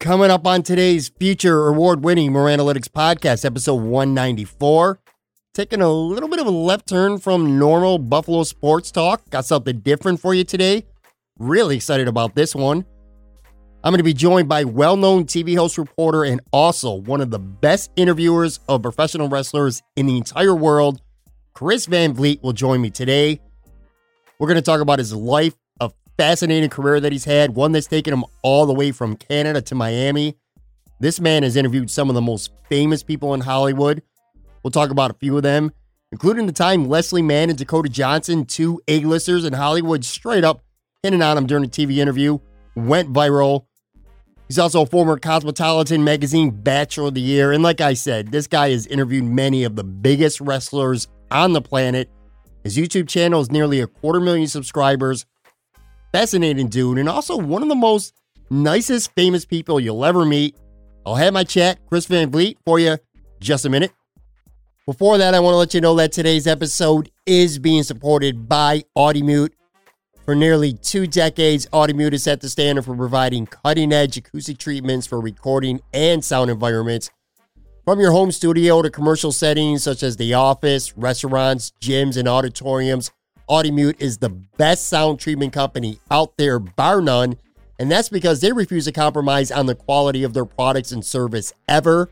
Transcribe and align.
Coming 0.00 0.30
up 0.30 0.46
on 0.46 0.62
today's 0.62 1.08
future 1.08 1.66
award 1.66 2.04
winning 2.04 2.30
Moranalytics 2.30 2.88
podcast, 2.88 3.44
episode 3.44 3.82
194. 3.82 5.00
Taking 5.52 5.80
a 5.80 5.90
little 5.90 6.28
bit 6.28 6.38
of 6.38 6.46
a 6.46 6.50
left 6.50 6.86
turn 6.88 7.18
from 7.18 7.58
normal 7.58 7.98
Buffalo 7.98 8.44
sports 8.44 8.92
talk. 8.92 9.28
Got 9.30 9.44
something 9.44 9.80
different 9.80 10.20
for 10.20 10.34
you 10.34 10.44
today. 10.44 10.86
Really 11.40 11.74
excited 11.74 12.06
about 12.06 12.36
this 12.36 12.54
one. 12.54 12.86
I'm 13.82 13.90
going 13.90 13.98
to 13.98 14.04
be 14.04 14.14
joined 14.14 14.48
by 14.48 14.62
well 14.62 14.96
known 14.96 15.24
TV 15.24 15.56
host, 15.56 15.76
reporter, 15.76 16.22
and 16.22 16.40
also 16.52 16.94
one 16.94 17.20
of 17.20 17.32
the 17.32 17.40
best 17.40 17.90
interviewers 17.96 18.60
of 18.68 18.82
professional 18.82 19.28
wrestlers 19.28 19.82
in 19.96 20.06
the 20.06 20.16
entire 20.16 20.54
world. 20.54 21.02
Chris 21.54 21.86
Van 21.86 22.14
Vliet 22.14 22.40
will 22.44 22.52
join 22.52 22.80
me 22.80 22.90
today. 22.90 23.40
We're 24.38 24.46
going 24.46 24.54
to 24.54 24.62
talk 24.62 24.80
about 24.80 25.00
his 25.00 25.12
life, 25.12 25.56
fascinating 26.18 26.68
career 26.68 26.98
that 27.00 27.12
he's 27.12 27.24
had, 27.24 27.54
one 27.54 27.72
that's 27.72 27.86
taken 27.86 28.12
him 28.12 28.24
all 28.42 28.66
the 28.66 28.74
way 28.74 28.90
from 28.90 29.16
Canada 29.16 29.62
to 29.62 29.74
Miami. 29.74 30.36
This 31.00 31.20
man 31.20 31.44
has 31.44 31.54
interviewed 31.54 31.90
some 31.90 32.08
of 32.08 32.16
the 32.16 32.20
most 32.20 32.50
famous 32.68 33.04
people 33.04 33.32
in 33.34 33.40
Hollywood. 33.40 34.02
We'll 34.62 34.72
talk 34.72 34.90
about 34.90 35.12
a 35.12 35.14
few 35.14 35.36
of 35.36 35.44
them, 35.44 35.70
including 36.10 36.46
the 36.46 36.52
time 36.52 36.88
Leslie 36.88 37.22
Mann 37.22 37.50
and 37.50 37.58
Dakota 37.58 37.88
Johnson, 37.88 38.44
two 38.44 38.82
A-listers 38.88 39.44
in 39.44 39.52
Hollywood, 39.52 40.04
straight 40.04 40.42
up 40.42 40.60
hitting 41.04 41.22
on 41.22 41.38
him 41.38 41.46
during 41.46 41.64
a 41.64 41.68
TV 41.68 41.98
interview, 41.98 42.40
went 42.74 43.12
viral. 43.12 43.66
He's 44.48 44.58
also 44.58 44.82
a 44.82 44.86
former 44.86 45.18
Cosmopolitan 45.18 46.02
magazine 46.02 46.50
Bachelor 46.50 47.08
of 47.08 47.14
the 47.14 47.20
Year. 47.20 47.52
And 47.52 47.62
like 47.62 47.80
I 47.80 47.94
said, 47.94 48.32
this 48.32 48.48
guy 48.48 48.70
has 48.70 48.86
interviewed 48.86 49.24
many 49.24 49.62
of 49.62 49.76
the 49.76 49.84
biggest 49.84 50.40
wrestlers 50.40 51.06
on 51.30 51.52
the 51.52 51.62
planet. 51.62 52.10
His 52.64 52.76
YouTube 52.76 53.08
channel 53.08 53.40
is 53.40 53.52
nearly 53.52 53.80
a 53.80 53.86
quarter 53.86 54.18
million 54.18 54.48
subscribers. 54.48 55.24
Fascinating 56.12 56.68
dude, 56.68 56.98
and 56.98 57.08
also 57.08 57.36
one 57.36 57.62
of 57.62 57.68
the 57.68 57.74
most 57.74 58.14
nicest, 58.50 59.14
famous 59.14 59.44
people 59.44 59.78
you'll 59.78 60.04
ever 60.04 60.24
meet. 60.24 60.56
I'll 61.04 61.16
have 61.16 61.34
my 61.34 61.44
chat, 61.44 61.78
Chris 61.86 62.06
Van 62.06 62.30
Vliet, 62.30 62.56
for 62.64 62.78
you 62.78 62.98
just 63.40 63.64
a 63.64 63.68
minute. 63.68 63.92
Before 64.86 65.18
that, 65.18 65.34
I 65.34 65.40
want 65.40 65.52
to 65.52 65.58
let 65.58 65.74
you 65.74 65.82
know 65.82 65.94
that 65.96 66.12
today's 66.12 66.46
episode 66.46 67.10
is 67.26 67.58
being 67.58 67.82
supported 67.82 68.48
by 68.48 68.84
Audimute. 68.96 69.52
For 70.24 70.34
nearly 70.34 70.72
two 70.72 71.06
decades, 71.06 71.66
Audimute 71.74 72.12
has 72.12 72.22
set 72.22 72.40
the 72.40 72.48
standard 72.48 72.86
for 72.86 72.96
providing 72.96 73.46
cutting 73.46 73.92
edge 73.92 74.16
acoustic 74.16 74.56
treatments 74.56 75.06
for 75.06 75.20
recording 75.20 75.80
and 75.92 76.24
sound 76.24 76.50
environments. 76.50 77.10
From 77.84 78.00
your 78.00 78.12
home 78.12 78.32
studio 78.32 78.82
to 78.82 78.90
commercial 78.90 79.32
settings 79.32 79.82
such 79.82 80.02
as 80.02 80.16
the 80.16 80.34
office, 80.34 80.96
restaurants, 80.96 81.72
gyms, 81.80 82.16
and 82.16 82.28
auditoriums, 82.28 83.10
Audimute 83.48 84.00
is 84.00 84.18
the 84.18 84.28
best 84.28 84.88
sound 84.88 85.18
treatment 85.18 85.52
company 85.52 85.98
out 86.10 86.36
there, 86.36 86.58
bar 86.58 87.00
none. 87.00 87.36
And 87.78 87.90
that's 87.90 88.08
because 88.08 88.40
they 88.40 88.52
refuse 88.52 88.84
to 88.86 88.92
compromise 88.92 89.50
on 89.50 89.66
the 89.66 89.74
quality 89.74 90.24
of 90.24 90.34
their 90.34 90.44
products 90.44 90.92
and 90.92 91.04
service 91.04 91.52
ever. 91.68 92.10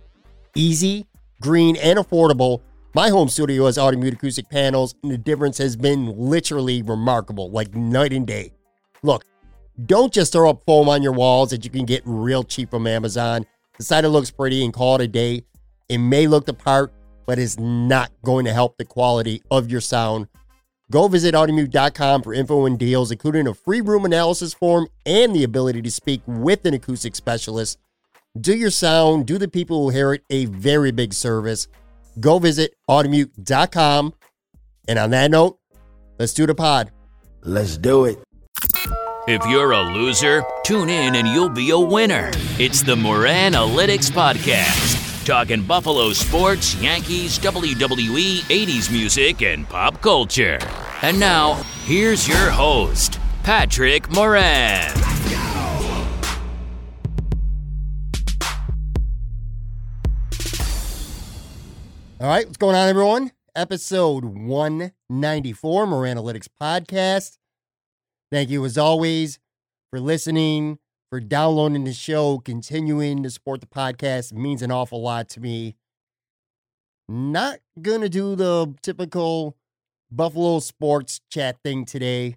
Easy, 0.55 1.07
green, 1.41 1.77
and 1.77 1.99
affordable. 1.99 2.63
My 2.95 3.11
home 3.11 3.29
studio 3.29 3.67
has 3.67 3.77
Audimute 3.77 4.15
acoustic 4.15 4.49
panels, 4.49 4.95
and 5.03 5.13
the 5.13 5.19
difference 5.19 5.59
has 5.59 5.77
been 5.77 6.17
literally 6.17 6.83
remarkable, 6.83 7.51
like 7.51 7.75
night 7.75 8.13
and 8.13 8.27
day. 8.27 8.53
Look, 9.03 9.25
don't 9.85 10.13
just 10.13 10.33
throw 10.33 10.49
up 10.49 10.63
foam 10.65 10.89
on 10.89 11.03
your 11.03 11.13
walls 11.13 11.51
that 11.51 11.65
you 11.65 11.71
can 11.71 11.85
get 11.85 12.03
real 12.07 12.45
cheap 12.45 12.71
from 12.71 12.87
Amazon. 12.87 13.45
Decide 13.77 14.07
it 14.07 14.09
looks 14.09 14.31
pretty 14.31 14.65
and 14.65 14.73
call 14.73 14.95
it 14.95 15.03
a 15.03 15.09
day. 15.09 15.43
It 15.91 15.99
may 15.99 16.27
look 16.27 16.47
the 16.47 16.55
part, 16.55 16.95
but 17.27 17.39
it's 17.39 17.59
not 17.59 18.11
going 18.23 18.47
to 18.47 18.53
help 18.55 18.79
the 18.79 18.87
quality 18.87 19.43
of 19.51 19.71
your 19.71 19.83
sound. 19.83 20.29
Go 20.91 21.09
visit 21.09 21.35
audimute.com 21.35 22.23
for 22.23 22.33
info 22.33 22.65
and 22.65 22.79
deals, 22.79 23.11
including 23.11 23.49
a 23.49 23.55
free 23.55 23.81
room 23.81 24.05
analysis 24.05 24.55
form 24.55 24.87
and 25.05 25.35
the 25.35 25.43
ability 25.43 25.83
to 25.83 25.91
speak 25.91 26.23
with 26.27 26.65
an 26.65 26.75
acoustic 26.75 27.17
specialist. 27.17 27.79
Do 28.39 28.55
your 28.55 28.71
sound, 28.71 29.27
do 29.27 29.39
the 29.39 29.49
people 29.49 29.83
who 29.83 29.91
hear 29.91 30.13
it 30.13 30.23
a 30.31 30.45
very 30.45 30.93
big 30.93 31.13
service. 31.13 31.67
Go 32.21 32.39
visit 32.39 32.75
audimute.com. 32.89 34.15
And 34.87 34.99
on 34.99 35.11
that 35.11 35.31
note, 35.31 35.59
let's 36.19 36.33
do 36.33 36.47
the 36.47 36.55
pod. 36.55 36.93
Let's 37.43 37.77
do 37.77 38.05
it. 38.05 38.19
If 39.27 39.45
you're 39.47 39.73
a 39.73 39.83
loser, 39.93 40.45
tune 40.63 40.89
in 40.89 41.17
and 41.17 41.27
you'll 41.27 41.49
be 41.49 41.71
a 41.71 41.79
winner. 41.79 42.31
It's 42.61 42.83
the 42.83 42.95
Moran 42.95 43.55
Analytics 43.55 44.11
Podcast. 44.11 44.96
Talking 45.27 45.63
Buffalo 45.63 46.13
sports, 46.13 46.77
Yankees, 46.77 47.37
WWE, 47.41 48.43
80s 48.43 48.93
music, 48.93 49.43
and 49.43 49.69
pop 49.69 50.01
culture. 50.01 50.57
And 51.03 51.19
now, 51.19 51.55
here's 51.85 52.29
your 52.29 52.49
host, 52.49 53.19
Patrick 53.43 54.09
Moran. 54.13 54.93
All 62.21 62.29
right, 62.29 62.47
what's 62.47 62.57
going 62.57 62.77
on, 62.77 62.89
everyone? 62.89 63.33
Episode 63.57 64.25
194, 64.25 65.87
Moranalytics 65.87 66.47
Podcast. 66.63 67.39
Thank 68.31 68.49
you, 68.51 68.65
as 68.65 68.79
always, 68.79 69.41
for 69.91 69.99
listening, 69.99 70.79
for 71.17 71.21
downloading 71.21 71.85
the 71.85 71.95
show, 71.95 72.37
continuing 72.41 73.23
to 73.23 73.31
support 73.31 73.63
the 73.63 73.67
podcast. 73.67 74.33
It 74.33 74.37
means 74.37 74.61
an 74.61 74.71
awful 74.71 75.01
lot 75.01 75.31
to 75.31 75.41
me. 75.41 75.75
Not 77.09 77.61
going 77.81 78.03
to 78.03 78.11
do 78.11 78.37
the 78.37 78.75
typical 78.83 79.57
Buffalo 80.11 80.59
sports 80.59 81.23
chat 81.31 81.57
thing 81.65 81.87
today. 81.87 82.37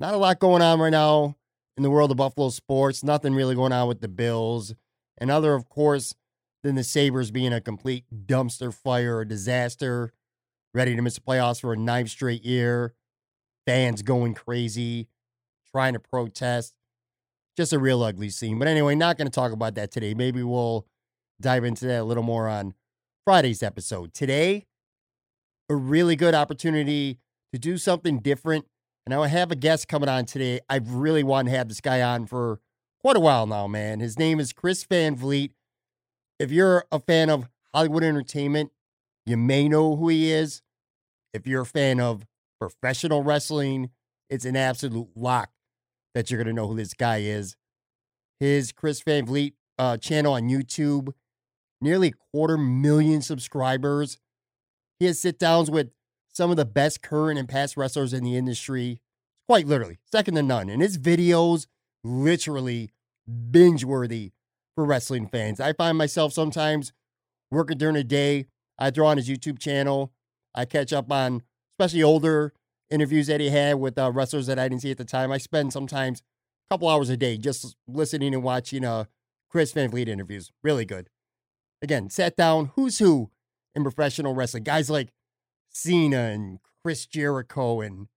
Not 0.00 0.14
a 0.14 0.16
lot 0.16 0.40
going 0.40 0.62
on 0.62 0.80
right 0.80 0.90
now 0.90 1.36
in 1.76 1.84
the 1.84 1.90
world 1.90 2.10
of 2.10 2.16
Buffalo 2.16 2.48
sports. 2.48 3.04
Nothing 3.04 3.34
really 3.34 3.54
going 3.54 3.72
on 3.72 3.86
with 3.86 4.00
the 4.00 4.08
Bills. 4.08 4.74
And 5.18 5.30
other, 5.30 5.54
of 5.54 5.68
course, 5.68 6.12
than 6.64 6.74
the 6.74 6.82
Sabres 6.82 7.30
being 7.30 7.52
a 7.52 7.60
complete 7.60 8.02
dumpster 8.26 8.74
fire, 8.74 9.20
a 9.20 9.28
disaster, 9.28 10.12
ready 10.74 10.96
to 10.96 11.02
miss 11.02 11.14
the 11.14 11.20
playoffs 11.20 11.60
for 11.60 11.72
a 11.72 11.76
ninth 11.76 12.10
straight 12.10 12.44
year, 12.44 12.94
fans 13.64 14.02
going 14.02 14.34
crazy, 14.34 15.06
trying 15.70 15.92
to 15.92 16.00
protest. 16.00 16.75
Just 17.56 17.72
a 17.72 17.78
real 17.78 18.02
ugly 18.02 18.30
scene. 18.30 18.58
But 18.58 18.68
anyway, 18.68 18.94
not 18.94 19.16
going 19.16 19.26
to 19.26 19.34
talk 19.34 19.52
about 19.52 19.74
that 19.76 19.90
today. 19.90 20.14
Maybe 20.14 20.42
we'll 20.42 20.86
dive 21.40 21.64
into 21.64 21.86
that 21.86 22.02
a 22.02 22.04
little 22.04 22.22
more 22.22 22.48
on 22.48 22.74
Friday's 23.24 23.62
episode. 23.62 24.12
Today, 24.12 24.66
a 25.68 25.74
really 25.74 26.16
good 26.16 26.34
opportunity 26.34 27.18
to 27.52 27.58
do 27.58 27.78
something 27.78 28.18
different. 28.18 28.66
And 29.06 29.14
I 29.14 29.26
have 29.28 29.50
a 29.50 29.56
guest 29.56 29.88
coming 29.88 30.08
on 30.08 30.26
today. 30.26 30.60
I've 30.68 30.90
really 30.90 31.22
wanted 31.22 31.50
to 31.50 31.56
have 31.56 31.68
this 31.68 31.80
guy 31.80 32.02
on 32.02 32.26
for 32.26 32.60
quite 33.00 33.16
a 33.16 33.20
while 33.20 33.46
now, 33.46 33.66
man. 33.66 34.00
His 34.00 34.18
name 34.18 34.40
is 34.40 34.52
Chris 34.52 34.84
Van 34.84 35.16
Vliet 35.16 35.52
if 36.38 36.52
you're 36.52 36.84
a 36.92 37.00
fan 37.00 37.30
of 37.30 37.48
Hollywood 37.74 38.02
entertainment, 38.02 38.70
you 39.24 39.36
may 39.36 39.68
know 39.68 39.96
who 39.96 40.08
he 40.08 40.32
is. 40.32 40.62
If 41.32 41.46
you're 41.46 41.62
a 41.62 41.66
fan 41.66 42.00
of 42.00 42.26
professional 42.60 43.22
wrestling, 43.22 43.90
it's 44.28 44.44
an 44.44 44.56
absolute 44.56 45.08
lock 45.14 45.50
that 46.16 46.30
you're 46.30 46.42
going 46.42 46.46
to 46.46 46.58
know 46.58 46.66
who 46.66 46.74
this 46.74 46.94
guy 46.94 47.18
is. 47.18 47.56
His 48.40 48.72
Chris 48.72 49.02
Van 49.02 49.26
Vliet 49.26 49.52
uh, 49.78 49.98
channel 49.98 50.32
on 50.32 50.48
YouTube, 50.48 51.12
nearly 51.82 52.14
quarter 52.32 52.56
million 52.56 53.20
subscribers. 53.20 54.18
He 54.98 55.04
has 55.04 55.20
sit 55.20 55.38
downs 55.38 55.70
with 55.70 55.90
some 56.32 56.50
of 56.50 56.56
the 56.56 56.64
best 56.64 57.02
current 57.02 57.38
and 57.38 57.46
past 57.46 57.76
wrestlers 57.76 58.14
in 58.14 58.24
the 58.24 58.34
industry, 58.34 59.02
quite 59.46 59.66
literally, 59.66 59.98
second 60.10 60.36
to 60.36 60.42
none. 60.42 60.70
And 60.70 60.80
his 60.80 60.96
videos, 60.96 61.66
literally 62.02 62.92
binge 63.50 63.84
worthy 63.84 64.32
for 64.74 64.86
wrestling 64.86 65.28
fans. 65.28 65.60
I 65.60 65.74
find 65.74 65.98
myself 65.98 66.32
sometimes 66.32 66.94
working 67.50 67.76
during 67.76 67.94
the 67.94 68.04
day. 68.04 68.46
I 68.78 68.90
throw 68.90 69.06
on 69.06 69.18
his 69.18 69.28
YouTube 69.28 69.58
channel. 69.58 70.12
I 70.54 70.64
catch 70.64 70.94
up 70.94 71.12
on 71.12 71.42
especially 71.78 72.02
older 72.02 72.54
interviews 72.90 73.26
that 73.26 73.40
he 73.40 73.50
had 73.50 73.74
with 73.74 73.98
uh, 73.98 74.10
wrestlers 74.12 74.46
that 74.46 74.58
I 74.58 74.68
didn't 74.68 74.82
see 74.82 74.90
at 74.90 74.98
the 74.98 75.04
time. 75.04 75.32
I 75.32 75.38
spend 75.38 75.72
sometimes 75.72 76.20
a 76.20 76.74
couple 76.74 76.88
hours 76.88 77.10
a 77.10 77.16
day 77.16 77.36
just 77.36 77.76
listening 77.86 78.34
and 78.34 78.42
watching 78.42 78.84
uh, 78.84 79.04
Chris 79.50 79.72
Van 79.72 79.90
Vliet 79.90 80.08
interviews. 80.08 80.52
Really 80.62 80.84
good. 80.84 81.08
Again, 81.82 82.10
sat 82.10 82.36
down, 82.36 82.72
who's 82.74 82.98
who 82.98 83.30
in 83.74 83.82
professional 83.82 84.34
wrestling. 84.34 84.64
Guys 84.64 84.88
like 84.90 85.10
Cena 85.70 86.16
and 86.16 86.58
Chris 86.82 87.06
Jericho 87.06 87.80
and 87.80 88.08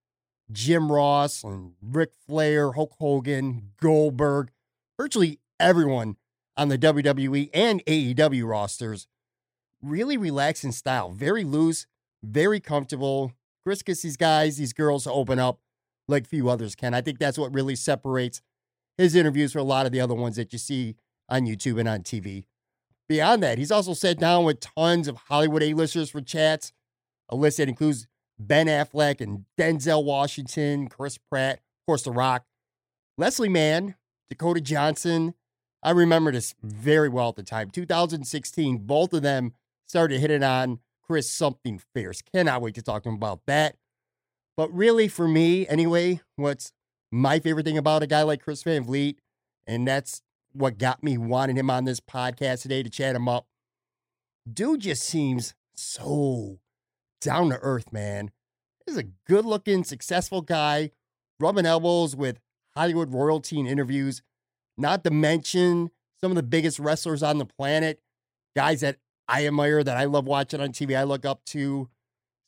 Jim 0.50 0.90
Ross 0.90 1.44
and 1.44 1.74
Ric 1.82 2.10
Flair, 2.26 2.72
Hulk 2.72 2.94
Hogan, 2.98 3.72
Goldberg, 3.80 4.50
virtually 4.98 5.38
everyone 5.58 6.16
on 6.56 6.68
the 6.68 6.78
WWE 6.78 7.50
and 7.54 7.84
AEW 7.84 8.48
rosters. 8.48 9.06
Really 9.82 10.16
relaxing 10.16 10.72
style, 10.72 11.10
very 11.10 11.44
loose, 11.44 11.86
very 12.22 12.60
comfortable. 12.60 13.32
Chris 13.64 13.82
gets 13.82 14.02
these 14.02 14.16
guys, 14.16 14.56
these 14.56 14.72
girls 14.72 15.04
to 15.04 15.12
open 15.12 15.38
up 15.38 15.60
like 16.08 16.26
few 16.26 16.48
others 16.48 16.74
can. 16.74 16.94
I 16.94 17.00
think 17.00 17.18
that's 17.18 17.38
what 17.38 17.54
really 17.54 17.76
separates 17.76 18.42
his 18.98 19.14
interviews 19.14 19.52
from 19.52 19.62
a 19.62 19.64
lot 19.64 19.86
of 19.86 19.92
the 19.92 20.00
other 20.00 20.14
ones 20.14 20.36
that 20.36 20.52
you 20.52 20.58
see 20.58 20.96
on 21.28 21.42
YouTube 21.42 21.78
and 21.78 21.88
on 21.88 22.00
TV. 22.00 22.44
Beyond 23.08 23.42
that, 23.42 23.58
he's 23.58 23.70
also 23.70 23.94
sat 23.94 24.18
down 24.18 24.44
with 24.44 24.60
tons 24.60 25.08
of 25.08 25.16
Hollywood 25.28 25.62
A-listers 25.62 26.10
for 26.10 26.20
chats, 26.20 26.72
a 27.28 27.36
list 27.36 27.58
that 27.58 27.68
includes 27.68 28.06
Ben 28.38 28.66
Affleck 28.66 29.20
and 29.20 29.44
Denzel 29.58 30.04
Washington, 30.04 30.88
Chris 30.88 31.18
Pratt, 31.18 31.56
of 31.56 31.86
course, 31.86 32.02
The 32.02 32.12
Rock, 32.12 32.44
Leslie 33.18 33.48
Mann, 33.48 33.96
Dakota 34.28 34.60
Johnson, 34.60 35.34
I 35.82 35.90
remember 35.92 36.30
this 36.30 36.54
very 36.62 37.08
well 37.08 37.30
at 37.30 37.36
the 37.36 37.42
time. 37.42 37.70
2016, 37.70 38.78
both 38.78 39.12
of 39.12 39.22
them 39.22 39.54
started 39.86 40.20
hitting 40.20 40.42
on 40.42 40.80
Chris 41.10 41.28
something 41.28 41.80
fierce. 41.92 42.22
Cannot 42.22 42.62
wait 42.62 42.76
to 42.76 42.82
talk 42.82 43.02
to 43.02 43.08
him 43.08 43.16
about 43.16 43.40
that. 43.48 43.74
But 44.56 44.72
really, 44.72 45.08
for 45.08 45.26
me, 45.26 45.66
anyway, 45.66 46.20
what's 46.36 46.70
my 47.10 47.40
favorite 47.40 47.66
thing 47.66 47.76
about 47.76 48.04
a 48.04 48.06
guy 48.06 48.22
like 48.22 48.40
Chris 48.40 48.62
Van 48.62 48.84
Vliet, 48.84 49.16
and 49.66 49.88
that's 49.88 50.22
what 50.52 50.78
got 50.78 51.02
me 51.02 51.18
wanting 51.18 51.56
him 51.56 51.68
on 51.68 51.84
this 51.84 51.98
podcast 51.98 52.62
today 52.62 52.84
to 52.84 52.88
chat 52.88 53.16
him 53.16 53.28
up. 53.28 53.48
Dude 54.48 54.82
just 54.82 55.02
seems 55.02 55.54
so 55.74 56.60
down 57.20 57.48
to 57.50 57.58
earth, 57.60 57.92
man. 57.92 58.30
He's 58.86 58.96
a 58.96 59.02
good 59.26 59.44
looking, 59.44 59.82
successful 59.82 60.42
guy, 60.42 60.92
rubbing 61.40 61.66
elbows 61.66 62.14
with 62.14 62.38
Hollywood 62.76 63.12
royalty 63.12 63.58
in 63.58 63.66
interviews, 63.66 64.22
not 64.78 65.02
to 65.02 65.10
mention 65.10 65.90
some 66.20 66.30
of 66.30 66.36
the 66.36 66.44
biggest 66.44 66.78
wrestlers 66.78 67.24
on 67.24 67.38
the 67.38 67.46
planet, 67.46 68.00
guys 68.54 68.82
that 68.82 68.98
I 69.30 69.46
admire, 69.46 69.84
that 69.84 69.96
I 69.96 70.04
love 70.04 70.26
watching 70.26 70.60
on 70.60 70.70
TV, 70.70 70.98
I 70.98 71.04
look 71.04 71.24
up 71.24 71.44
to. 71.46 71.88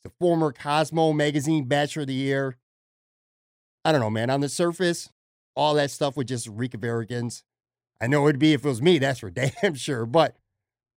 The 0.03 0.11
former 0.19 0.51
Cosmo 0.51 1.13
magazine 1.13 1.63
Bachelor 1.63 2.01
of 2.01 2.09
the 2.09 2.13
Year. 2.13 2.57
I 3.85 3.93
don't 3.93 4.01
know, 4.01 4.09
man. 4.09 4.29
On 4.29 4.41
the 4.41 4.49
surface, 4.49 5.09
all 5.55 5.75
that 5.75 5.91
stuff 5.91 6.17
would 6.17 6.27
just 6.27 6.47
reek 6.47 6.73
of 6.73 6.83
arrogance. 6.83 7.43
I 8.01 8.07
know 8.07 8.27
it'd 8.27 8.37
be 8.37 8.51
if 8.51 8.65
it 8.65 8.67
was 8.67 8.81
me, 8.81 8.99
that's 8.99 9.19
for 9.19 9.29
damn 9.61 9.75
sure. 9.75 10.05
But 10.05 10.35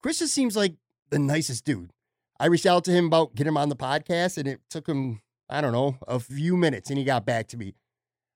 Chris 0.03 0.19
just 0.19 0.35
seems 0.35 0.57
like 0.57 0.75
the 1.11 1.21
nicest 1.21 1.65
dude. 1.65 1.93
I 2.41 2.47
reached 2.47 2.67
out 2.67 2.85
to 2.85 2.91
him 2.91 3.07
about 3.07 3.37
getting 3.37 3.53
him 3.53 3.57
on 3.57 3.69
the 3.69 3.77
podcast, 3.77 4.39
and 4.39 4.49
it 4.49 4.61
took 4.69 4.89
him, 4.89 5.21
I 5.49 5.61
don't 5.61 5.73
know, 5.73 5.99
a 6.09 6.19
few 6.19 6.57
minutes, 6.57 6.91
and 6.91 6.99
he 6.99 7.05
got 7.05 7.25
back 7.25 7.47
to 7.49 7.57
me. 7.57 7.75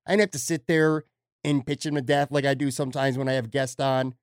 I 0.07 0.13
didn't 0.13 0.21
have 0.21 0.31
to 0.31 0.39
sit 0.39 0.69
there 0.69 1.05
and 1.43 1.67
pitch 1.67 1.85
him 1.85 1.97
to 1.97 2.03
death 2.03 2.31
like 2.31 2.45
I 2.45 2.55
do 2.55 2.71
sometimes 2.71 3.19
when 3.19 3.29
I 3.29 3.33
have 3.33 3.51
guests 3.51 3.81
on. 3.81 4.15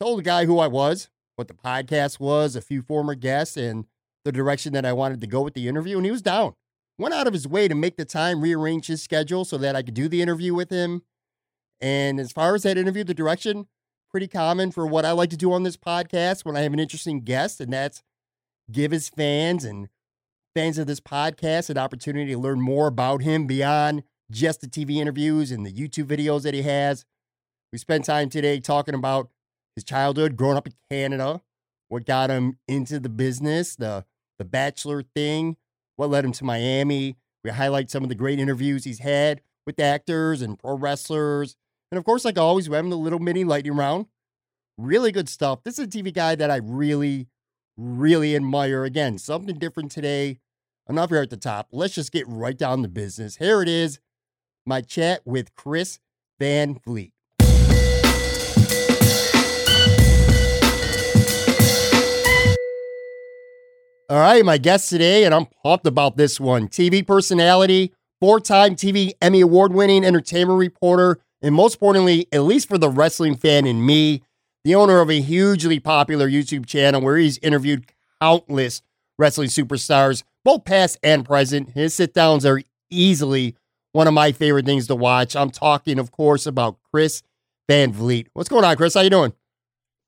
Told 0.00 0.18
the 0.18 0.22
guy 0.24 0.44
who 0.44 0.58
I 0.58 0.66
was, 0.66 1.08
what 1.38 1.48
the 1.48 1.54
podcast 1.54 2.18
was, 2.18 2.56
a 2.56 2.60
few 2.60 2.82
former 2.82 3.14
guests, 3.14 3.56
and 3.56 3.86
the 4.24 4.32
direction 4.32 4.72
that 4.72 4.84
I 4.84 4.92
wanted 4.92 5.20
to 5.20 5.26
go 5.26 5.40
with 5.40 5.54
the 5.54 5.68
interview, 5.68 5.96
and 5.96 6.04
he 6.04 6.10
was 6.10 6.20
down. 6.20 6.54
Went 6.98 7.14
out 7.14 7.28
of 7.28 7.32
his 7.32 7.46
way 7.46 7.68
to 7.68 7.76
make 7.76 7.96
the 7.96 8.04
time, 8.04 8.40
rearrange 8.40 8.88
his 8.88 9.00
schedule 9.00 9.44
so 9.44 9.56
that 9.58 9.76
I 9.76 9.82
could 9.82 9.94
do 9.94 10.08
the 10.08 10.20
interview 10.20 10.52
with 10.52 10.70
him. 10.70 11.02
And 11.80 12.18
as 12.18 12.32
far 12.32 12.56
as 12.56 12.64
that 12.64 12.76
interview, 12.76 13.04
the 13.04 13.14
direction, 13.14 13.68
pretty 14.10 14.26
common 14.26 14.72
for 14.72 14.84
what 14.84 15.04
I 15.04 15.12
like 15.12 15.30
to 15.30 15.36
do 15.36 15.52
on 15.52 15.62
this 15.62 15.76
podcast 15.76 16.44
when 16.44 16.56
I 16.56 16.60
have 16.60 16.72
an 16.72 16.80
interesting 16.80 17.20
guest, 17.20 17.60
and 17.60 17.72
that's 17.72 18.02
give 18.70 18.90
his 18.90 19.08
fans 19.08 19.64
and 19.64 19.88
fans 20.56 20.76
of 20.76 20.88
this 20.88 21.00
podcast 21.00 21.70
an 21.70 21.78
opportunity 21.78 22.32
to 22.32 22.38
learn 22.38 22.60
more 22.60 22.88
about 22.88 23.22
him 23.22 23.46
beyond 23.46 24.02
just 24.28 24.60
the 24.60 24.66
TV 24.66 24.96
interviews 24.96 25.52
and 25.52 25.64
the 25.64 25.72
YouTube 25.72 26.06
videos 26.06 26.42
that 26.42 26.54
he 26.54 26.62
has. 26.62 27.04
We 27.72 27.78
spent 27.78 28.04
time 28.04 28.28
today 28.28 28.58
talking 28.58 28.94
about 28.94 29.30
his 29.78 29.84
childhood, 29.84 30.36
growing 30.36 30.56
up 30.56 30.66
in 30.66 30.74
Canada, 30.90 31.40
what 31.88 32.04
got 32.04 32.30
him 32.30 32.58
into 32.66 33.00
the 33.00 33.08
business, 33.08 33.76
the 33.76 34.04
the 34.38 34.44
bachelor 34.44 35.02
thing, 35.02 35.56
what 35.96 36.10
led 36.10 36.24
him 36.24 36.32
to 36.32 36.44
Miami. 36.44 37.16
We 37.42 37.50
highlight 37.50 37.90
some 37.90 38.02
of 38.02 38.08
the 38.08 38.14
great 38.14 38.38
interviews 38.38 38.84
he's 38.84 39.00
had 39.00 39.40
with 39.66 39.80
actors 39.80 40.42
and 40.42 40.58
pro 40.58 40.76
wrestlers. 40.76 41.56
And 41.90 41.98
of 41.98 42.04
course, 42.04 42.24
like 42.24 42.38
always, 42.38 42.68
we're 42.68 42.76
having 42.76 42.90
the 42.90 42.96
little 42.96 43.18
mini 43.18 43.44
lightning 43.44 43.76
round. 43.76 44.06
Really 44.76 45.10
good 45.10 45.28
stuff. 45.28 45.64
This 45.64 45.78
is 45.78 45.86
a 45.86 45.88
TV 45.88 46.12
guy 46.12 46.34
that 46.36 46.50
I 46.50 46.56
really, 46.56 47.26
really 47.76 48.36
admire. 48.36 48.84
Again, 48.84 49.18
something 49.18 49.58
different 49.58 49.90
today. 49.90 50.38
Enough 50.88 51.10
here 51.10 51.22
at 51.22 51.30
the 51.30 51.36
top. 51.36 51.68
Let's 51.72 51.94
just 51.94 52.12
get 52.12 52.26
right 52.28 52.56
down 52.56 52.82
to 52.82 52.88
business. 52.88 53.36
Here 53.36 53.60
it 53.60 53.68
is 53.68 54.00
my 54.64 54.80
chat 54.80 55.20
with 55.24 55.54
Chris 55.54 55.98
Van 56.38 56.78
Vliet. 56.84 57.17
All 64.10 64.18
right, 64.18 64.42
my 64.42 64.56
guest 64.56 64.88
today, 64.88 65.24
and 65.24 65.34
I'm 65.34 65.44
pumped 65.62 65.86
about 65.86 66.16
this 66.16 66.40
one 66.40 66.68
TV 66.68 67.06
personality, 67.06 67.92
four 68.22 68.40
time 68.40 68.74
TV 68.74 69.12
Emmy 69.20 69.42
Award 69.42 69.74
winning 69.74 70.02
entertainment 70.02 70.58
reporter, 70.58 71.18
and 71.42 71.54
most 71.54 71.74
importantly, 71.74 72.26
at 72.32 72.40
least 72.40 72.68
for 72.68 72.78
the 72.78 72.88
wrestling 72.88 73.36
fan 73.36 73.66
in 73.66 73.84
me, 73.84 74.22
the 74.64 74.74
owner 74.74 75.00
of 75.00 75.10
a 75.10 75.20
hugely 75.20 75.78
popular 75.78 76.26
YouTube 76.26 76.64
channel 76.64 77.02
where 77.02 77.18
he's 77.18 77.36
interviewed 77.38 77.84
countless 78.18 78.80
wrestling 79.18 79.50
superstars, 79.50 80.22
both 80.42 80.64
past 80.64 80.96
and 81.02 81.26
present. 81.26 81.72
His 81.72 81.92
sit 81.92 82.14
downs 82.14 82.46
are 82.46 82.62
easily 82.88 83.56
one 83.92 84.06
of 84.06 84.14
my 84.14 84.32
favorite 84.32 84.64
things 84.64 84.86
to 84.86 84.94
watch. 84.94 85.36
I'm 85.36 85.50
talking, 85.50 85.98
of 85.98 86.12
course, 86.12 86.46
about 86.46 86.78
Chris 86.90 87.22
Van 87.68 87.92
Vliet. 87.92 88.28
What's 88.32 88.48
going 88.48 88.64
on, 88.64 88.74
Chris? 88.74 88.94
How 88.94 89.02
you 89.02 89.10
doing? 89.10 89.34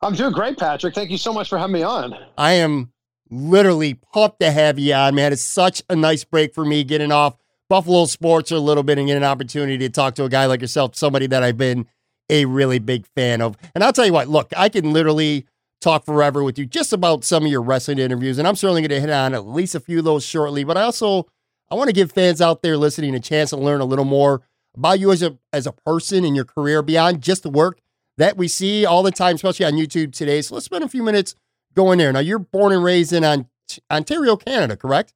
I'm 0.00 0.14
doing 0.14 0.32
great, 0.32 0.56
Patrick. 0.56 0.94
Thank 0.94 1.10
you 1.10 1.18
so 1.18 1.34
much 1.34 1.50
for 1.50 1.58
having 1.58 1.74
me 1.74 1.82
on. 1.82 2.16
I 2.38 2.52
am 2.52 2.94
literally 3.30 3.94
pumped 3.94 4.40
to 4.40 4.50
have 4.50 4.78
you 4.78 4.94
on, 4.94 5.14
man. 5.14 5.32
It's 5.32 5.44
such 5.44 5.82
a 5.88 5.96
nice 5.96 6.24
break 6.24 6.54
for 6.54 6.64
me 6.64 6.84
getting 6.84 7.12
off 7.12 7.36
Buffalo 7.68 8.06
sports 8.06 8.50
a 8.50 8.58
little 8.58 8.82
bit 8.82 8.98
and 8.98 9.06
get 9.06 9.16
an 9.16 9.24
opportunity 9.24 9.78
to 9.78 9.88
talk 9.88 10.14
to 10.16 10.24
a 10.24 10.28
guy 10.28 10.46
like 10.46 10.60
yourself, 10.60 10.96
somebody 10.96 11.26
that 11.28 11.42
I've 11.42 11.56
been 11.56 11.86
a 12.28 12.44
really 12.44 12.78
big 12.78 13.06
fan 13.14 13.40
of. 13.40 13.56
And 13.74 13.84
I'll 13.84 13.92
tell 13.92 14.06
you 14.06 14.12
what, 14.12 14.28
look, 14.28 14.52
I 14.56 14.68
can 14.68 14.92
literally 14.92 15.46
talk 15.80 16.04
forever 16.04 16.42
with 16.42 16.58
you 16.58 16.66
just 16.66 16.92
about 16.92 17.24
some 17.24 17.44
of 17.44 17.50
your 17.50 17.62
wrestling 17.62 17.98
interviews, 17.98 18.38
and 18.38 18.46
I'm 18.46 18.56
certainly 18.56 18.82
going 18.82 18.90
to 18.90 19.00
hit 19.00 19.10
on 19.10 19.34
at 19.34 19.46
least 19.46 19.74
a 19.74 19.80
few 19.80 19.98
of 19.98 20.04
those 20.04 20.24
shortly. 20.24 20.64
But 20.64 20.76
I 20.76 20.82
also 20.82 21.26
I 21.70 21.74
want 21.74 21.88
to 21.88 21.94
give 21.94 22.12
fans 22.12 22.40
out 22.40 22.62
there 22.62 22.76
listening 22.76 23.14
a 23.14 23.20
chance 23.20 23.50
to 23.50 23.56
learn 23.56 23.80
a 23.80 23.84
little 23.84 24.04
more 24.04 24.42
about 24.76 25.00
you 25.00 25.12
as 25.12 25.22
a 25.22 25.38
as 25.52 25.66
a 25.66 25.72
person 25.72 26.24
and 26.24 26.36
your 26.36 26.44
career 26.44 26.82
beyond 26.82 27.22
just 27.22 27.42
the 27.42 27.50
work 27.50 27.80
that 28.18 28.36
we 28.36 28.48
see 28.48 28.84
all 28.84 29.02
the 29.02 29.12
time, 29.12 29.36
especially 29.36 29.66
on 29.66 29.74
YouTube 29.74 30.12
today. 30.12 30.42
So 30.42 30.54
let's 30.54 30.66
spend 30.66 30.84
a 30.84 30.88
few 30.88 31.02
minutes 31.02 31.34
going 31.74 31.98
there. 31.98 32.12
Now, 32.12 32.20
you're 32.20 32.38
born 32.38 32.72
and 32.72 32.82
raised 32.82 33.12
in 33.12 33.46
Ontario, 33.90 34.36
Canada, 34.36 34.76
correct? 34.76 35.14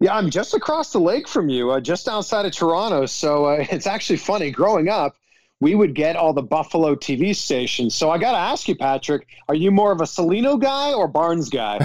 Yeah, 0.00 0.16
I'm 0.16 0.30
just 0.30 0.54
across 0.54 0.92
the 0.92 0.98
lake 1.00 1.28
from 1.28 1.50
you, 1.50 1.70
uh, 1.70 1.80
just 1.80 2.08
outside 2.08 2.46
of 2.46 2.52
Toronto. 2.52 3.04
So 3.06 3.44
uh, 3.44 3.66
it's 3.70 3.86
actually 3.86 4.16
funny. 4.16 4.50
Growing 4.50 4.88
up, 4.88 5.16
we 5.60 5.74
would 5.74 5.94
get 5.94 6.16
all 6.16 6.32
the 6.32 6.42
Buffalo 6.42 6.94
TV 6.94 7.36
stations. 7.36 7.94
So 7.94 8.10
I 8.10 8.16
got 8.16 8.32
to 8.32 8.38
ask 8.38 8.66
you, 8.66 8.74
Patrick, 8.74 9.26
are 9.48 9.54
you 9.54 9.70
more 9.70 9.92
of 9.92 10.00
a 10.00 10.04
Salino 10.04 10.58
guy 10.58 10.92
or 10.94 11.06
Barnes 11.06 11.50
guy? 11.50 11.78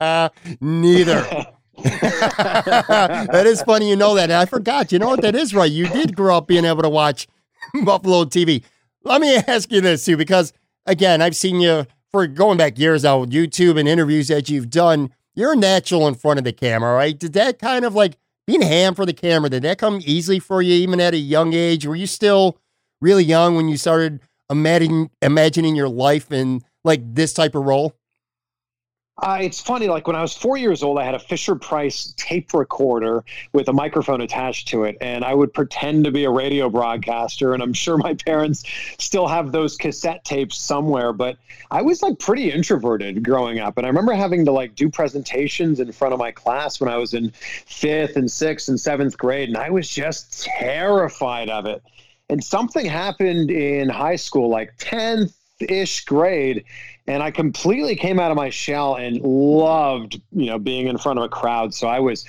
Neither. 0.60 1.46
that 1.84 3.44
is 3.46 3.62
funny 3.62 3.88
you 3.88 3.94
know 3.94 4.16
that. 4.16 4.32
I 4.32 4.46
forgot. 4.46 4.90
You 4.90 4.98
know 4.98 5.06
what? 5.06 5.22
That 5.22 5.36
is 5.36 5.54
right. 5.54 5.70
You 5.70 5.88
did 5.88 6.16
grow 6.16 6.38
up 6.38 6.48
being 6.48 6.64
able 6.64 6.82
to 6.82 6.88
watch 6.88 7.28
Buffalo 7.84 8.24
TV. 8.24 8.64
Let 9.04 9.20
me 9.20 9.36
ask 9.36 9.70
you 9.70 9.80
this 9.80 10.04
too, 10.04 10.16
because 10.16 10.52
again, 10.86 11.22
I've 11.22 11.36
seen 11.36 11.60
you 11.60 11.86
for 12.10 12.26
going 12.26 12.58
back 12.58 12.78
years 12.78 13.02
now 13.02 13.18
with 13.20 13.30
YouTube 13.30 13.78
and 13.78 13.88
interviews 13.88 14.28
that 14.28 14.48
you've 14.48 14.70
done, 14.70 15.10
you're 15.34 15.54
natural 15.54 16.08
in 16.08 16.14
front 16.14 16.38
of 16.38 16.44
the 16.44 16.52
camera, 16.52 16.94
right? 16.94 17.18
Did 17.18 17.32
that 17.34 17.58
kind 17.58 17.84
of 17.84 17.94
like 17.94 18.16
being 18.46 18.62
ham 18.62 18.94
for 18.94 19.04
the 19.04 19.12
camera, 19.12 19.50
did 19.50 19.62
that 19.62 19.76
come 19.76 20.00
easily 20.04 20.38
for 20.38 20.62
you 20.62 20.72
even 20.72 21.00
at 21.00 21.12
a 21.12 21.18
young 21.18 21.52
age? 21.52 21.86
Were 21.86 21.94
you 21.94 22.06
still 22.06 22.58
really 23.00 23.22
young 23.22 23.56
when 23.56 23.68
you 23.68 23.76
started 23.76 24.20
imagining 24.48 25.10
imagining 25.20 25.76
your 25.76 25.90
life 25.90 26.32
in 26.32 26.62
like 26.82 27.02
this 27.14 27.34
type 27.34 27.54
of 27.54 27.64
role? 27.64 27.94
Uh, 29.20 29.38
it's 29.40 29.60
funny, 29.60 29.88
like 29.88 30.06
when 30.06 30.14
I 30.14 30.22
was 30.22 30.32
four 30.32 30.56
years 30.56 30.84
old, 30.84 30.96
I 30.96 31.04
had 31.04 31.16
a 31.16 31.18
Fisher 31.18 31.56
Price 31.56 32.14
tape 32.16 32.54
recorder 32.54 33.24
with 33.52 33.68
a 33.68 33.72
microphone 33.72 34.20
attached 34.20 34.68
to 34.68 34.84
it, 34.84 34.96
and 35.00 35.24
I 35.24 35.34
would 35.34 35.52
pretend 35.52 36.04
to 36.04 36.12
be 36.12 36.24
a 36.24 36.30
radio 36.30 36.70
broadcaster. 36.70 37.52
And 37.52 37.60
I'm 37.60 37.72
sure 37.72 37.96
my 37.96 38.14
parents 38.14 38.62
still 38.98 39.26
have 39.26 39.50
those 39.50 39.76
cassette 39.76 40.24
tapes 40.24 40.56
somewhere, 40.56 41.12
but 41.12 41.36
I 41.72 41.82
was 41.82 42.00
like 42.00 42.20
pretty 42.20 42.52
introverted 42.52 43.24
growing 43.24 43.58
up. 43.58 43.76
And 43.76 43.84
I 43.84 43.88
remember 43.88 44.12
having 44.12 44.44
to 44.44 44.52
like 44.52 44.76
do 44.76 44.88
presentations 44.88 45.80
in 45.80 45.90
front 45.90 46.14
of 46.14 46.20
my 46.20 46.30
class 46.30 46.80
when 46.80 46.88
I 46.88 46.96
was 46.96 47.12
in 47.12 47.32
fifth 47.66 48.14
and 48.14 48.30
sixth 48.30 48.68
and 48.68 48.78
seventh 48.78 49.18
grade, 49.18 49.48
and 49.48 49.58
I 49.58 49.70
was 49.70 49.88
just 49.88 50.44
terrified 50.44 51.50
of 51.50 51.66
it. 51.66 51.82
And 52.30 52.44
something 52.44 52.86
happened 52.86 53.50
in 53.50 53.88
high 53.88 54.16
school, 54.16 54.48
like 54.48 54.76
10th 54.78 55.32
ish 55.60 56.04
grade 56.04 56.64
and 57.08 57.22
I 57.22 57.30
completely 57.30 57.96
came 57.96 58.20
out 58.20 58.30
of 58.30 58.36
my 58.36 58.50
shell 58.50 58.96
and 58.96 59.20
loved, 59.22 60.20
you 60.30 60.46
know, 60.46 60.58
being 60.58 60.86
in 60.86 60.98
front 60.98 61.18
of 61.18 61.24
a 61.24 61.28
crowd. 61.28 61.74
So 61.74 61.88
I 61.88 62.00
was 62.00 62.24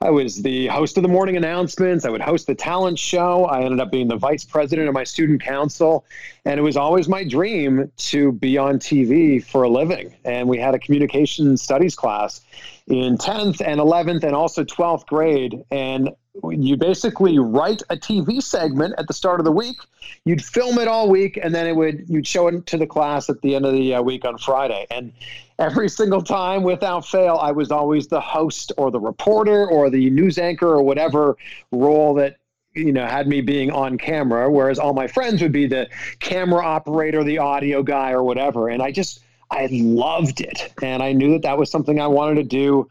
I 0.00 0.10
was 0.10 0.42
the 0.42 0.66
host 0.66 0.96
of 0.96 1.02
the 1.02 1.08
morning 1.08 1.36
announcements. 1.36 2.04
I 2.04 2.10
would 2.10 2.20
host 2.20 2.46
the 2.46 2.54
talent 2.54 2.98
show. 2.98 3.44
I 3.44 3.62
ended 3.62 3.78
up 3.78 3.92
being 3.92 4.08
the 4.08 4.16
vice 4.16 4.44
president 4.44 4.88
of 4.88 4.94
my 4.94 5.04
student 5.04 5.42
council. 5.42 6.04
And 6.44 6.58
it 6.58 6.62
was 6.62 6.76
always 6.76 7.08
my 7.08 7.22
dream 7.22 7.90
to 7.96 8.32
be 8.32 8.58
on 8.58 8.78
TV 8.78 9.44
for 9.44 9.62
a 9.62 9.68
living. 9.68 10.14
And 10.24 10.48
we 10.48 10.58
had 10.58 10.74
a 10.74 10.78
communication 10.80 11.56
studies 11.56 11.94
class 11.94 12.40
in 12.88 13.16
10th 13.16 13.64
and 13.64 13.80
11th 13.80 14.24
and 14.24 14.34
also 14.34 14.64
12th 14.64 15.06
grade. 15.06 15.62
And 15.70 16.10
you 16.50 16.76
basically 16.76 17.38
write 17.38 17.82
a 17.90 17.96
TV 17.96 18.42
segment 18.42 18.94
at 18.98 19.06
the 19.06 19.12
start 19.12 19.40
of 19.40 19.44
the 19.44 19.52
week. 19.52 19.76
You'd 20.24 20.42
film 20.42 20.78
it 20.78 20.88
all 20.88 21.08
week, 21.08 21.38
and 21.42 21.54
then 21.54 21.66
it 21.66 21.76
would 21.76 22.04
you'd 22.08 22.26
show 22.26 22.48
it 22.48 22.66
to 22.66 22.78
the 22.78 22.86
class 22.86 23.28
at 23.28 23.40
the 23.42 23.54
end 23.54 23.66
of 23.66 23.72
the 23.74 23.94
uh, 23.94 24.02
week 24.02 24.24
on 24.24 24.38
Friday. 24.38 24.86
And 24.90 25.12
every 25.58 25.88
single 25.88 26.22
time, 26.22 26.62
without 26.62 27.06
fail, 27.06 27.36
I 27.36 27.52
was 27.52 27.70
always 27.70 28.06
the 28.06 28.20
host 28.20 28.72
or 28.78 28.90
the 28.90 29.00
reporter 29.00 29.68
or 29.68 29.90
the 29.90 30.08
news 30.10 30.38
anchor 30.38 30.68
or 30.68 30.82
whatever 30.82 31.36
role 31.70 32.14
that 32.14 32.38
you 32.74 32.92
know 32.92 33.06
had 33.06 33.28
me 33.28 33.42
being 33.42 33.70
on 33.70 33.98
camera 33.98 34.50
whereas 34.50 34.78
all 34.78 34.94
my 34.94 35.06
friends 35.06 35.42
would 35.42 35.52
be 35.52 35.66
the 35.66 35.86
camera 36.20 36.64
operator 36.64 37.22
the 37.22 37.36
audio 37.36 37.82
guy 37.82 38.12
or 38.12 38.22
whatever 38.22 38.70
and 38.70 38.80
i 38.80 38.90
just 38.90 39.20
i 39.52 39.68
loved 39.70 40.40
it 40.40 40.72
and 40.82 41.02
i 41.02 41.12
knew 41.12 41.32
that 41.32 41.42
that 41.42 41.56
was 41.56 41.70
something 41.70 42.00
i 42.00 42.06
wanted 42.06 42.34
to 42.34 42.42
do 42.42 42.88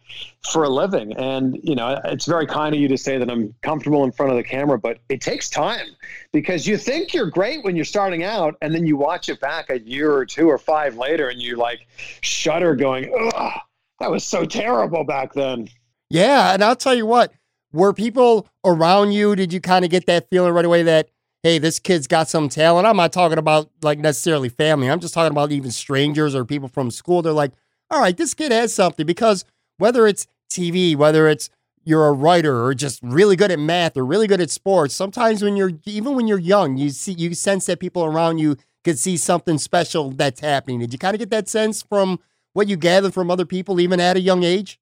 for 0.52 0.64
a 0.64 0.70
living 0.70 1.14
and 1.18 1.60
you 1.64 1.76
know 1.76 2.00
it's 2.06 2.26
very 2.26 2.46
kind 2.46 2.74
of 2.74 2.80
you 2.80 2.88
to 2.88 2.98
say 2.98 3.18
that 3.18 3.30
i'm 3.30 3.54
comfortable 3.62 4.04
in 4.04 4.12
front 4.12 4.32
of 4.32 4.38
the 4.38 4.44
camera 4.44 4.78
but 4.78 5.00
it 5.10 5.22
takes 5.22 5.50
time 5.50 5.88
because 6.32 6.66
you 6.66 6.78
think 6.78 7.14
you're 7.14 7.30
great 7.30 7.64
when 7.64 7.76
you're 7.76 7.84
starting 7.84 8.24
out 8.24 8.56
and 8.62 8.74
then 8.74 8.86
you 8.86 8.96
watch 8.96 9.28
it 9.28 9.40
back 9.42 9.70
a 9.70 9.80
year 9.80 10.14
or 10.14 10.26
two 10.26 10.50
or 10.50 10.58
five 10.58 10.96
later 10.96 11.30
and 11.30 11.42
you 11.42 11.58
like 11.58 11.88
shudder 12.22 12.76
going 12.76 13.12
ugh 13.36 13.60
that 14.00 14.10
was 14.10 14.24
so 14.24 14.46
terrible 14.46 15.04
back 15.04 15.34
then 15.34 15.68
yeah 16.10 16.54
and 16.54 16.64
i'll 16.64 16.76
tell 16.76 16.96
you 16.96 17.06
what 17.06 17.34
were 17.74 17.94
people 17.94 18.48
around 18.66 19.12
you? 19.12 19.36
Did 19.36 19.54
you 19.54 19.62
kind 19.62 19.86
of 19.86 19.92
get 19.92 20.06
that 20.08 20.30
feeling 20.30 20.54
right 20.54 20.66
away 20.66 20.84
that, 20.84 21.10
hey, 21.44 21.58
this 21.58 21.80
kid's 21.80 22.08
got 22.08 22.30
some 22.30 22.50
talent? 22.50 22.88
I'm 22.88 22.98
not 22.98 23.12
talking 23.12 23.38
about 23.38 23.70
like 23.82 24.00
necessarily 24.00 24.50
family. 24.50 24.90
I'm 24.90 25.00
just 25.00 25.14
talking 25.14 25.32
about 25.32 25.52
even 25.52 25.72
strangers 25.72 26.36
or 26.36 26.46
people 26.46 26.68
from 26.68 26.92
school. 26.92 27.22
They're 27.22 27.34
like, 27.34 27.52
all 27.90 28.00
right, 28.00 28.16
this 28.16 28.34
kid 28.34 28.52
has 28.52 28.74
something 28.74 29.06
because 29.06 29.44
whether 29.78 30.08
it's 30.08 30.28
TV, 30.50 30.96
whether 30.96 31.28
it's 31.28 31.50
you're 31.84 32.08
a 32.08 32.12
writer 32.12 32.64
or 32.64 32.74
just 32.74 33.00
really 33.02 33.36
good 33.36 33.52
at 33.52 33.60
math 33.60 33.98
or 33.98 34.06
really 34.06 34.28
good 34.28 34.42
at 34.42 34.52
sports, 34.52 34.94
sometimes 34.94 35.42
when 35.44 35.58
you're 35.58 35.72
even 35.86 36.16
when 36.16 36.28
you're 36.28 36.40
young, 36.40 36.78
you 36.78 36.90
see 36.90 37.14
you 37.14 37.34
sense 37.34 37.66
that 37.66 37.80
people 37.80 38.04
around 38.04 38.38
you 38.38 38.56
could 38.84 39.00
see 39.00 39.18
something 39.18 39.58
special 39.58 40.12
that's 40.12 40.40
happening. 40.42 40.80
Did 40.80 40.94
you 40.94 41.00
kind 41.00 41.16
of 41.16 41.20
get 41.20 41.30
that 41.32 41.50
sense 41.50 41.82
from 41.82 42.20
what 42.54 42.68
you 42.68 42.76
gathered 42.76 43.14
from 43.14 43.32
other 43.32 43.46
people 43.46 43.80
even 43.80 44.00
at 44.00 44.18
a 44.18 44.22
young 44.22 44.44
age? 44.44 44.80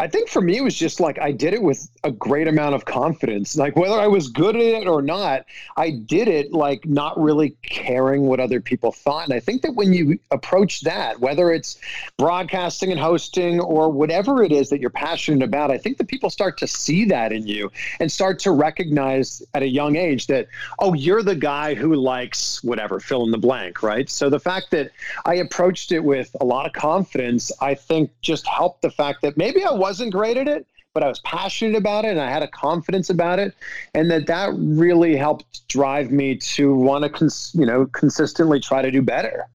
I 0.00 0.06
think 0.06 0.28
for 0.28 0.40
me, 0.40 0.58
it 0.58 0.62
was 0.62 0.74
just 0.74 1.00
like 1.00 1.18
I 1.18 1.32
did 1.32 1.54
it 1.54 1.62
with 1.62 1.88
a 2.04 2.10
great 2.10 2.48
amount 2.48 2.74
of 2.74 2.84
confidence. 2.84 3.56
Like 3.56 3.76
whether 3.76 3.94
I 3.94 4.06
was 4.06 4.28
good 4.28 4.56
at 4.56 4.62
it 4.62 4.86
or 4.86 5.02
not, 5.02 5.44
I 5.76 5.90
did 5.90 6.28
it 6.28 6.52
like 6.52 6.86
not 6.86 7.18
really 7.20 7.50
caring 7.62 8.22
what 8.22 8.40
other 8.40 8.60
people 8.60 8.92
thought. 8.92 9.24
And 9.24 9.34
I 9.34 9.40
think 9.40 9.62
that 9.62 9.74
when 9.74 9.92
you 9.92 10.18
approach 10.30 10.82
that, 10.82 11.20
whether 11.20 11.52
it's 11.52 11.78
broadcasting 12.16 12.90
and 12.90 13.00
hosting 13.00 13.60
or 13.60 13.90
whatever 13.90 14.42
it 14.42 14.52
is 14.52 14.70
that 14.70 14.80
you're 14.80 14.90
passionate 14.90 15.44
about, 15.44 15.70
I 15.70 15.78
think 15.78 15.98
that 15.98 16.08
people 16.08 16.30
start 16.30 16.58
to 16.58 16.66
see 16.66 17.04
that 17.06 17.32
in 17.32 17.46
you 17.46 17.70
and 18.00 18.10
start 18.10 18.38
to 18.40 18.52
recognize 18.52 19.42
at 19.54 19.62
a 19.62 19.68
young 19.68 19.96
age 19.96 20.26
that, 20.28 20.48
oh, 20.78 20.94
you're 20.94 21.22
the 21.22 21.34
guy 21.34 21.74
who 21.74 21.94
likes 21.94 22.62
whatever, 22.62 23.00
fill 23.00 23.24
in 23.24 23.30
the 23.30 23.38
blank, 23.38 23.82
right? 23.82 24.08
So 24.08 24.30
the 24.30 24.40
fact 24.40 24.70
that 24.70 24.90
I 25.24 25.34
approached 25.34 25.92
it 25.92 26.00
with 26.00 26.34
a 26.40 26.44
lot 26.44 26.66
of 26.66 26.72
confidence, 26.72 27.50
I 27.60 27.74
think 27.74 28.10
just 28.20 28.46
helped 28.46 28.82
the 28.82 28.90
fact 28.90 29.22
that 29.22 29.36
maybe 29.36 29.64
I 29.68 29.74
wasn't 29.74 30.12
great 30.12 30.36
at 30.36 30.48
it, 30.48 30.66
but 30.94 31.02
I 31.02 31.08
was 31.08 31.20
passionate 31.20 31.76
about 31.76 32.04
it 32.04 32.12
and 32.12 32.20
I 32.20 32.30
had 32.30 32.42
a 32.42 32.48
confidence 32.48 33.10
about 33.10 33.38
it, 33.38 33.54
and 33.94 34.10
that 34.10 34.26
that 34.26 34.50
really 34.56 35.16
helped 35.16 35.66
drive 35.68 36.10
me 36.10 36.36
to 36.36 36.74
want 36.74 37.04
to, 37.04 37.10
cons- 37.10 37.52
you 37.54 37.66
know, 37.66 37.86
consistently 37.86 38.60
try 38.60 38.82
to 38.82 38.90
do 38.90 39.02
better. 39.02 39.46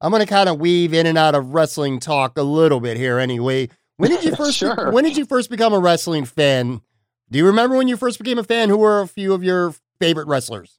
I'm 0.00 0.10
going 0.10 0.20
to 0.24 0.26
kind 0.28 0.48
of 0.48 0.60
weave 0.60 0.94
in 0.94 1.06
and 1.06 1.18
out 1.18 1.34
of 1.34 1.54
wrestling 1.54 1.98
talk 1.98 2.38
a 2.38 2.42
little 2.42 2.78
bit 2.80 2.96
here, 2.96 3.18
anyway. 3.18 3.68
When 3.96 4.10
did 4.10 4.22
you 4.24 4.34
first? 4.36 4.56
sure. 4.56 4.92
When 4.92 5.04
did 5.04 5.16
you 5.16 5.24
first 5.24 5.50
become 5.50 5.72
a 5.72 5.78
wrestling 5.78 6.24
fan? 6.24 6.82
Do 7.30 7.38
you 7.38 7.46
remember 7.46 7.76
when 7.76 7.88
you 7.88 7.96
first 7.96 8.18
became 8.18 8.38
a 8.38 8.44
fan? 8.44 8.68
Who 8.68 8.78
were 8.78 9.00
a 9.00 9.08
few 9.08 9.34
of 9.34 9.42
your 9.42 9.74
favorite 10.00 10.28
wrestlers? 10.28 10.78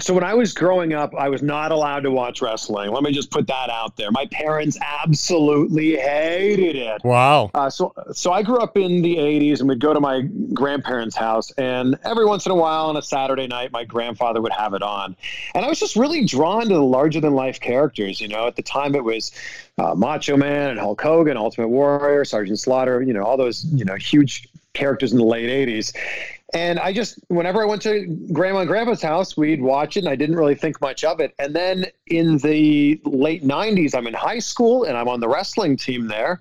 So 0.00 0.12
when 0.12 0.24
I 0.24 0.34
was 0.34 0.52
growing 0.52 0.92
up, 0.92 1.14
I 1.14 1.28
was 1.28 1.40
not 1.40 1.70
allowed 1.70 2.00
to 2.00 2.10
watch 2.10 2.42
wrestling. 2.42 2.90
Let 2.90 3.04
me 3.04 3.12
just 3.12 3.30
put 3.30 3.46
that 3.46 3.70
out 3.70 3.96
there. 3.96 4.10
My 4.10 4.26
parents 4.26 4.76
absolutely 4.82 5.96
hated 5.96 6.74
it. 6.74 7.04
Wow. 7.04 7.50
Uh, 7.54 7.70
so 7.70 7.94
so 8.12 8.32
I 8.32 8.42
grew 8.42 8.58
up 8.58 8.76
in 8.76 9.02
the 9.02 9.16
'80s, 9.16 9.60
and 9.60 9.68
we'd 9.68 9.80
go 9.80 9.94
to 9.94 10.00
my 10.00 10.22
grandparents' 10.52 11.14
house, 11.14 11.52
and 11.52 11.96
every 12.04 12.24
once 12.24 12.44
in 12.44 12.50
a 12.50 12.56
while 12.56 12.86
on 12.86 12.96
a 12.96 13.02
Saturday 13.02 13.46
night, 13.46 13.70
my 13.70 13.84
grandfather 13.84 14.40
would 14.42 14.52
have 14.52 14.74
it 14.74 14.82
on, 14.82 15.14
and 15.54 15.64
I 15.64 15.68
was 15.68 15.78
just 15.78 15.94
really 15.94 16.24
drawn 16.24 16.62
to 16.62 16.74
the 16.74 16.82
larger 16.82 17.20
than 17.20 17.34
life 17.34 17.60
characters. 17.60 18.20
You 18.20 18.26
know, 18.26 18.48
at 18.48 18.56
the 18.56 18.62
time 18.62 18.96
it 18.96 19.04
was 19.04 19.30
uh, 19.78 19.94
Macho 19.94 20.36
Man 20.36 20.70
and 20.70 20.80
Hulk 20.80 21.00
Hogan, 21.00 21.36
Ultimate 21.36 21.68
Warrior, 21.68 22.24
Sergeant 22.24 22.58
Slaughter. 22.58 23.00
You 23.00 23.12
know, 23.12 23.22
all 23.22 23.36
those 23.36 23.64
you 23.66 23.84
know 23.84 23.94
huge 23.94 24.48
characters 24.74 25.12
in 25.12 25.18
the 25.18 25.24
late 25.24 25.48
80s. 25.68 25.94
And 26.54 26.78
I 26.78 26.92
just, 26.92 27.18
whenever 27.26 27.60
I 27.62 27.66
went 27.66 27.82
to 27.82 28.06
grandma 28.32 28.60
and 28.60 28.68
grandpa's 28.68 29.02
house, 29.02 29.36
we'd 29.36 29.60
watch 29.60 29.96
it 29.96 30.00
and 30.00 30.08
I 30.08 30.14
didn't 30.14 30.36
really 30.36 30.54
think 30.54 30.80
much 30.80 31.02
of 31.02 31.18
it. 31.18 31.34
And 31.40 31.54
then 31.54 31.86
in 32.06 32.38
the 32.38 33.00
late 33.04 33.42
90s, 33.42 33.94
I'm 33.94 34.06
in 34.06 34.14
high 34.14 34.38
school 34.38 34.84
and 34.84 34.96
I'm 34.96 35.08
on 35.08 35.18
the 35.18 35.28
wrestling 35.28 35.76
team 35.76 36.06
there. 36.06 36.40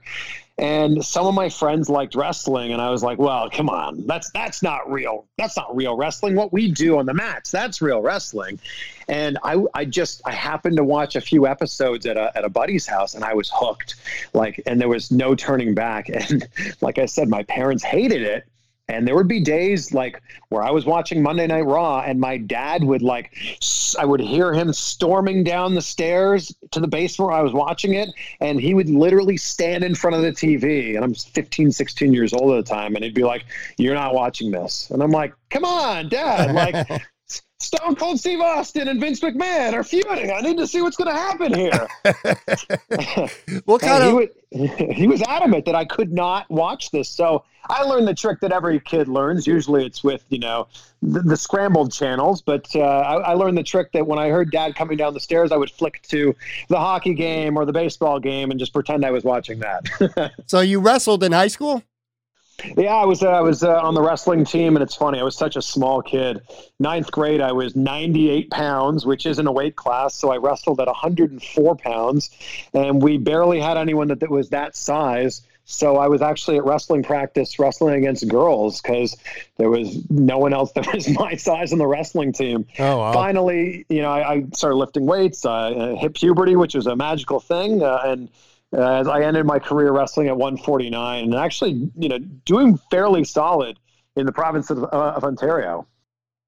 And 0.56 1.04
some 1.04 1.26
of 1.26 1.34
my 1.34 1.50
friends 1.50 1.90
liked 1.90 2.14
wrestling, 2.14 2.74
and 2.74 2.80
I 2.80 2.92
was 2.92 3.02
like, 3.02 3.18
"Well, 3.18 3.50
come 3.50 3.70
on, 3.70 4.06
that's 4.06 4.30
that's 4.32 4.62
not 4.62 4.92
real. 4.92 5.26
That's 5.36 5.58
not 5.58 5.76
real 5.76 5.98
wrestling. 5.98 6.36
What 6.36 6.54
we 6.54 6.72
do 6.72 7.00
on 7.00 7.08
the 7.08 7.14
mats, 7.14 7.50
that's 7.50 7.82
real 7.82 8.04
wrestling." 8.04 8.60
And 9.08 9.40
I, 9.44 9.58
I 9.74 9.86
just, 9.86 10.22
I 10.26 10.32
happened 10.32 10.78
to 10.78 10.84
watch 10.84 11.16
a 11.16 11.22
few 11.22 11.48
episodes 11.48 12.06
at 12.06 12.18
a 12.18 12.38
at 12.38 12.46
a 12.46 12.50
buddy's 12.50 12.86
house, 12.86 13.16
and 13.16 13.24
I 13.24 13.34
was 13.34 13.50
hooked. 13.52 13.96
Like, 14.34 14.62
and 14.68 14.80
there 14.80 14.88
was 14.88 15.10
no 15.10 15.34
turning 15.34 15.74
back. 15.74 16.08
And 16.14 16.48
like 16.82 17.00
I 17.00 17.08
said, 17.08 17.30
my 17.30 17.42
parents 17.44 17.84
hated 17.84 18.22
it, 18.22 18.46
and 18.90 19.08
there 19.08 19.16
would 19.16 19.30
be 19.30 19.40
days 19.40 19.94
like 19.94 20.22
where 20.50 20.62
I 20.62 20.70
was 20.70 20.86
watching 20.86 21.24
Monday 21.24 21.48
Night 21.48 21.66
Raw 21.66 22.02
and 22.02 22.20
my 22.20 22.38
dad 22.38 22.84
would 22.84 23.02
like, 23.02 23.34
I 23.98 24.06
would 24.06 24.20
hear 24.20 24.54
him 24.54 24.74
storming 24.74 25.44
down 25.44 25.74
the 25.74 25.82
stairs 25.82 26.54
to 26.72 26.82
the 26.82 26.88
basement 26.88 27.30
where 27.30 27.40
I 27.40 27.42
was 27.42 27.54
watching 27.54 27.94
it. 27.94 28.10
And 28.42 28.60
he 28.60 28.74
would 28.74 28.90
literally 28.90 29.38
stand 29.38 29.86
in 29.86 29.96
front 29.96 30.18
of 30.18 30.22
the 30.22 30.32
TV. 30.32 30.96
And 30.96 31.06
I'm 31.06 31.14
15, 31.14 31.72
16 31.72 32.14
years 32.14 32.34
old 32.34 32.58
at 32.58 32.66
the 32.66 32.74
time. 32.74 32.96
And 32.96 33.06
he'd 33.06 33.14
be 33.14 33.24
like, 33.24 33.46
You're 33.78 33.96
not 33.96 34.14
watching 34.14 34.52
this. 34.52 34.90
And 34.90 35.02
I'm 35.02 35.12
like, 35.12 35.34
Come 35.50 35.64
on, 35.64 36.10
dad. 36.10 36.54
Like, 36.54 37.04
Stone 37.60 37.96
Cold 37.96 38.20
Steve 38.20 38.42
Austin 38.42 38.90
and 38.90 39.00
Vince 39.00 39.22
McMahon 39.22 39.72
are 39.72 39.86
feuding. 39.86 40.32
I 40.32 40.42
need 40.42 40.58
to 40.58 40.68
see 40.68 40.82
what's 40.82 40.98
going 40.98 41.10
to 41.10 41.16
happen 41.16 41.54
here. 41.54 41.88
what 43.66 43.82
kind 43.82 44.04
of? 44.04 44.30
he, 44.52 44.94
he 44.94 45.08
was 45.08 45.22
adamant 45.22 45.64
that 45.66 45.76
I 45.76 45.86
could 45.86 46.12
not 46.12 46.50
watch 46.52 46.92
this. 46.92 47.08
So 47.08 47.46
I 47.70 47.84
learned 47.84 48.08
the 48.08 48.14
trick 48.14 48.40
that 48.42 48.52
every 48.52 48.80
kid 48.80 49.08
learns. 49.08 49.48
Usually 49.48 49.86
it's 49.86 50.04
with, 50.04 50.26
you 50.30 50.40
know, 50.40 50.68
the, 51.02 51.22
the 51.22 51.38
scrambled 51.38 51.94
channels. 51.94 52.42
But 52.42 52.68
uh, 52.76 52.80
I, 52.82 53.16
I 53.16 53.34
learned 53.34 53.58
the 53.58 53.64
trick 53.64 53.92
that 53.94 54.06
when 54.06 54.20
I 54.20 54.30
heard 54.30 54.52
dad 54.52 54.76
coming 54.76 54.98
down 54.98 55.14
the 55.14 55.20
stairs, 55.20 55.52
I 55.52 55.58
would 55.58 55.72
flick 55.72 56.02
to 56.10 56.36
the 56.70 56.78
hockey 56.78 57.14
game 57.14 57.58
or 57.58 57.66
the 57.66 57.74
baseball 57.74 58.20
game 58.20 58.52
and 58.52 58.60
just 58.60 58.74
pretend 58.74 59.06
I 59.06 59.12
was 59.12 59.24
watching 59.24 59.60
that. 59.60 60.34
So 60.48 60.60
you 60.60 60.80
wrestled 60.80 61.24
in 61.24 61.32
high 61.32 61.48
school? 61.48 61.84
Yeah, 62.78 62.96
I 62.96 63.06
was 63.06 63.24
uh, 63.24 63.30
I 63.30 63.42
was 63.42 63.64
uh, 63.64 63.80
on 63.80 63.94
the 63.94 64.02
wrestling 64.02 64.46
team, 64.46 64.76
and 64.76 64.84
it's 64.84 64.96
funny. 64.96 65.20
I 65.20 65.24
was 65.24 65.36
such 65.36 65.56
a 65.56 65.62
small 65.62 66.02
kid. 66.02 66.42
Ninth 66.80 67.12
grade, 67.12 67.42
I 67.42 67.52
was 67.52 67.76
98 67.76 68.52
pounds, 68.52 69.06
which 69.06 69.26
isn't 69.26 69.46
a 69.46 69.52
weight 69.52 69.76
class. 69.76 70.16
So 70.16 70.32
I 70.32 70.38
wrestled 70.38 70.80
at 70.80 70.88
104 70.88 71.76
pounds, 71.78 72.30
and 72.74 73.02
we 73.02 73.18
barely 73.18 73.60
had 73.60 73.78
anyone 73.78 74.08
that, 74.10 74.20
that 74.20 74.30
was 74.30 74.50
that 74.50 74.76
size. 74.76 75.42
So 75.66 75.98
I 75.98 76.08
was 76.08 76.22
actually 76.22 76.58
at 76.58 76.66
wrestling 76.66 77.04
practice, 77.04 77.58
wrestling 77.58 77.96
against 77.96 78.28
girls 78.28 78.82
because 78.82 79.16
there 79.58 79.70
was 79.70 80.10
no 80.10 80.38
one 80.38 80.54
else 80.54 80.72
that 80.76 80.94
was 80.94 81.08
my 81.10 81.36
size 81.36 81.72
on 81.72 81.80
the 81.80 81.88
wrestling 81.88 82.34
team. 82.34 82.66
Oh, 82.80 82.98
wow. 82.98 83.14
Finally, 83.14 83.86
you 83.90 84.02
know, 84.02 84.12
I, 84.12 84.34
I 84.34 84.46
started 84.54 84.76
lifting 84.76 85.06
weights, 85.06 85.46
uh, 85.46 85.96
hit 86.00 86.16
puberty, 86.16 86.56
which 86.56 86.76
was 86.76 86.88
a 86.88 86.96
magical 86.96 87.40
thing, 87.40 87.82
uh, 87.82 88.02
and 88.06 88.30
uh, 88.76 89.10
I 89.10 89.24
ended 89.24 89.46
my 89.46 89.60
career 89.60 89.92
wrestling 89.92 90.28
at 90.28 90.36
149 90.36 91.24
and 91.24 91.36
actually, 91.36 91.90
you 91.96 92.10
know, 92.10 92.18
doing 92.18 92.78
fairly 92.90 93.24
solid 93.24 93.78
in 94.16 94.26
the 94.26 94.32
province 94.32 94.70
of, 94.70 94.84
uh, 94.84 95.14
of 95.16 95.24
Ontario. 95.24 95.88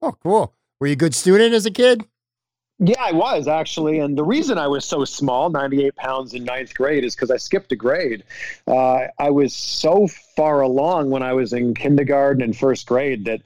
Oh, 0.01 0.13
cool. 0.23 0.53
Were 0.79 0.87
you 0.87 0.93
a 0.93 0.97
good 0.97 1.15
student 1.15 1.53
as 1.53 1.65
a 1.65 1.71
kid? 1.71 2.05
Yeah, 2.79 3.01
I 3.01 3.13
was 3.13 3.47
actually. 3.47 3.99
And 3.99 4.17
the 4.17 4.23
reason 4.23 4.57
I 4.57 4.67
was 4.67 4.83
so 4.83 5.05
small, 5.05 5.49
98 5.49 5.95
pounds 5.95 6.33
in 6.33 6.43
ninth 6.43 6.73
grade, 6.73 7.05
is 7.05 7.15
because 7.15 7.31
I 7.31 7.37
skipped 7.37 7.71
a 7.71 7.75
grade. 7.75 8.23
Uh, 8.67 9.07
I 9.17 9.29
was 9.29 9.55
so 9.55 10.07
far 10.35 10.61
along 10.61 11.09
when 11.09 11.23
I 11.23 11.33
was 11.33 11.53
in 11.53 11.73
kindergarten 11.73 12.41
and 12.41 12.55
first 12.55 12.85
grade 12.85 13.25
that 13.25 13.41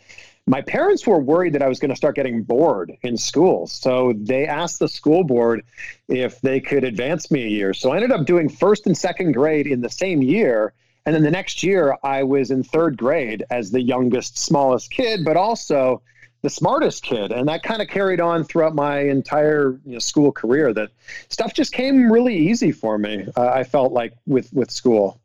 my 0.48 0.62
parents 0.62 1.06
were 1.06 1.20
worried 1.20 1.54
that 1.54 1.62
I 1.62 1.68
was 1.68 1.80
going 1.80 1.92
to 1.92 1.96
start 1.96 2.16
getting 2.16 2.42
bored 2.42 2.98
in 3.04 3.18
school. 3.18 3.68
So 3.68 4.14
they 4.16 4.48
asked 4.48 4.80
the 4.80 4.88
school 4.88 5.24
board 5.24 5.64
if 6.08 6.42
they 6.42 6.60
could 6.60 6.84
advance 6.84 7.30
me 7.30 7.44
a 7.44 7.50
year. 7.50 7.76
So 7.76 7.92
I 7.92 7.98
ended 7.98 8.12
up 8.12 8.26
doing 8.26 8.50
first 8.50 8.88
and 8.88 8.98
second 8.98 9.34
grade 9.34 9.68
in 9.68 9.82
the 9.82 9.92
same 9.92 10.24
year. 10.24 10.74
And 11.06 11.14
then 11.14 11.22
the 11.22 11.30
next 11.30 11.62
year, 11.62 11.96
I 12.04 12.24
was 12.24 12.50
in 12.50 12.64
third 12.64 12.98
grade 12.98 13.44
as 13.52 13.70
the 13.70 13.82
youngest, 13.82 14.40
smallest 14.40 14.90
kid, 14.90 15.24
but 15.24 15.38
also 15.38 16.02
the 16.42 16.50
smartest 16.50 17.04
kid. 17.04 17.32
And 17.32 17.48
that 17.48 17.64
kind 17.64 17.82
of 17.82 17.88
carried 17.88 18.22
on 18.22 18.44
throughout 18.44 18.76
my 18.76 19.00
entire 19.02 19.80
you 19.86 19.94
know, 19.94 20.00
school 20.00 20.32
career 20.32 20.74
that 20.74 20.90
stuff 21.30 21.54
just 21.54 21.74
came 21.74 22.12
really 22.12 22.36
easy 22.36 22.72
for 22.72 22.98
me. 22.98 23.28
Uh, 23.36 23.50
I 23.50 23.64
felt 23.64 23.92
like 23.92 24.14
with, 24.26 24.52
with 24.54 24.72
school. 24.72 25.20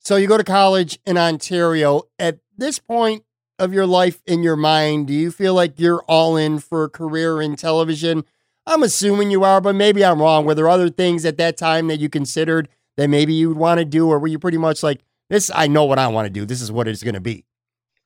So 0.00 0.16
you 0.16 0.26
go 0.26 0.38
to 0.38 0.44
college 0.44 0.98
in 1.06 1.18
Ontario. 1.18 2.02
At 2.18 2.38
this 2.56 2.78
point 2.78 3.22
of 3.58 3.74
your 3.74 3.86
life 3.86 4.22
in 4.26 4.42
your 4.42 4.56
mind, 4.56 5.06
do 5.06 5.12
you 5.12 5.30
feel 5.30 5.54
like 5.54 5.78
you're 5.78 6.02
all 6.08 6.36
in 6.36 6.58
for 6.58 6.84
a 6.84 6.88
career 6.88 7.42
in 7.42 7.56
television? 7.56 8.24
I'm 8.66 8.82
assuming 8.82 9.30
you 9.30 9.44
are, 9.44 9.60
but 9.60 9.74
maybe 9.74 10.04
I'm 10.04 10.20
wrong. 10.20 10.44
Were 10.44 10.54
there 10.54 10.68
other 10.68 10.88
things 10.88 11.24
at 11.24 11.36
that 11.38 11.56
time 11.56 11.88
that 11.88 12.00
you 12.00 12.08
considered 12.08 12.68
that 12.96 13.08
maybe 13.08 13.32
you 13.32 13.48
would 13.48 13.58
want 13.58 13.78
to 13.78 13.84
do, 13.84 14.08
or 14.08 14.18
were 14.18 14.28
you 14.28 14.38
pretty 14.38 14.58
much 14.58 14.82
like, 14.82 15.00
this, 15.28 15.50
I 15.54 15.68
know 15.68 15.84
what 15.84 15.98
I 15.98 16.08
want 16.08 16.26
to 16.26 16.30
do. 16.30 16.44
This 16.44 16.60
is 16.60 16.72
what 16.72 16.88
it's 16.88 17.02
going 17.02 17.14
to 17.14 17.20
be? 17.20 17.44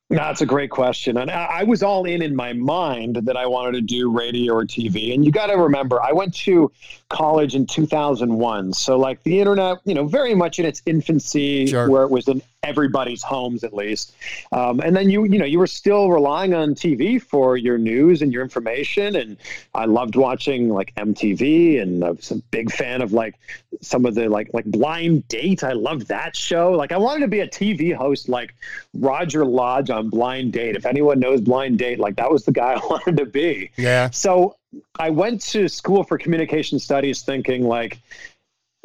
That's 0.09 0.41
a 0.41 0.45
great 0.45 0.69
question. 0.69 1.17
And 1.17 1.31
I 1.31 1.63
was 1.63 1.81
all 1.81 2.05
in 2.05 2.21
in 2.21 2.35
my 2.35 2.53
mind 2.53 3.15
that 3.23 3.35
I 3.35 3.47
wanted 3.47 3.71
to 3.73 3.81
do 3.81 4.11
radio 4.11 4.53
or 4.53 4.63
TV. 4.63 5.15
And 5.15 5.25
you 5.25 5.31
got 5.31 5.47
to 5.47 5.57
remember, 5.57 6.01
I 6.01 6.11
went 6.11 6.35
to 6.35 6.71
college 7.09 7.55
in 7.55 7.65
2001. 7.65 8.73
So, 8.73 8.99
like 8.99 9.23
the 9.23 9.39
internet, 9.39 9.79
you 9.83 9.95
know, 9.95 10.05
very 10.05 10.35
much 10.35 10.59
in 10.59 10.65
its 10.65 10.83
infancy, 10.85 11.65
sure. 11.65 11.89
where 11.89 12.03
it 12.03 12.11
was 12.11 12.27
in 12.27 12.43
everybody's 12.65 13.23
homes 13.23 13.63
at 13.63 13.73
least. 13.73 14.15
Um, 14.51 14.79
and 14.79 14.95
then 14.95 15.09
you, 15.09 15.25
you 15.25 15.39
know, 15.39 15.45
you 15.45 15.59
were 15.59 15.67
still 15.67 16.09
relying 16.09 16.53
on 16.53 16.75
TV 16.75 17.21
for 17.21 17.57
your 17.57 17.77
news 17.77 18.21
and 18.21 18.33
your 18.33 18.43
information. 18.43 19.15
And 19.15 19.37
I 19.73 19.85
loved 19.85 20.15
watching 20.15 20.69
like 20.69 20.93
MTV, 20.95 21.81
and 21.81 22.03
I 22.03 22.11
was 22.11 22.31
a 22.31 22.35
big 22.51 22.71
fan 22.71 23.01
of 23.01 23.13
like 23.13 23.35
some 23.81 24.05
of 24.05 24.15
the 24.15 24.27
like 24.29 24.49
like 24.53 24.65
Blind 24.65 25.27
Date. 25.27 25.63
I 25.63 25.73
loved 25.73 26.07
that 26.07 26.35
show. 26.35 26.71
Like 26.71 26.91
I 26.91 26.97
wanted 26.97 27.21
to 27.21 27.27
be 27.27 27.41
a 27.41 27.47
TV 27.47 27.93
host 27.95 28.27
like 28.27 28.55
Roger 28.95 29.45
Lodge 29.45 29.89
on 29.89 30.09
Blind 30.09 30.53
Date. 30.53 30.75
If 30.75 30.85
anyone 30.85 31.19
knows 31.19 31.41
Blind 31.41 31.77
Date, 31.77 31.99
like 31.99 32.15
that 32.15 32.31
was 32.31 32.45
the 32.45 32.51
guy 32.51 32.73
I 32.81 32.85
wanted 32.87 33.17
to 33.17 33.25
be. 33.25 33.71
Yeah. 33.77 34.09
So 34.09 34.57
I 34.99 35.09
went 35.09 35.41
to 35.41 35.67
school 35.69 36.03
for 36.03 36.17
communication 36.17 36.79
studies 36.79 37.21
thinking 37.21 37.63
like 37.63 37.99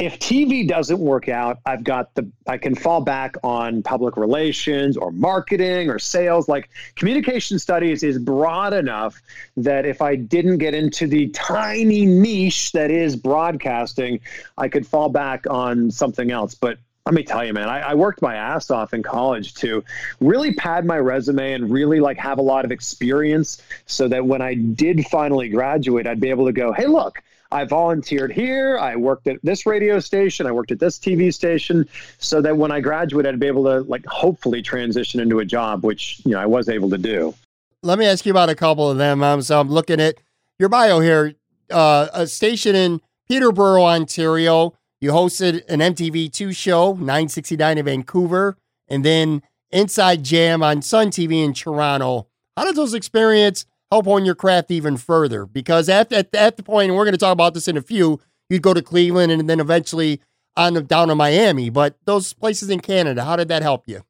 if 0.01 0.19
TV 0.19 0.67
doesn't 0.67 0.99
work 0.99 1.29
out, 1.29 1.59
I've 1.67 1.85
got 1.85 2.15
the 2.15 2.27
I 2.47 2.57
can 2.57 2.75
fall 2.75 3.03
back 3.03 3.37
on 3.45 3.83
public 3.83 4.17
relations 4.17 4.97
or 4.97 5.13
marketing 5.13 5.91
or 5.91 5.99
sales. 5.99 6.49
Like 6.49 6.71
communication 6.97 7.59
studies 7.59 8.03
is 8.03 8.19
broad 8.19 8.73
enough 8.73 9.21
that 9.59 9.85
if 9.85 10.01
I 10.01 10.17
didn't 10.17 10.57
get 10.57 10.73
into 10.73 11.07
the 11.07 11.29
tiny 11.29 12.07
niche 12.07 12.73
that 12.73 12.91
is 12.91 13.15
broadcasting, 13.15 14.21
I 14.57 14.69
could 14.69 14.87
fall 14.87 15.11
back 15.11 15.45
on 15.51 15.91
something 15.91 16.31
else. 16.31 16.55
But 16.55 16.79
let 17.05 17.15
me 17.15 17.23
tell 17.23 17.45
you, 17.45 17.53
man, 17.53 17.69
I, 17.69 17.91
I, 17.91 17.95
worked 17.95 18.23
my 18.23 18.37
ass 18.37 18.71
off 18.71 18.95
in 18.95 19.03
college 19.03 19.55
to 19.55 19.85
really 20.21 20.55
pad 20.55 20.85
my 20.85 20.99
resume 20.99 21.53
and 21.53 21.71
really 21.71 21.99
like 21.99 22.19
have 22.19 22.39
a 22.39 22.43
lot 22.43 22.65
of 22.65 22.73
experience 22.73 23.61
so 23.87 24.09
that 24.09 24.25
when 24.25 24.41
I 24.41 24.55
did 24.55 25.07
finally 25.07 25.49
graduate, 25.49 26.07
I'd 26.07 26.21
be 26.21 26.31
able 26.31 26.47
to 26.47 26.53
go, 26.53 26.73
hey, 26.73 26.87
look, 26.87 27.23
I 27.53 27.65
volunteered 27.65 28.33
here. 28.33 28.79
I 28.79 28.97
worked 28.97 29.27
at 29.27 29.39
this 29.43 29.67
radio 29.67 29.99
station. 29.99 30.47
I 30.47 30.53
worked 30.53 30.71
at 30.71 30.79
this 30.79 30.99
TV 30.99 31.35
station 31.35 31.89
so 32.19 32.41
that 32.43 32.57
when 32.57 32.71
I 32.71 32.81
graduated, 32.81 33.35
I'd 33.35 33.41
be 33.41 33.49
able 33.49 33.65
to 33.65 33.81
like 33.81 34.07
hopefully 34.07 34.63
transition 34.63 35.21
into 35.21 35.41
a 35.41 35.45
job, 35.45 35.85
which, 35.85 36.21
you 36.25 36.33
know, 36.33 36.41
I 36.41 36.47
was 36.47 36.69
able 36.69 36.91
to 36.91 36.99
do. 36.99 37.35
Let 37.83 37.99
me 37.99 38.07
ask 38.07 38.25
you 38.25 38.31
about 38.31 38.51
a 38.51 38.55
couple 38.55 38.91
of 38.91 38.99
them. 38.99 39.23
Um, 39.23 39.43
so 39.43 39.59
I'm 39.59 39.71
looking 39.71 40.01
at 40.01 40.17
your 40.59 40.69
bio 40.69 41.01
here, 41.01 41.35
uh, 41.71 42.09
a 42.13 42.27
station 42.27 42.77
in 42.77 43.01
Peterborough, 43.29 43.85
Ontario. 43.85 44.75
You 45.01 45.13
hosted 45.13 45.67
an 45.69 45.81
MTV2 45.81 46.55
show, 46.55 46.93
969 46.93 47.79
in 47.79 47.85
Vancouver, 47.85 48.57
and 48.87 49.05
then 49.05 49.43
Inside 49.71 50.25
Jam 50.25 50.63
on 50.63 50.83
Sun 50.83 51.11
TV 51.11 51.45
in 51.45 51.55
Toronto. 51.55 52.27
How 52.57 52.65
did 52.65 52.77
those 52.77 52.93
experience 52.93 53.65
help 53.91 54.07
hone 54.07 54.25
your 54.25 54.35
craft 54.35 54.71
even 54.71 54.97
further? 54.97 55.47
Because 55.47 55.89
at, 55.89 56.13
at, 56.13 56.35
at 56.35 56.57
the 56.57 56.63
point, 56.63 56.89
and 56.91 56.97
we're 56.97 57.05
going 57.05 57.13
to 57.13 57.19
talk 57.19 57.33
about 57.33 57.55
this 57.55 57.69
in 57.69 57.77
a 57.77 57.83
few, 57.83 58.21
you'd 58.49 58.63
go 58.63 58.75
to 58.75 58.83
Cleveland 58.83 59.33
and 59.33 59.49
then 59.49 59.61
eventually 59.61 60.21
on 60.57 60.75
down 60.87 61.09
to 61.09 61.15
Miami. 61.15 61.71
But 61.71 61.97
those 62.05 62.33
places 62.33 62.71
in 62.71 62.81
Canada, 62.81 63.25
how 63.25 63.37
did 63.37 63.49
that 63.49 63.63
help 63.63 63.89
you? 63.89 64.03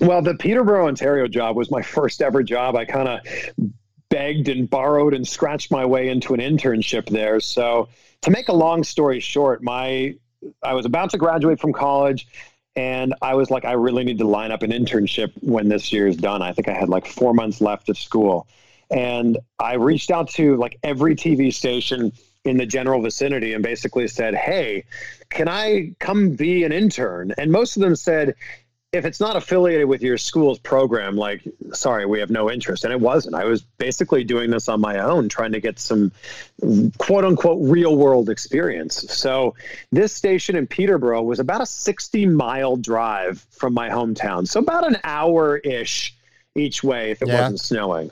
Well, 0.00 0.22
the 0.22 0.34
Peterborough, 0.34 0.88
Ontario 0.88 1.28
job 1.28 1.56
was 1.56 1.70
my 1.70 1.82
first 1.96 2.22
ever 2.22 2.42
job. 2.42 2.76
I 2.76 2.84
kind 2.84 3.08
of 3.08 3.20
begged 4.08 4.48
and 4.48 4.68
borrowed 4.68 5.14
and 5.14 5.26
scratched 5.26 5.70
my 5.70 5.84
way 5.84 6.08
into 6.08 6.34
an 6.34 6.40
internship 6.40 7.08
there. 7.08 7.40
So 7.40 7.88
to 8.22 8.30
make 8.30 8.48
a 8.48 8.52
long 8.52 8.82
story 8.82 9.20
short, 9.20 9.62
my 9.62 10.14
I 10.62 10.72
was 10.72 10.86
about 10.86 11.10
to 11.10 11.18
graduate 11.18 11.60
from 11.60 11.72
college 11.72 12.26
and 12.76 13.14
I 13.20 13.34
was 13.34 13.50
like, 13.50 13.64
I 13.64 13.72
really 13.72 14.04
need 14.04 14.18
to 14.18 14.26
line 14.26 14.52
up 14.52 14.62
an 14.62 14.70
internship 14.70 15.32
when 15.42 15.68
this 15.68 15.92
year 15.92 16.06
is 16.06 16.16
done. 16.16 16.40
I 16.40 16.52
think 16.52 16.68
I 16.68 16.72
had 16.72 16.88
like 16.88 17.06
four 17.06 17.34
months 17.34 17.60
left 17.60 17.88
of 17.88 17.98
school. 17.98 18.46
And 18.90 19.38
I 19.58 19.74
reached 19.74 20.10
out 20.10 20.28
to 20.30 20.56
like 20.56 20.78
every 20.82 21.14
TV 21.14 21.52
station 21.52 22.12
in 22.44 22.56
the 22.56 22.66
general 22.66 23.02
vicinity 23.02 23.52
and 23.52 23.62
basically 23.62 24.08
said, 24.08 24.34
Hey, 24.34 24.84
can 25.28 25.48
I 25.48 25.94
come 26.00 26.30
be 26.30 26.64
an 26.64 26.72
intern? 26.72 27.32
And 27.38 27.52
most 27.52 27.76
of 27.76 27.82
them 27.82 27.94
said, 27.96 28.34
if 28.92 29.04
it's 29.04 29.20
not 29.20 29.36
affiliated 29.36 29.86
with 29.86 30.02
your 30.02 30.18
school's 30.18 30.58
program, 30.58 31.16
like, 31.16 31.42
sorry, 31.72 32.06
we 32.06 32.18
have 32.18 32.30
no 32.30 32.50
interest. 32.50 32.82
And 32.82 32.92
it 32.92 33.00
wasn't. 33.00 33.36
I 33.36 33.44
was 33.44 33.62
basically 33.62 34.24
doing 34.24 34.50
this 34.50 34.68
on 34.68 34.80
my 34.80 34.98
own, 34.98 35.28
trying 35.28 35.52
to 35.52 35.60
get 35.60 35.78
some 35.78 36.10
quote 36.98 37.24
unquote 37.24 37.58
real 37.60 37.96
world 37.96 38.28
experience. 38.28 38.96
So 39.12 39.54
this 39.92 40.12
station 40.12 40.56
in 40.56 40.66
Peterborough 40.66 41.22
was 41.22 41.38
about 41.38 41.60
a 41.60 41.66
60 41.66 42.26
mile 42.26 42.76
drive 42.76 43.46
from 43.50 43.74
my 43.74 43.88
hometown. 43.88 44.48
So 44.48 44.58
about 44.58 44.84
an 44.84 44.96
hour 45.04 45.58
ish 45.58 46.16
each 46.56 46.82
way 46.82 47.12
if 47.12 47.22
it 47.22 47.28
yeah. 47.28 47.42
wasn't 47.42 47.60
snowing. 47.60 48.10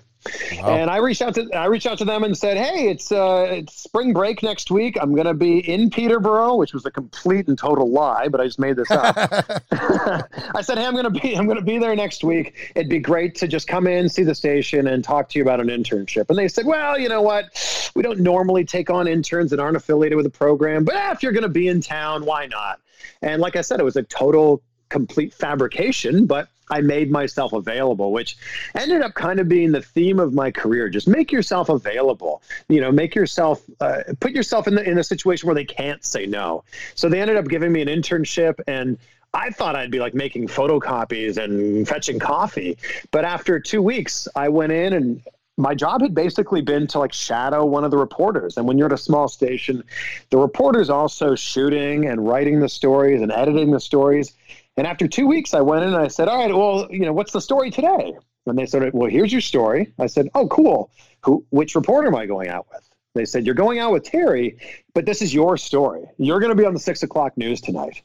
Wow. 0.56 0.68
And 0.68 0.90
I 0.90 0.96
reached 0.98 1.22
out 1.22 1.34
to 1.36 1.48
I 1.54 1.66
reached 1.66 1.86
out 1.86 1.98
to 1.98 2.04
them 2.04 2.24
and 2.24 2.36
said, 2.36 2.56
"Hey, 2.56 2.88
it's 2.88 3.12
uh, 3.12 3.46
it's 3.50 3.82
spring 3.82 4.12
break 4.12 4.42
next 4.42 4.70
week. 4.70 4.98
I'm 5.00 5.14
going 5.14 5.26
to 5.26 5.34
be 5.34 5.58
in 5.58 5.90
Peterborough," 5.90 6.56
which 6.56 6.74
was 6.74 6.84
a 6.86 6.90
complete 6.90 7.48
and 7.48 7.56
total 7.56 7.90
lie, 7.90 8.28
but 8.28 8.40
I 8.40 8.44
just 8.44 8.58
made 8.58 8.76
this 8.76 8.90
up. 8.90 9.16
I 9.70 10.60
said, 10.60 10.78
"Hey, 10.78 10.86
I'm 10.86 10.92
going 10.92 11.04
to 11.04 11.10
be 11.10 11.36
I'm 11.36 11.46
going 11.46 11.58
to 11.58 11.64
be 11.64 11.78
there 11.78 11.94
next 11.94 12.24
week. 12.24 12.72
It'd 12.74 12.90
be 12.90 12.98
great 12.98 13.34
to 13.36 13.48
just 13.48 13.68
come 13.68 13.86
in, 13.86 14.08
see 14.08 14.24
the 14.24 14.34
station, 14.34 14.88
and 14.88 15.04
talk 15.04 15.28
to 15.30 15.38
you 15.38 15.42
about 15.42 15.60
an 15.60 15.68
internship." 15.68 16.28
And 16.28 16.38
they 16.38 16.48
said, 16.48 16.66
"Well, 16.66 16.98
you 16.98 17.08
know 17.08 17.22
what? 17.22 17.92
We 17.94 18.02
don't 18.02 18.20
normally 18.20 18.64
take 18.64 18.90
on 18.90 19.06
interns 19.06 19.50
that 19.50 19.60
aren't 19.60 19.76
affiliated 19.76 20.16
with 20.16 20.24
the 20.24 20.30
program, 20.30 20.84
but 20.84 20.96
eh, 20.96 21.12
if 21.12 21.22
you're 21.22 21.32
going 21.32 21.42
to 21.42 21.48
be 21.48 21.68
in 21.68 21.80
town, 21.80 22.24
why 22.24 22.46
not?" 22.46 22.80
And 23.22 23.40
like 23.40 23.56
I 23.56 23.60
said, 23.60 23.80
it 23.80 23.84
was 23.84 23.96
a 23.96 24.02
total 24.02 24.62
complete 24.88 25.32
fabrication, 25.32 26.26
but 26.26 26.48
I 26.70 26.80
made 26.80 27.10
myself 27.10 27.52
available, 27.52 28.12
which 28.12 28.36
ended 28.74 29.02
up 29.02 29.14
kind 29.14 29.40
of 29.40 29.48
being 29.48 29.72
the 29.72 29.82
theme 29.82 30.18
of 30.18 30.32
my 30.34 30.50
career. 30.50 30.88
Just 30.88 31.08
make 31.08 31.32
yourself 31.32 31.68
available. 31.68 32.42
You 32.68 32.80
know, 32.80 32.92
make 32.92 33.14
yourself 33.14 33.62
uh, 33.80 34.02
put 34.20 34.32
yourself 34.32 34.66
in 34.66 34.74
the 34.74 34.88
in 34.88 34.98
a 34.98 35.04
situation 35.04 35.46
where 35.46 35.54
they 35.54 35.64
can't 35.64 36.04
say 36.04 36.26
no. 36.26 36.64
So 36.94 37.08
they 37.08 37.20
ended 37.20 37.36
up 37.36 37.46
giving 37.46 37.72
me 37.72 37.82
an 37.82 37.88
internship 37.88 38.60
and. 38.66 38.98
I 39.34 39.50
thought 39.50 39.76
I'd 39.76 39.90
be 39.90 40.00
like 40.00 40.14
making 40.14 40.48
photocopies 40.48 41.36
and 41.36 41.86
fetching 41.86 42.18
coffee. 42.18 42.78
But 43.10 43.26
after 43.26 43.60
two 43.60 43.82
weeks, 43.82 44.26
I 44.34 44.48
went 44.48 44.72
in 44.72 44.94
and 44.94 45.22
my 45.58 45.74
job 45.74 46.00
had 46.00 46.14
basically 46.14 46.62
been 46.62 46.86
to 46.86 47.00
like 47.00 47.12
shadow 47.12 47.66
one 47.66 47.84
of 47.84 47.90
the 47.90 47.98
reporters. 47.98 48.56
And 48.56 48.66
when 48.66 48.78
you're 48.78 48.86
at 48.86 48.92
a 48.92 48.96
small 48.96 49.26
station, 49.26 49.82
the 50.30 50.38
reporter's 50.38 50.88
also 50.88 51.34
shooting 51.34 52.06
and 52.06 52.26
writing 52.26 52.60
the 52.60 52.68
stories 52.68 53.20
and 53.20 53.32
editing 53.32 53.72
the 53.72 53.80
stories. 53.80 54.34
And 54.78 54.86
after 54.86 55.08
two 55.08 55.26
weeks, 55.26 55.54
I 55.54 55.60
went 55.60 55.82
in 55.82 55.92
and 55.92 56.00
I 56.00 56.06
said, 56.06 56.28
"All 56.28 56.38
right, 56.38 56.54
well, 56.54 56.86
you 56.88 57.00
know, 57.00 57.12
what's 57.12 57.32
the 57.32 57.40
story 57.40 57.68
today?" 57.68 58.16
And 58.46 58.56
they 58.56 58.64
said, 58.64 58.94
"Well, 58.94 59.10
here's 59.10 59.32
your 59.32 59.40
story." 59.40 59.92
I 59.98 60.06
said, 60.06 60.28
"Oh, 60.36 60.46
cool. 60.46 60.92
Who? 61.24 61.44
Which 61.50 61.74
reporter 61.74 62.06
am 62.06 62.14
I 62.14 62.26
going 62.26 62.48
out 62.48 62.66
with?" 62.72 62.88
They 63.14 63.24
said, 63.24 63.44
"You're 63.44 63.56
going 63.56 63.80
out 63.80 63.90
with 63.90 64.04
Terry, 64.04 64.56
but 64.94 65.04
this 65.04 65.20
is 65.20 65.34
your 65.34 65.56
story. 65.56 66.04
You're 66.16 66.38
going 66.38 66.50
to 66.50 66.54
be 66.56 66.64
on 66.64 66.74
the 66.74 66.80
six 66.80 67.02
o'clock 67.02 67.36
news 67.36 67.60
tonight." 67.60 68.02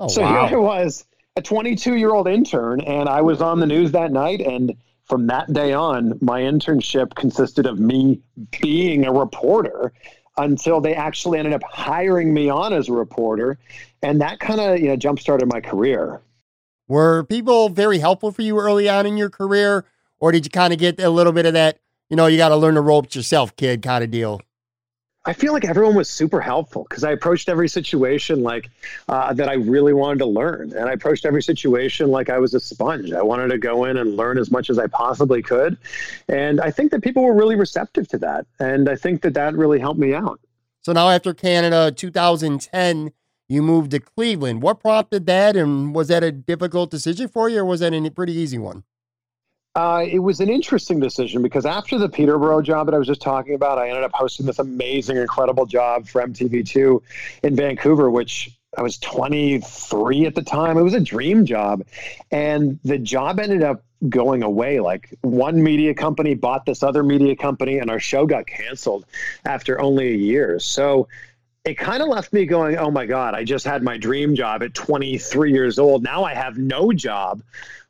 Oh, 0.00 0.08
so 0.08 0.22
wow. 0.22 0.48
here 0.48 0.58
I 0.58 0.60
was, 0.60 1.06
a 1.36 1.42
22 1.42 1.94
year 1.94 2.12
old 2.12 2.26
intern, 2.26 2.80
and 2.80 3.08
I 3.08 3.22
was 3.22 3.40
on 3.40 3.60
the 3.60 3.66
news 3.66 3.92
that 3.92 4.10
night. 4.10 4.40
And 4.40 4.74
from 5.04 5.28
that 5.28 5.52
day 5.52 5.74
on, 5.74 6.18
my 6.20 6.40
internship 6.40 7.14
consisted 7.14 7.66
of 7.66 7.78
me 7.78 8.20
being 8.60 9.06
a 9.06 9.12
reporter 9.12 9.92
until 10.38 10.80
they 10.80 10.94
actually 10.94 11.38
ended 11.38 11.54
up 11.54 11.62
hiring 11.62 12.32
me 12.34 12.48
on 12.48 12.72
as 12.72 12.88
a 12.88 12.92
reporter. 12.92 13.58
And 14.02 14.20
that 14.20 14.40
kind 14.40 14.60
of, 14.60 14.78
you 14.78 14.88
know, 14.88 14.96
jump 14.96 15.18
started 15.18 15.50
my 15.52 15.60
career. 15.60 16.20
Were 16.88 17.24
people 17.24 17.68
very 17.68 17.98
helpful 17.98 18.30
for 18.30 18.42
you 18.42 18.58
early 18.58 18.88
on 18.88 19.06
in 19.06 19.16
your 19.16 19.30
career? 19.30 19.84
Or 20.18 20.32
did 20.32 20.46
you 20.46 20.50
kind 20.50 20.72
of 20.72 20.78
get 20.78 21.00
a 21.00 21.10
little 21.10 21.32
bit 21.32 21.46
of 21.46 21.54
that, 21.54 21.78
you 22.08 22.16
know, 22.16 22.26
you 22.26 22.36
got 22.36 22.50
to 22.50 22.56
learn 22.56 22.74
the 22.74 22.80
ropes 22.80 23.16
yourself, 23.16 23.54
kid 23.56 23.82
kind 23.82 24.04
of 24.04 24.10
deal? 24.10 24.40
I 25.26 25.32
feel 25.32 25.52
like 25.52 25.64
everyone 25.64 25.96
was 25.96 26.08
super 26.08 26.40
helpful 26.40 26.86
because 26.88 27.02
I 27.02 27.10
approached 27.10 27.48
every 27.48 27.68
situation 27.68 28.44
like 28.44 28.70
uh, 29.08 29.32
that 29.34 29.48
I 29.48 29.54
really 29.54 29.92
wanted 29.92 30.20
to 30.20 30.26
learn, 30.26 30.72
and 30.72 30.88
I 30.88 30.92
approached 30.92 31.26
every 31.26 31.42
situation 31.42 32.12
like 32.12 32.30
I 32.30 32.38
was 32.38 32.54
a 32.54 32.60
sponge. 32.60 33.12
I 33.12 33.22
wanted 33.22 33.48
to 33.48 33.58
go 33.58 33.86
in 33.86 33.96
and 33.96 34.16
learn 34.16 34.38
as 34.38 34.52
much 34.52 34.70
as 34.70 34.78
I 34.78 34.86
possibly 34.86 35.42
could, 35.42 35.76
and 36.28 36.60
I 36.60 36.70
think 36.70 36.92
that 36.92 37.02
people 37.02 37.24
were 37.24 37.34
really 37.34 37.56
receptive 37.56 38.06
to 38.08 38.18
that, 38.18 38.46
and 38.60 38.88
I 38.88 38.94
think 38.94 39.22
that 39.22 39.34
that 39.34 39.54
really 39.54 39.80
helped 39.80 39.98
me 39.98 40.14
out. 40.14 40.38
So 40.82 40.92
now, 40.92 41.08
after 41.10 41.34
Canada, 41.34 41.90
2010, 41.90 43.10
you 43.48 43.62
moved 43.62 43.90
to 43.90 43.98
Cleveland. 43.98 44.62
What 44.62 44.78
prompted 44.78 45.26
that, 45.26 45.56
and 45.56 45.92
was 45.92 46.06
that 46.06 46.22
a 46.22 46.30
difficult 46.30 46.92
decision 46.92 47.26
for 47.26 47.48
you, 47.48 47.58
or 47.60 47.64
was 47.64 47.80
that 47.80 47.92
a 47.92 48.10
pretty 48.10 48.34
easy 48.34 48.58
one? 48.58 48.84
Uh, 49.76 50.06
it 50.10 50.20
was 50.20 50.40
an 50.40 50.48
interesting 50.48 50.98
decision 50.98 51.42
because 51.42 51.66
after 51.66 51.98
the 51.98 52.08
Peterborough 52.08 52.62
job 52.62 52.86
that 52.86 52.94
I 52.94 52.98
was 52.98 53.06
just 53.06 53.20
talking 53.20 53.54
about, 53.54 53.78
I 53.78 53.90
ended 53.90 54.04
up 54.04 54.12
hosting 54.14 54.46
this 54.46 54.58
amazing, 54.58 55.18
incredible 55.18 55.66
job 55.66 56.08
for 56.08 56.22
MTV2 56.22 57.02
in 57.42 57.54
Vancouver, 57.54 58.10
which 58.10 58.56
I 58.78 58.80
was 58.80 58.96
23 58.96 60.24
at 60.24 60.34
the 60.34 60.40
time. 60.40 60.78
It 60.78 60.82
was 60.82 60.94
a 60.94 61.00
dream 61.00 61.44
job. 61.44 61.82
And 62.30 62.80
the 62.84 62.96
job 62.96 63.38
ended 63.38 63.62
up 63.62 63.84
going 64.08 64.42
away. 64.42 64.80
Like 64.80 65.14
one 65.20 65.62
media 65.62 65.92
company 65.92 66.32
bought 66.32 66.64
this 66.64 66.82
other 66.82 67.02
media 67.02 67.36
company, 67.36 67.78
and 67.78 67.90
our 67.90 68.00
show 68.00 68.24
got 68.24 68.46
canceled 68.46 69.04
after 69.44 69.78
only 69.78 70.08
a 70.08 70.16
year. 70.16 70.58
So 70.58 71.06
it 71.66 71.76
kind 71.76 72.02
of 72.02 72.08
left 72.08 72.32
me 72.32 72.46
going, 72.46 72.78
oh 72.78 72.90
my 72.90 73.04
God, 73.04 73.34
I 73.34 73.44
just 73.44 73.66
had 73.66 73.82
my 73.82 73.98
dream 73.98 74.36
job 74.36 74.62
at 74.62 74.72
23 74.72 75.52
years 75.52 75.78
old. 75.78 76.02
Now 76.02 76.24
I 76.24 76.32
have 76.32 76.56
no 76.56 76.92
job 76.92 77.42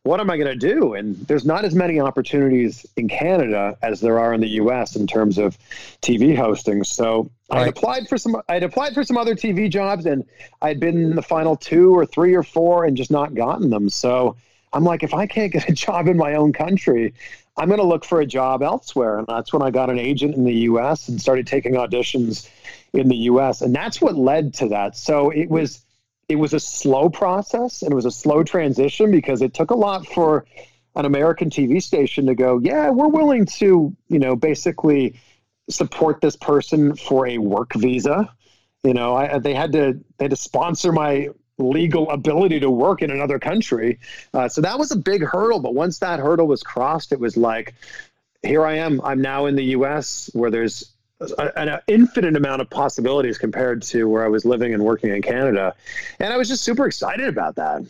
what 0.07 0.21
am 0.21 0.31
I 0.31 0.37
going 0.37 0.59
to 0.59 0.75
do? 0.75 0.95
And 0.95 1.17
there's 1.27 1.45
not 1.45 1.65
as 1.65 1.75
many 1.75 1.99
opportunities 2.01 2.87
in 2.97 3.09
Canada 3.09 3.77
as 3.83 4.01
there 4.01 4.21
are 4.21 4.33
in 4.33 4.41
the 4.41 4.49
U.S. 4.51 4.95
in 4.95 5.07
terms 5.07 5.37
of 5.37 5.59
TV 6.01 6.37
hosting. 6.37 6.85
So 6.85 7.29
right. 7.51 7.63
I 7.63 7.67
applied 7.67 8.09
for 8.09 8.17
some. 8.17 8.41
I'd 8.49 8.63
applied 8.63 8.95
for 8.95 9.03
some 9.03 9.17
other 9.17 9.35
TV 9.35 9.69
jobs, 9.69 10.07
and 10.07 10.25
I'd 10.63 10.79
been 10.79 10.97
in 10.97 11.17
the 11.17 11.23
final 11.23 11.57
two 11.57 11.95
or 11.95 12.07
three 12.07 12.35
or 12.35 12.45
four, 12.45 12.85
and 12.85 12.97
just 12.97 13.11
not 13.11 13.35
gotten 13.35 13.69
them. 13.69 13.91
So 13.91 14.37
I'm 14.73 14.85
like, 14.85 15.03
if 15.03 15.13
I 15.13 15.27
can't 15.27 15.53
get 15.53 15.69
a 15.69 15.73
job 15.87 16.07
in 16.07 16.17
my 16.17 16.35
own 16.35 16.53
country, 16.53 17.13
I'm 17.57 17.69
going 17.69 17.81
to 17.81 17.87
look 17.87 18.05
for 18.05 18.21
a 18.21 18.27
job 18.27 18.63
elsewhere. 18.63 19.19
And 19.19 19.27
that's 19.27 19.53
when 19.53 19.63
I 19.63 19.71
got 19.71 19.91
an 19.91 19.99
agent 19.99 20.35
in 20.37 20.45
the 20.45 20.55
U.S. 20.71 21.09
and 21.09 21.21
started 21.21 21.47
taking 21.47 21.73
auditions 21.73 22.49
in 22.93 23.09
the 23.09 23.17
U.S. 23.17 23.61
And 23.61 23.75
that's 23.75 24.01
what 24.01 24.17
led 24.17 24.55
to 24.55 24.69
that. 24.69 24.97
So 24.97 25.31
it 25.31 25.49
was 25.49 25.86
it 26.29 26.37
was 26.37 26.53
a 26.53 26.61
slow 26.61 27.09
process 27.09 27.83
and 27.83 27.93
it 27.93 27.95
was 27.95 28.05
a 28.05 28.11
slow 28.11 28.43
transition 28.43 29.11
because 29.11 29.43
it 29.43 29.55
took 29.55 29.71
a 29.71 29.77
lot 29.77 30.07
for 30.07 30.45
an 30.97 31.05
American 31.05 31.51
TV 31.51 31.83
station 31.83 32.27
to 32.27 32.35
go, 32.35 32.59
yeah, 32.59 32.91
we're 32.91 33.09
willing 33.09 33.47
to, 33.47 33.95
you 34.09 34.19
know, 34.19 34.35
basically 34.35 35.21
support 35.69 36.21
this 36.21 36.37
person 36.37 36.97
for 36.97 37.27
a 37.27 37.39
work 37.39 37.75
visa. 37.75 38.33
You 38.83 38.95
know, 38.95 39.15
I, 39.15 39.39
they 39.39 39.55
had 39.55 39.73
to 39.73 40.01
they 40.19 40.25
had 40.25 40.31
to 40.31 40.37
sponsor 40.37 40.93
my 40.93 41.29
legal 41.59 42.11
ability 42.11 42.61
to 42.61 42.71
work 42.71 43.03
in 43.03 43.11
another 43.11 43.39
country. 43.39 43.99
Uh, 44.35 44.49
so 44.49 44.61
that 44.61 44.79
was 44.79 44.91
a 44.91 44.97
big 44.97 45.23
hurdle. 45.23 45.61
But 45.61 45.75
once 45.75 45.99
that 46.01 46.19
hurdle 46.19 46.47
was 46.47 46.63
crossed, 46.63 47.13
it 47.13 47.21
was 47.21 47.37
like, 47.37 47.75
here 48.43 48.65
I 48.65 48.77
am. 48.77 49.01
I'm 49.03 49.21
now 49.21 49.47
in 49.47 49.57
the 49.57 49.65
U.S. 49.65 50.31
where 50.35 50.51
there's 50.51 50.93
an 51.21 51.81
infinite 51.87 52.37
amount 52.37 52.61
of 52.61 52.69
possibilities 52.69 53.39
compared 53.39 53.83
to 53.83 54.05
where 54.05 54.25
I 54.25 54.29
was 54.29 54.45
living 54.45 54.75
and 54.75 54.85
working 54.85 55.11
in 55.11 55.23
Canada. 55.23 55.75
And 56.21 56.33
I 56.33 56.37
was 56.37 56.49
just 56.49 56.63
super 56.65 56.87
excited 56.87 57.29
about 57.29 57.57
that. 57.57 57.83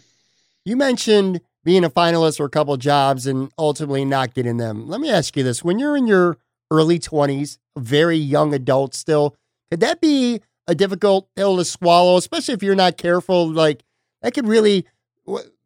You 0.64 0.76
mentioned 0.76 1.40
being 1.64 1.84
a 1.84 1.90
finalist 1.90 2.36
for 2.36 2.46
a 2.46 2.50
couple 2.50 2.76
jobs 2.76 3.26
and 3.26 3.50
ultimately 3.58 4.04
not 4.04 4.34
getting 4.34 4.56
them. 4.56 4.88
Let 4.88 5.00
me 5.00 5.10
ask 5.10 5.36
you 5.36 5.42
this. 5.42 5.64
When 5.64 5.78
you're 5.78 5.96
in 5.96 6.06
your 6.06 6.38
early 6.70 6.98
20s, 6.98 7.58
very 7.76 8.16
young 8.16 8.54
adult 8.54 8.94
still, 8.94 9.36
could 9.70 9.80
that 9.80 10.00
be 10.00 10.40
a 10.68 10.74
difficult 10.74 11.28
pill 11.34 11.56
to 11.56 11.64
swallow, 11.64 12.16
especially 12.16 12.54
if 12.54 12.62
you're 12.62 12.76
not 12.76 12.96
careful? 12.96 13.48
Like, 13.48 13.82
that 14.22 14.34
could 14.34 14.46
really 14.46 14.86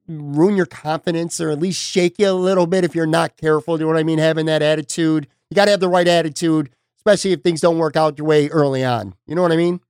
ruin 0.08 0.56
your 0.56 0.66
confidence 0.66 1.40
or 1.40 1.50
at 1.50 1.60
least 1.60 1.80
shake 1.80 2.18
you 2.18 2.28
a 2.28 2.32
little 2.32 2.66
bit 2.66 2.84
if 2.84 2.94
you're 2.94 3.06
not 3.06 3.36
careful. 3.36 3.76
Do 3.76 3.82
you 3.82 3.86
know 3.86 3.94
what 3.94 4.00
I 4.00 4.04
mean? 4.04 4.18
Having 4.18 4.46
that 4.46 4.62
attitude. 4.62 5.28
You 5.50 5.54
got 5.54 5.66
to 5.66 5.70
have 5.70 5.80
the 5.80 5.88
right 5.88 6.08
attitude 6.08 6.70
especially 7.00 7.32
if 7.32 7.40
things 7.40 7.62
don't 7.62 7.78
work 7.78 7.96
out 7.96 8.18
your 8.18 8.26
way 8.26 8.48
early 8.48 8.84
on. 8.84 9.14
You 9.26 9.34
know 9.34 9.40
what 9.40 9.52
I 9.52 9.56
mean? 9.56 9.80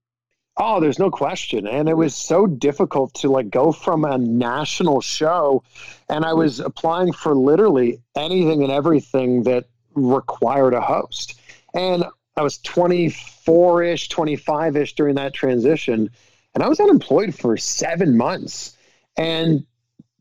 Oh, 0.57 0.79
there's 0.79 0.99
no 0.99 1.11
question. 1.11 1.67
And 1.67 1.89
it 1.89 1.97
was 1.97 2.15
so 2.15 2.47
difficult 2.47 3.15
to 3.15 3.29
like 3.29 3.51
go 3.51 3.73
from 3.73 4.05
a 4.05 4.17
national 4.17 5.01
show 5.01 5.65
and 6.09 6.25
I 6.25 6.35
was 6.35 6.61
applying 6.61 7.13
for 7.13 7.35
literally 7.35 8.01
anything 8.17 8.63
and 8.63 8.71
everything 8.71 9.43
that 9.43 9.65
required 9.95 10.73
a 10.73 10.81
host. 10.81 11.41
And 11.75 12.05
I 12.37 12.43
was 12.43 12.59
24 12.59 13.83
ish, 13.83 14.09
25 14.09 14.77
ish 14.77 14.95
during 14.95 15.17
that 15.17 15.35
transition. 15.35 16.11
And 16.55 16.63
I 16.63 16.69
was 16.69 16.79
unemployed 16.79 17.35
for 17.35 17.57
seven 17.57 18.17
months. 18.17 18.77
And 19.17 19.67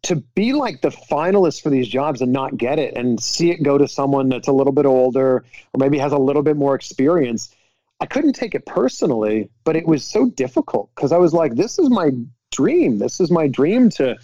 to 0.04 0.16
be 0.16 0.54
like 0.54 0.82
the 0.82 0.90
finalist 0.90 1.62
for 1.62 1.70
these 1.70 1.88
jobs 1.88 2.22
and 2.22 2.32
not 2.32 2.58
get 2.58 2.80
it 2.80 2.96
and 2.96 3.22
see 3.22 3.52
it 3.52 3.64
go 3.64 3.78
to 3.78 3.88
someone 3.88 4.30
that's 4.30 4.48
a 4.48 4.54
little 4.54 4.74
bit 4.74 4.86
older 4.86 5.46
or 5.74 5.78
maybe 5.78 5.98
has 5.98 6.14
a 6.14 6.18
little 6.18 6.42
bit 6.42 6.56
more 6.56 6.76
experience 6.76 7.54
i 8.00 8.06
couldn't 8.06 8.34
take 8.34 8.56
it 8.56 8.66
personally 8.66 9.50
but 9.64 9.76
it 9.76 9.86
was 9.86 10.04
so 10.06 10.30
difficult 10.30 10.90
because 10.96 11.12
i 11.12 11.18
was 11.18 11.34
like 11.34 11.56
this 11.56 11.80
is 11.80 11.90
my 11.90 12.12
dream. 12.52 12.98
This 12.98 13.20
is 13.20 13.32
my 13.32 13.48
dream 13.48 13.90
to 13.92 14.18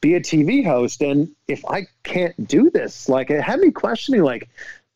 be 0.00 0.14
a 0.14 0.20
tv 0.20 0.64
host 0.64 1.02
and 1.02 1.30
if 1.46 1.64
i 1.66 1.86
can't 2.02 2.48
do 2.48 2.70
this 2.70 3.08
like 3.08 3.30
it 3.30 3.40
had 3.40 3.60
me 3.60 3.70
questioning 3.70 4.22
like 4.22 4.48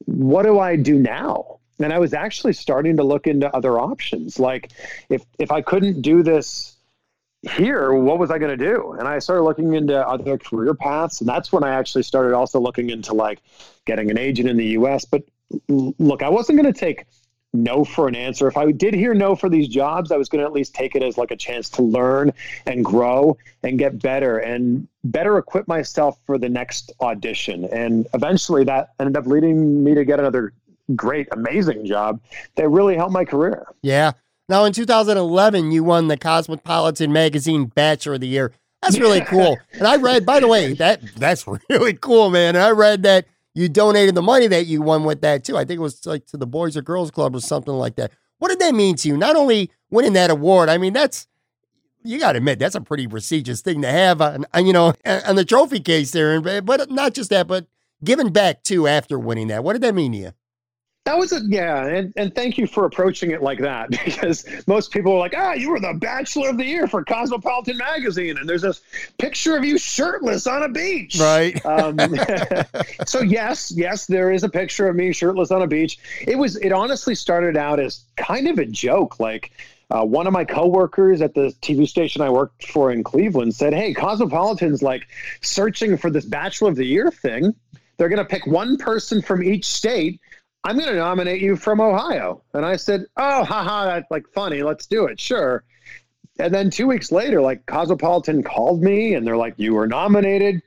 what 0.07 0.43
do 0.43 0.59
i 0.59 0.77
do 0.77 0.99
now? 0.99 1.59
And 1.79 1.93
i 1.93 1.99
was 1.99 2.15
actually 2.15 2.55
starting 2.55 2.97
to 2.97 3.05
look 3.05 3.27
into 3.27 3.55
other 3.55 3.79
options. 3.79 4.39
Like 4.39 4.73
if 5.09 5.25
if 5.39 5.53
i 5.53 5.63
couldn't 5.63 6.03
do 6.03 6.23
this 6.23 6.76
here, 7.51 7.93
what 7.93 8.19
was 8.19 8.31
I 8.31 8.39
going 8.39 8.57
to 8.57 8.65
do? 8.65 8.93
And 8.99 9.07
I 9.07 9.19
started 9.19 9.43
looking 9.43 9.75
into 9.75 9.97
other 10.07 10.39
career 10.39 10.75
paths. 10.75 11.21
And 11.21 11.29
that's 11.29 11.53
when 11.53 11.65
I 11.65 11.71
actually 11.71 12.03
started 12.03 12.35
also 12.35 12.61
looking 12.61 12.91
into 12.91 13.15
like 13.15 13.43
getting 13.85 14.11
an 14.11 14.19
agent 14.19 14.49
in 14.49 14.57
the 14.57 14.67
US. 14.79 15.05
But 15.05 15.23
look, 15.69 16.23
I 16.23 16.29
wasn't 16.29 16.61
going 16.61 16.73
to 16.73 16.79
take 16.79 17.07
no 17.53 17.85
for 17.85 18.09
an 18.09 18.15
answer. 18.15 18.49
If 18.49 18.57
I 18.57 18.71
did 18.73 18.95
hear 18.95 19.15
no 19.15 19.35
for 19.35 19.49
these 19.49 19.69
jobs, 19.69 20.13
I 20.13 20.17
was 20.17 20.29
going 20.29 20.41
to 20.41 20.47
at 20.47 20.53
least 20.53 20.75
take 20.75 20.95
it 20.95 21.03
as 21.03 21.17
like 21.17 21.31
a 21.31 21.37
chance 21.37 21.71
to 21.71 21.83
learn 21.83 22.33
and 22.67 22.85
grow 22.85 23.39
and 23.63 23.79
get 23.79 24.01
better 24.01 24.39
and 24.39 24.87
better 25.05 25.39
equip 25.39 25.67
myself 25.69 26.19
for 26.27 26.39
the 26.39 26.49
next 26.49 26.93
audition. 27.01 27.65
And 27.67 28.07
eventually 28.15 28.65
that 28.65 28.91
ended 29.01 29.17
up 29.17 29.27
leading 29.27 29.83
me 29.83 29.95
to 29.95 30.05
get 30.05 30.21
another 30.21 30.53
great, 30.95 31.29
amazing 31.33 31.87
job 31.87 32.21
that 32.57 32.69
really 32.69 32.97
helped 32.97 33.13
my 33.13 33.25
career. 33.25 33.67
Yeah. 33.83 34.13
Now, 34.49 34.65
in 34.65 34.73
2011, 34.73 35.73
you 35.73 35.83
won 35.83 36.09
the 36.09 36.17
Cosmopolitan 36.17 37.13
Magazine 37.13 37.67
Bachelor 37.67 38.15
of 38.15 38.21
the 38.21 38.29
Year. 38.29 38.53
That's 38.81 38.99
really 38.99 39.21
cool. 39.23 39.59
And 39.73 39.87
I 39.87 39.97
read, 39.97 40.25
by 40.25 40.39
the 40.41 40.47
way, 40.47 40.73
that 40.75 41.01
that's 41.17 41.47
really 41.69 41.95
cool, 41.95 42.31
man. 42.31 42.55
And 42.55 42.65
I 42.65 42.71
read 42.71 43.03
that 43.03 43.27
you 43.55 43.69
donated 43.69 44.15
the 44.15 44.23
money 44.23 44.47
that 44.47 44.67
you 44.67 44.83
won 44.83 45.05
with 45.05 45.23
that 45.23 45.45
too. 45.45 45.57
I 45.57 45.65
think 45.65 45.79
it 45.79 45.83
was 45.83 46.05
like 46.07 46.27
to 46.27 46.37
the 46.37 46.47
Boys 46.47 46.77
or 46.77 46.83
Girls 46.83 47.11
Club 47.11 47.35
or 47.35 47.41
something 47.41 47.75
like 47.75 47.97
that. 47.97 48.13
What 48.39 48.49
did 48.49 48.61
that 48.61 48.75
mean 48.75 48.97
to 48.97 49.09
you? 49.09 49.17
Not 49.17 49.35
only 49.35 49.71
winning 49.91 50.13
that 50.13 50.31
award, 50.31 50.69
I 50.69 50.79
mean, 50.79 50.93
that's 50.93 51.27
you 52.05 52.21
got 52.21 52.33
to 52.33 52.39
admit 52.39 52.59
that's 52.61 52.75
a 52.75 52.81
pretty 52.81 53.09
prestigious 53.09 53.63
thing 53.63 53.83
to 53.83 53.89
have 53.89 54.21
uh, 54.21 54.33
on, 54.35 54.47
on 54.55 54.67
you 54.67 54.73
know 54.73 54.93
on 55.05 55.35
the 55.35 55.45
trophy 55.45 55.81
case 55.81 56.13
there. 56.13 56.41
But 56.63 56.91
not 56.91 57.15
just 57.15 57.31
that, 57.31 57.49
but 57.49 57.67
giving 58.05 58.29
back 58.29 58.63
too 58.63 58.87
after 58.87 59.19
winning 59.19 59.49
that. 59.49 59.65
What 59.65 59.73
did 59.73 59.83
that 59.83 59.95
mean 59.95 60.13
to 60.13 60.19
you? 60.19 60.33
That 61.07 61.17
was 61.17 61.33
a 61.33 61.41
yeah, 61.47 61.87
and, 61.87 62.13
and 62.17 62.35
thank 62.35 62.59
you 62.59 62.67
for 62.67 62.85
approaching 62.85 63.31
it 63.31 63.41
like 63.41 63.61
that 63.61 63.91
because 64.05 64.45
most 64.67 64.91
people 64.91 65.13
are 65.13 65.19
like, 65.19 65.35
ah, 65.37 65.53
you 65.53 65.71
were 65.71 65.79
the 65.79 65.95
Bachelor 65.95 66.51
of 66.51 66.57
the 66.57 66.65
Year 66.65 66.89
for 66.89 67.05
Cosmopolitan 67.05 67.77
magazine, 67.77 68.37
and 68.37 68.49
there's 68.49 68.63
this 68.63 68.83
picture 69.17 69.57
of 69.57 69.65
you 69.65 69.79
shirtless 69.79 70.49
on 70.49 70.65
a 70.65 70.69
beach, 70.69 71.17
right? 71.21 71.65
Um, 71.65 71.97
so 73.07 73.21
yes, 73.21 73.73
yes, 73.75 74.07
there 74.07 74.33
is 74.33 74.43
a 74.43 74.49
picture 74.49 74.89
of 74.89 74.97
me 74.97 75.13
shirtless 75.13 75.53
on 75.53 75.63
a 75.63 75.69
beach. 75.69 75.99
It 76.27 76.37
was 76.37 76.57
it 76.57 76.73
honestly 76.73 77.15
started 77.15 77.57
out 77.57 77.79
as 77.79 78.03
kind 78.17 78.49
of 78.49 78.59
a 78.59 78.67
joke, 78.67 79.21
like. 79.21 79.53
Uh, 79.89 80.05
one 80.05 80.27
of 80.27 80.33
my 80.33 80.45
coworkers 80.45 81.23
at 81.23 81.33
the 81.35 81.55
TV 81.63 81.87
station 81.87 82.21
I 82.21 82.29
worked 82.29 82.67
for 82.67 82.91
in 82.91 83.05
Cleveland 83.05 83.55
said, 83.55 83.73
"Hey, 83.73 83.95
Cosmopolitan's 83.95 84.83
like 84.83 85.07
searching 85.43 85.97
for 85.97 86.11
this 86.11 86.25
Bachelor 86.25 86.71
of 86.71 86.75
the 86.75 86.85
Year 86.85 87.09
thing. 87.09 87.55
They're 87.97 88.09
going 88.09 88.19
to 88.19 88.25
pick 88.25 88.49
one 88.49 88.79
person 88.79 89.23
from 89.23 89.45
each 89.45 89.65
state 89.65 90.21
I'm 90.67 90.77
going 90.77 90.89
to 90.89 90.97
nominate 90.97 91.41
you 91.41 91.55
from 91.55 91.81
Ohio. 91.81 92.43
And 92.53 92.67
I 92.67 92.75
said, 92.75 93.05
oh, 93.17 93.45
haha, 93.45 93.85
that's 93.85 94.11
like 94.11 94.27
funny. 94.33 94.65
Let's 94.65 94.87
do 94.87 95.07
it. 95.07 95.21
Sure. 95.21 95.63
And 96.41 96.53
then 96.53 96.71
two 96.71 96.89
weeks 96.89 97.13
later, 97.13 97.41
like 97.41 97.65
Cosmopolitan 97.67 98.43
called 98.43 98.83
me 98.83 99.15
and 99.15 99.25
they're 99.25 99.37
like, 99.37 99.55
you 99.59 99.75
were 99.75 99.87
nominated. 99.87 100.61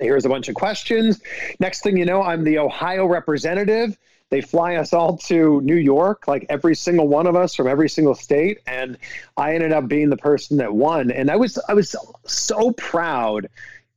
Here's 0.00 0.24
a 0.24 0.30
bunch 0.30 0.48
of 0.48 0.54
questions. 0.54 1.20
Next 1.60 1.82
thing 1.82 1.98
you 1.98 2.06
know, 2.06 2.22
I'm 2.22 2.42
the 2.42 2.56
Ohio 2.58 3.04
representative. 3.04 3.98
They 4.30 4.40
fly 4.40 4.76
us 4.76 4.94
all 4.94 5.18
to 5.18 5.60
New 5.60 5.76
York, 5.76 6.26
like 6.26 6.46
every 6.48 6.74
single 6.74 7.06
one 7.06 7.26
of 7.26 7.36
us 7.36 7.54
from 7.54 7.66
every 7.66 7.90
single 7.90 8.14
state. 8.14 8.60
And 8.66 8.96
I 9.36 9.54
ended 9.54 9.72
up 9.72 9.88
being 9.88 10.08
the 10.08 10.16
person 10.16 10.56
that 10.56 10.74
won. 10.74 11.10
And 11.10 11.30
I 11.30 11.36
was, 11.36 11.58
I 11.68 11.74
was 11.74 11.94
so 12.24 12.72
proud 12.72 13.50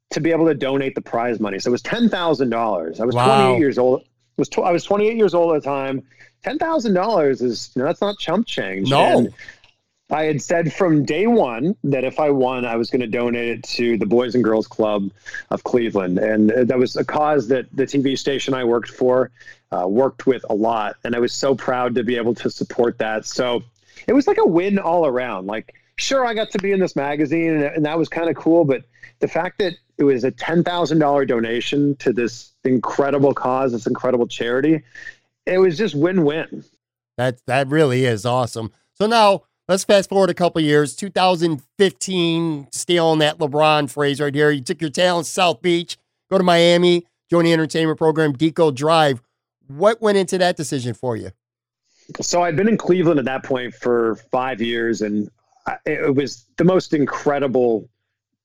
to 0.10 0.20
be 0.20 0.32
able 0.32 0.48
to 0.48 0.56
donate 0.56 0.94
the 0.94 1.02
prize 1.02 1.39
money. 1.39 1.58
So 1.60 1.70
it 1.70 1.72
was 1.72 1.84
$10,000. 1.84 3.00
I 3.00 3.06
was 3.06 3.15
wow. 3.15 3.46
28 3.46 3.60
years 3.60 3.78
old 3.78 4.04
was 4.41 4.49
tw- 4.49 4.60
I 4.60 4.71
was 4.71 4.84
28 4.84 5.15
years 5.15 5.34
old 5.34 5.56
at 5.56 5.62
the 5.62 5.69
time. 5.69 6.04
Ten 6.43 6.58
thousand 6.58 6.95
dollars 6.95 7.41
is 7.41 7.71
you 7.75 7.82
know, 7.82 7.88
that's 7.88 8.01
not 8.01 8.17
chump 8.17 8.47
change. 8.47 8.89
No. 8.89 9.19
And 9.19 9.34
I 10.10 10.23
had 10.23 10.41
said 10.41 10.73
from 10.73 11.06
day 11.06 11.27
one 11.27 11.75
that 11.86 12.04
if 12.04 12.19
I 12.19 12.32
won, 12.32 12.65
I 12.65 12.75
was 12.75 12.89
going 12.89 13.01
to 13.01 13.08
donate 13.08 13.49
it 13.49 13.63
to 13.75 13.97
the 13.97 14.06
Boys 14.06 14.36
and 14.36 14.43
Girls 14.43 14.67
Club 14.67 15.10
of 15.51 15.63
Cleveland, 15.63 16.17
and 16.17 16.49
that 16.49 16.77
was 16.77 16.97
a 16.97 17.06
cause 17.06 17.47
that 17.47 17.67
the 17.71 17.84
TV 17.84 18.17
station 18.17 18.54
I 18.54 18.65
worked 18.65 18.89
for 18.89 19.32
uh, 19.71 19.88
worked 19.88 20.25
with 20.25 20.43
a 20.49 20.56
lot, 20.56 20.97
and 21.06 21.15
I 21.15 21.19
was 21.19 21.34
so 21.34 21.56
proud 21.56 21.95
to 21.95 22.04
be 22.04 22.17
able 22.17 22.36
to 22.36 22.49
support 22.49 22.97
that. 22.97 23.25
So 23.25 23.63
it 24.08 24.13
was 24.13 24.27
like 24.27 24.38
a 24.38 24.45
win 24.45 24.80
all 24.80 25.06
around. 25.06 25.47
Like, 25.47 25.75
sure, 25.95 26.25
I 26.25 26.34
got 26.34 26.51
to 26.51 26.58
be 26.58 26.73
in 26.73 26.80
this 26.80 26.95
magazine, 26.95 27.54
and, 27.54 27.63
and 27.63 27.86
that 27.86 27.97
was 27.97 28.10
kind 28.10 28.30
of 28.30 28.36
cool, 28.36 28.65
but 28.65 28.84
the 29.21 29.27
fact 29.27 29.60
that 29.60 29.75
it 29.97 30.03
was 30.03 30.23
a 30.23 30.31
$10,000 30.31 31.27
donation 31.27 31.95
to 31.97 32.12
this 32.12 32.51
incredible 32.63 33.34
cause, 33.34 33.71
this 33.71 33.88
incredible 33.88 34.27
charity. 34.27 34.81
It 35.45 35.60
was 35.60 35.77
just 35.77 35.95
win-win. 35.95 36.63
That 37.17 37.39
that 37.45 37.67
really 37.67 38.05
is 38.05 38.25
awesome. 38.25 38.71
So 38.93 39.05
now 39.05 39.43
let's 39.67 39.84
fast 39.84 40.10
forward 40.10 40.29
a 40.29 40.34
couple 40.34 40.62
years. 40.62 40.95
2015, 40.95 42.67
stealing 42.71 43.19
that 43.19 43.38
LeBron 43.38 43.89
phrase 43.89 44.19
right 44.19 44.34
here. 44.34 44.49
You 44.49 44.62
took 44.62 44.81
your 44.81 44.89
talents 44.89 45.29
South 45.29 45.62
Beach, 45.62 45.97
go 46.29 46.38
to 46.38 46.43
Miami, 46.43 47.05
join 47.29 47.45
the 47.45 47.53
entertainment 47.53 47.97
program 47.97 48.34
Deco 48.34 48.73
Drive. 48.73 49.21
What 49.67 50.01
went 50.01 50.17
into 50.17 50.38
that 50.39 50.57
decision 50.57 50.93
for 50.93 51.15
you? 51.15 51.31
So 52.21 52.41
I'd 52.41 52.55
been 52.55 52.67
in 52.67 52.77
Cleveland 52.77 53.19
at 53.19 53.25
that 53.25 53.43
point 53.43 53.73
for 53.73 54.15
five 54.31 54.62
years, 54.62 55.01
and 55.01 55.29
it 55.86 56.15
was 56.15 56.45
the 56.57 56.63
most 56.63 56.93
incredible 56.93 57.88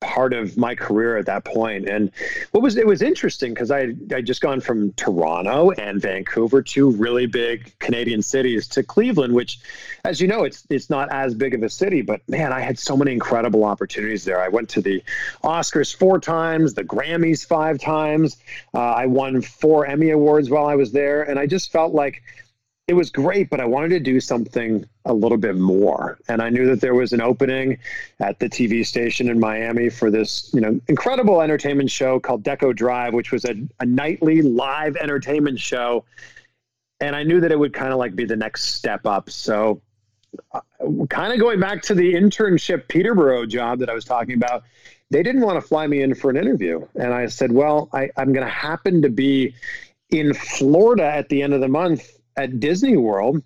part 0.00 0.34
of 0.34 0.58
my 0.58 0.74
career 0.74 1.16
at 1.16 1.24
that 1.26 1.44
point. 1.44 1.88
And 1.88 2.10
what 2.50 2.62
was 2.62 2.76
it 2.76 2.86
was 2.86 3.00
interesting 3.00 3.54
because 3.54 3.70
I 3.70 3.94
I 4.14 4.20
just 4.20 4.40
gone 4.40 4.60
from 4.60 4.92
Toronto 4.92 5.70
and 5.70 6.00
Vancouver, 6.00 6.62
two 6.62 6.90
really 6.90 7.26
big 7.26 7.72
Canadian 7.78 8.22
cities, 8.22 8.68
to 8.68 8.82
Cleveland, 8.82 9.34
which, 9.34 9.58
as 10.04 10.20
you 10.20 10.28
know, 10.28 10.44
it's 10.44 10.66
it's 10.68 10.90
not 10.90 11.10
as 11.10 11.34
big 11.34 11.54
of 11.54 11.62
a 11.62 11.70
city, 11.70 12.02
but 12.02 12.20
man, 12.28 12.52
I 12.52 12.60
had 12.60 12.78
so 12.78 12.96
many 12.96 13.12
incredible 13.12 13.64
opportunities 13.64 14.24
there. 14.24 14.40
I 14.40 14.48
went 14.48 14.68
to 14.70 14.82
the 14.82 15.02
Oscars 15.42 15.94
four 15.96 16.20
times, 16.20 16.74
the 16.74 16.84
Grammys 16.84 17.46
five 17.46 17.80
times. 17.80 18.36
Uh, 18.74 18.80
I 18.80 19.06
won 19.06 19.40
four 19.40 19.86
Emmy 19.86 20.10
awards 20.10 20.50
while 20.50 20.66
I 20.66 20.74
was 20.74 20.92
there, 20.92 21.22
and 21.22 21.38
I 21.38 21.46
just 21.46 21.72
felt 21.72 21.94
like 21.94 22.22
it 22.86 22.94
was 22.94 23.10
great, 23.10 23.50
but 23.50 23.60
I 23.60 23.64
wanted 23.64 23.88
to 23.90 24.00
do 24.00 24.20
something 24.20 24.86
a 25.06 25.14
little 25.14 25.38
bit 25.38 25.56
more. 25.56 26.18
And 26.28 26.42
I 26.42 26.50
knew 26.50 26.66
that 26.66 26.80
there 26.80 26.94
was 26.94 27.12
an 27.12 27.20
opening 27.20 27.78
at 28.20 28.38
the 28.38 28.48
TV 28.48 28.84
station 28.84 29.28
in 29.28 29.40
Miami 29.40 29.88
for 29.88 30.10
this, 30.10 30.50
you 30.52 30.60
know, 30.60 30.78
incredible 30.88 31.40
entertainment 31.40 31.90
show 31.90 32.20
called 32.20 32.42
Deco 32.42 32.74
Drive, 32.74 33.14
which 33.14 33.32
was 33.32 33.44
a, 33.44 33.54
a 33.80 33.86
nightly 33.86 34.42
live 34.42 34.96
entertainment 34.96 35.58
show. 35.58 36.04
And 37.00 37.14
I 37.14 37.22
knew 37.22 37.40
that 37.40 37.52
it 37.52 37.58
would 37.58 37.72
kind 37.72 37.92
of 37.92 37.98
like 37.98 38.14
be 38.14 38.24
the 38.24 38.36
next 38.36 38.74
step 38.74 39.06
up. 39.06 39.30
So, 39.30 39.80
uh, 40.52 40.60
kind 41.08 41.32
of 41.32 41.38
going 41.38 41.60
back 41.60 41.82
to 41.82 41.94
the 41.94 42.14
internship 42.14 42.88
Peterborough 42.88 43.46
job 43.46 43.78
that 43.78 43.88
I 43.88 43.94
was 43.94 44.04
talking 44.04 44.34
about, 44.34 44.64
they 45.10 45.22
didn't 45.22 45.42
want 45.42 45.60
to 45.60 45.66
fly 45.66 45.86
me 45.86 46.02
in 46.02 46.14
for 46.14 46.30
an 46.30 46.36
interview. 46.36 46.86
And 46.96 47.14
I 47.14 47.26
said, 47.26 47.52
well, 47.52 47.88
I, 47.92 48.10
I'm 48.16 48.32
going 48.32 48.44
to 48.44 48.52
happen 48.52 49.02
to 49.02 49.08
be 49.08 49.54
in 50.10 50.34
Florida 50.34 51.04
at 51.04 51.28
the 51.28 51.42
end 51.42 51.54
of 51.54 51.60
the 51.60 51.68
month 51.68 52.18
at 52.36 52.60
Disney 52.60 52.96
World. 52.96 53.42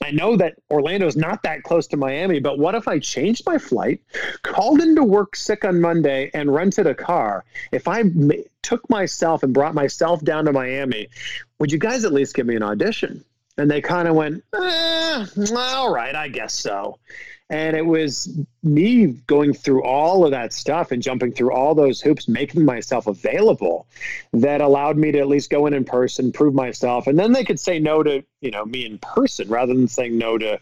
I 0.00 0.10
know 0.10 0.36
that 0.36 0.54
Orlando's 0.70 1.16
not 1.16 1.42
that 1.42 1.62
close 1.62 1.86
to 1.88 1.96
Miami, 1.96 2.40
but 2.40 2.58
what 2.58 2.74
if 2.74 2.88
I 2.88 2.98
changed 2.98 3.44
my 3.46 3.58
flight, 3.58 4.00
called 4.42 4.80
into 4.80 5.04
work 5.04 5.36
sick 5.36 5.64
on 5.64 5.80
Monday, 5.80 6.30
and 6.34 6.52
rented 6.52 6.86
a 6.86 6.94
car? 6.94 7.44
If 7.72 7.88
I 7.88 8.04
took 8.62 8.88
myself 8.88 9.42
and 9.42 9.52
brought 9.52 9.74
myself 9.74 10.22
down 10.22 10.44
to 10.46 10.52
Miami, 10.52 11.08
would 11.58 11.72
you 11.72 11.78
guys 11.78 12.04
at 12.04 12.12
least 12.12 12.34
give 12.34 12.46
me 12.46 12.56
an 12.56 12.62
audition? 12.62 13.24
And 13.58 13.70
they 13.70 13.80
kind 13.80 14.08
of 14.08 14.14
went, 14.14 14.42
eh, 14.54 15.26
all 15.54 15.92
right, 15.92 16.14
I 16.14 16.28
guess 16.28 16.54
so. 16.54 16.98
And 17.52 17.76
it 17.76 17.84
was 17.84 18.34
me 18.62 19.08
going 19.26 19.52
through 19.52 19.84
all 19.84 20.24
of 20.24 20.30
that 20.30 20.54
stuff 20.54 20.90
and 20.90 21.02
jumping 21.02 21.32
through 21.32 21.52
all 21.52 21.74
those 21.74 22.00
hoops, 22.00 22.26
making 22.26 22.64
myself 22.64 23.06
available 23.06 23.86
that 24.32 24.62
allowed 24.62 24.96
me 24.96 25.12
to 25.12 25.18
at 25.18 25.28
least 25.28 25.50
go 25.50 25.66
in 25.66 25.74
in 25.74 25.84
person, 25.84 26.32
prove 26.32 26.54
myself. 26.54 27.06
And 27.06 27.18
then 27.18 27.32
they 27.32 27.44
could 27.44 27.60
say 27.60 27.78
no 27.78 28.02
to, 28.02 28.24
you 28.40 28.50
know, 28.50 28.64
me 28.64 28.86
in 28.86 28.96
person 28.96 29.48
rather 29.50 29.74
than 29.74 29.86
saying 29.86 30.16
no 30.16 30.38
to 30.38 30.58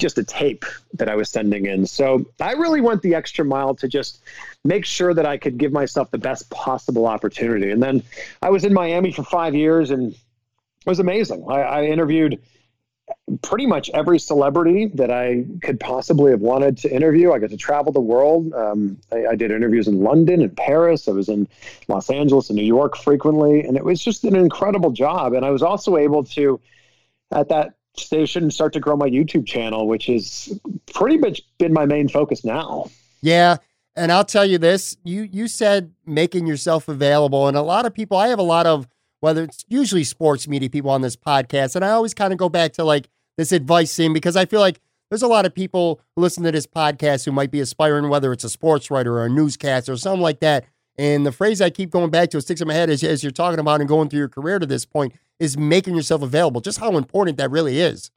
just 0.00 0.18
a 0.18 0.24
tape 0.24 0.64
that 0.94 1.08
I 1.08 1.14
was 1.14 1.30
sending 1.30 1.66
in. 1.66 1.86
So 1.86 2.26
I 2.40 2.54
really 2.54 2.80
went 2.80 3.02
the 3.02 3.14
extra 3.14 3.44
mile 3.44 3.76
to 3.76 3.86
just 3.86 4.20
make 4.64 4.84
sure 4.84 5.14
that 5.14 5.26
I 5.26 5.36
could 5.36 5.56
give 5.56 5.70
myself 5.70 6.10
the 6.10 6.18
best 6.18 6.50
possible 6.50 7.06
opportunity. 7.06 7.70
And 7.70 7.80
then 7.80 8.02
I 8.42 8.50
was 8.50 8.64
in 8.64 8.74
Miami 8.74 9.12
for 9.12 9.22
five 9.22 9.54
years 9.54 9.92
and 9.92 10.12
it 10.12 10.18
was 10.84 10.98
amazing. 10.98 11.46
I, 11.48 11.60
I 11.60 11.84
interviewed 11.84 12.40
pretty 13.42 13.66
much 13.66 13.90
every 13.94 14.18
celebrity 14.18 14.86
that 14.94 15.10
I 15.10 15.44
could 15.62 15.80
possibly 15.80 16.30
have 16.32 16.40
wanted 16.40 16.76
to 16.78 16.94
interview. 16.94 17.32
I 17.32 17.38
got 17.38 17.50
to 17.50 17.56
travel 17.56 17.90
the 17.90 18.00
world. 18.00 18.52
Um, 18.52 18.98
I, 19.12 19.28
I, 19.28 19.34
did 19.34 19.50
interviews 19.50 19.88
in 19.88 20.02
London 20.02 20.42
and 20.42 20.54
Paris. 20.54 21.08
I 21.08 21.12
was 21.12 21.28
in 21.28 21.48
Los 21.88 22.10
Angeles 22.10 22.50
and 22.50 22.56
New 22.56 22.64
York 22.64 22.96
frequently, 22.96 23.62
and 23.64 23.76
it 23.76 23.84
was 23.84 24.02
just 24.02 24.24
an 24.24 24.36
incredible 24.36 24.90
job. 24.90 25.32
And 25.32 25.44
I 25.44 25.50
was 25.50 25.62
also 25.62 25.96
able 25.96 26.22
to, 26.24 26.60
at 27.32 27.48
that 27.48 27.74
station, 27.96 28.50
start 28.50 28.74
to 28.74 28.80
grow 28.80 28.96
my 28.96 29.08
YouTube 29.08 29.46
channel, 29.46 29.88
which 29.88 30.06
has 30.06 30.52
pretty 30.92 31.16
much 31.16 31.42
been 31.58 31.72
my 31.72 31.86
main 31.86 32.08
focus 32.08 32.44
now. 32.44 32.90
Yeah. 33.22 33.56
And 33.96 34.12
I'll 34.12 34.24
tell 34.24 34.44
you 34.44 34.58
this, 34.58 34.96
you 35.04 35.22
you 35.22 35.46
said 35.46 35.92
making 36.04 36.46
yourself 36.46 36.88
available 36.88 37.46
and 37.46 37.56
a 37.56 37.62
lot 37.62 37.86
of 37.86 37.94
people 37.94 38.16
I 38.16 38.26
have 38.26 38.40
a 38.40 38.42
lot 38.42 38.66
of 38.66 38.88
whether 39.20 39.44
it's 39.44 39.64
usually 39.68 40.04
sports 40.04 40.46
media 40.46 40.68
people 40.68 40.90
on 40.90 41.00
this 41.00 41.16
podcast. 41.16 41.76
And 41.76 41.84
I 41.84 41.92
always 41.92 42.12
kind 42.12 42.30
of 42.32 42.38
go 42.38 42.50
back 42.50 42.74
to 42.74 42.84
like 42.84 43.08
this 43.36 43.52
advice 43.52 43.94
thing 43.96 44.12
because 44.12 44.36
I 44.36 44.46
feel 44.46 44.60
like 44.60 44.80
there's 45.10 45.22
a 45.22 45.28
lot 45.28 45.46
of 45.46 45.54
people 45.54 46.00
who 46.16 46.22
listen 46.22 46.42
to 46.44 46.52
this 46.52 46.66
podcast 46.66 47.24
who 47.24 47.32
might 47.32 47.50
be 47.50 47.60
aspiring, 47.60 48.08
whether 48.08 48.32
it's 48.32 48.44
a 48.44 48.48
sports 48.48 48.90
writer 48.90 49.18
or 49.18 49.26
a 49.26 49.30
newscaster 49.30 49.92
or 49.92 49.96
something 49.96 50.22
like 50.22 50.40
that. 50.40 50.64
And 50.96 51.26
the 51.26 51.32
phrase 51.32 51.60
I 51.60 51.70
keep 51.70 51.90
going 51.90 52.10
back 52.10 52.30
to, 52.30 52.38
it 52.38 52.42
sticks 52.42 52.60
in 52.60 52.68
my 52.68 52.74
head 52.74 52.88
as, 52.88 53.02
as 53.02 53.22
you're 53.22 53.32
talking 53.32 53.58
about 53.58 53.80
and 53.80 53.88
going 53.88 54.08
through 54.08 54.20
your 54.20 54.28
career 54.28 54.58
to 54.58 54.66
this 54.66 54.84
point, 54.84 55.12
is 55.38 55.58
making 55.58 55.96
yourself 55.96 56.22
available. 56.22 56.60
Just 56.60 56.78
how 56.78 56.96
important 56.96 57.36
that 57.38 57.50
really 57.50 57.80
is. 57.80 58.10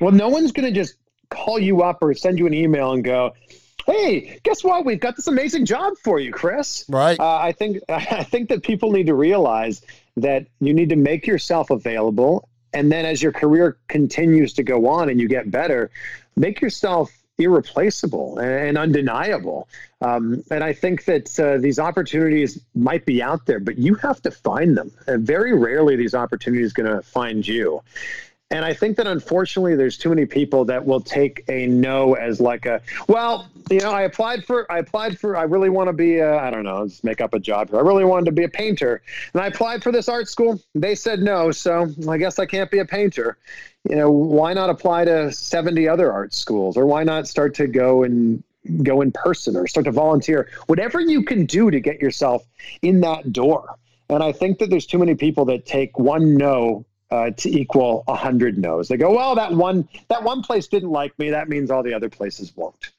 Well, 0.00 0.10
no 0.10 0.28
one's 0.28 0.52
going 0.52 0.72
to 0.72 0.74
just 0.74 0.96
call 1.30 1.58
you 1.58 1.82
up 1.82 1.98
or 2.02 2.12
send 2.14 2.38
you 2.38 2.46
an 2.46 2.54
email 2.54 2.92
and 2.92 3.04
go, 3.04 3.32
hey, 3.86 4.38
guess 4.42 4.64
what? 4.64 4.84
We've 4.84 5.00
got 5.00 5.16
this 5.16 5.26
amazing 5.26 5.66
job 5.66 5.94
for 6.02 6.18
you, 6.18 6.32
Chris. 6.32 6.84
Right. 6.88 7.18
Uh, 7.18 7.36
I 7.36 7.52
think 7.52 7.78
I 7.88 8.24
think 8.24 8.48
that 8.48 8.62
people 8.62 8.92
need 8.92 9.06
to 9.06 9.14
realize 9.14 9.82
that 10.16 10.46
you 10.60 10.74
need 10.74 10.88
to 10.90 10.96
make 10.96 11.26
yourself 11.26 11.70
available. 11.70 12.48
And 12.74 12.90
then 12.90 13.04
as 13.04 13.22
your 13.22 13.32
career 13.32 13.76
continues 13.88 14.52
to 14.54 14.62
go 14.62 14.88
on 14.88 15.10
and 15.10 15.20
you 15.20 15.28
get 15.28 15.50
better, 15.50 15.90
make 16.36 16.60
yourself 16.60 17.12
irreplaceable 17.38 18.38
and 18.38 18.78
undeniable. 18.78 19.68
Um, 20.00 20.42
and 20.50 20.62
I 20.62 20.72
think 20.72 21.04
that 21.06 21.38
uh, 21.40 21.58
these 21.58 21.78
opportunities 21.78 22.60
might 22.74 23.04
be 23.06 23.22
out 23.22 23.46
there, 23.46 23.60
but 23.60 23.78
you 23.78 23.94
have 23.96 24.20
to 24.22 24.30
find 24.30 24.76
them. 24.76 24.92
And 25.06 25.26
very 25.26 25.56
rarely 25.56 25.96
these 25.96 26.14
opportunities 26.14 26.72
going 26.72 26.90
to 26.90 27.02
find 27.02 27.46
you. 27.46 27.82
And 28.52 28.66
I 28.66 28.74
think 28.74 28.98
that 28.98 29.06
unfortunately, 29.06 29.76
there's 29.76 29.96
too 29.96 30.10
many 30.10 30.26
people 30.26 30.66
that 30.66 30.84
will 30.84 31.00
take 31.00 31.42
a 31.48 31.66
no 31.66 32.12
as 32.12 32.38
like 32.38 32.66
a, 32.66 32.82
well, 33.08 33.48
you 33.70 33.80
know, 33.80 33.90
I 33.90 34.02
applied 34.02 34.44
for, 34.44 34.70
I 34.70 34.78
applied 34.78 35.18
for, 35.18 35.38
I 35.38 35.44
really 35.44 35.70
want 35.70 35.88
to 35.88 35.94
be, 35.94 36.20
I 36.20 36.50
don't 36.50 36.62
know, 36.62 36.82
let's 36.82 37.02
make 37.02 37.22
up 37.22 37.32
a 37.32 37.38
job 37.38 37.70
here. 37.70 37.78
I 37.78 37.82
really 37.82 38.04
wanted 38.04 38.26
to 38.26 38.32
be 38.32 38.44
a 38.44 38.50
painter. 38.50 39.00
And 39.32 39.42
I 39.42 39.46
applied 39.46 39.82
for 39.82 39.90
this 39.90 40.06
art 40.06 40.28
school. 40.28 40.60
They 40.74 40.94
said 40.94 41.20
no. 41.20 41.50
So 41.50 41.88
I 42.06 42.18
guess 42.18 42.38
I 42.38 42.44
can't 42.44 42.70
be 42.70 42.80
a 42.80 42.84
painter. 42.84 43.38
You 43.88 43.96
know, 43.96 44.10
why 44.10 44.52
not 44.52 44.68
apply 44.68 45.06
to 45.06 45.32
70 45.32 45.88
other 45.88 46.12
art 46.12 46.34
schools? 46.34 46.76
Or 46.76 46.84
why 46.84 47.04
not 47.04 47.26
start 47.26 47.54
to 47.54 47.66
go 47.66 48.02
and 48.02 48.44
go 48.82 49.00
in 49.00 49.12
person 49.12 49.56
or 49.56 49.66
start 49.66 49.84
to 49.84 49.92
volunteer? 49.92 50.50
Whatever 50.66 51.00
you 51.00 51.22
can 51.22 51.46
do 51.46 51.70
to 51.70 51.80
get 51.80 52.02
yourself 52.02 52.44
in 52.82 53.00
that 53.00 53.32
door. 53.32 53.76
And 54.10 54.22
I 54.22 54.32
think 54.32 54.58
that 54.58 54.68
there's 54.68 54.84
too 54.84 54.98
many 54.98 55.14
people 55.14 55.46
that 55.46 55.64
take 55.64 55.98
one 55.98 56.36
no 56.36 56.84
uh, 57.12 57.30
to 57.30 57.50
equal 57.50 58.04
a 58.08 58.14
hundred 58.14 58.56
no's. 58.56 58.88
They 58.88 58.96
go, 58.96 59.14
well, 59.14 59.34
that 59.34 59.52
one 59.52 59.86
that 60.08 60.24
one 60.24 60.42
place 60.42 60.66
didn't 60.66 60.90
like 60.90 61.16
me. 61.18 61.28
That 61.28 61.46
means 61.46 61.70
all 61.70 61.82
the 61.82 61.92
other 61.92 62.08
places 62.08 62.56
won't. 62.56 62.90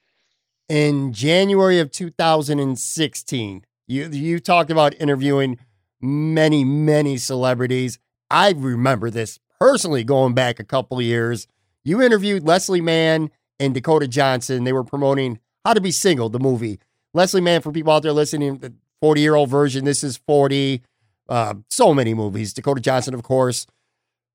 In 0.68 1.12
January 1.12 1.80
of 1.80 1.90
2016, 1.90 3.64
you 3.88 4.08
you 4.08 4.38
talked 4.38 4.70
about 4.70 4.94
interviewing 5.00 5.58
many 6.00 6.62
many 6.62 7.16
celebrities. 7.16 7.98
I 8.30 8.52
remember 8.52 9.10
this 9.10 9.40
personally 9.58 10.04
going 10.04 10.32
back 10.32 10.60
a 10.60 10.64
couple 10.64 11.02
years. 11.02 11.48
You 11.82 12.00
interviewed 12.00 12.44
Leslie 12.44 12.80
Mann 12.80 13.32
and 13.58 13.74
Dakota 13.74 14.06
Johnson. 14.06 14.62
They 14.62 14.72
were 14.72 14.84
promoting 14.84 15.40
How 15.64 15.74
to 15.74 15.80
Be 15.80 15.90
Single, 15.90 16.28
the 16.28 16.38
movie. 16.38 16.78
Leslie 17.14 17.40
Mann, 17.40 17.62
for 17.62 17.72
people 17.72 17.92
out 17.92 18.04
there 18.04 18.12
listening, 18.12 18.58
the 18.58 18.72
40 19.00 19.20
year 19.20 19.34
old 19.34 19.50
Virgin. 19.50 19.84
This 19.84 20.04
is 20.04 20.16
40. 20.18 20.82
Uh, 21.28 21.54
so 21.68 21.92
many 21.92 22.14
movies. 22.14 22.52
Dakota 22.52 22.80
Johnson, 22.80 23.12
of 23.12 23.24
course 23.24 23.66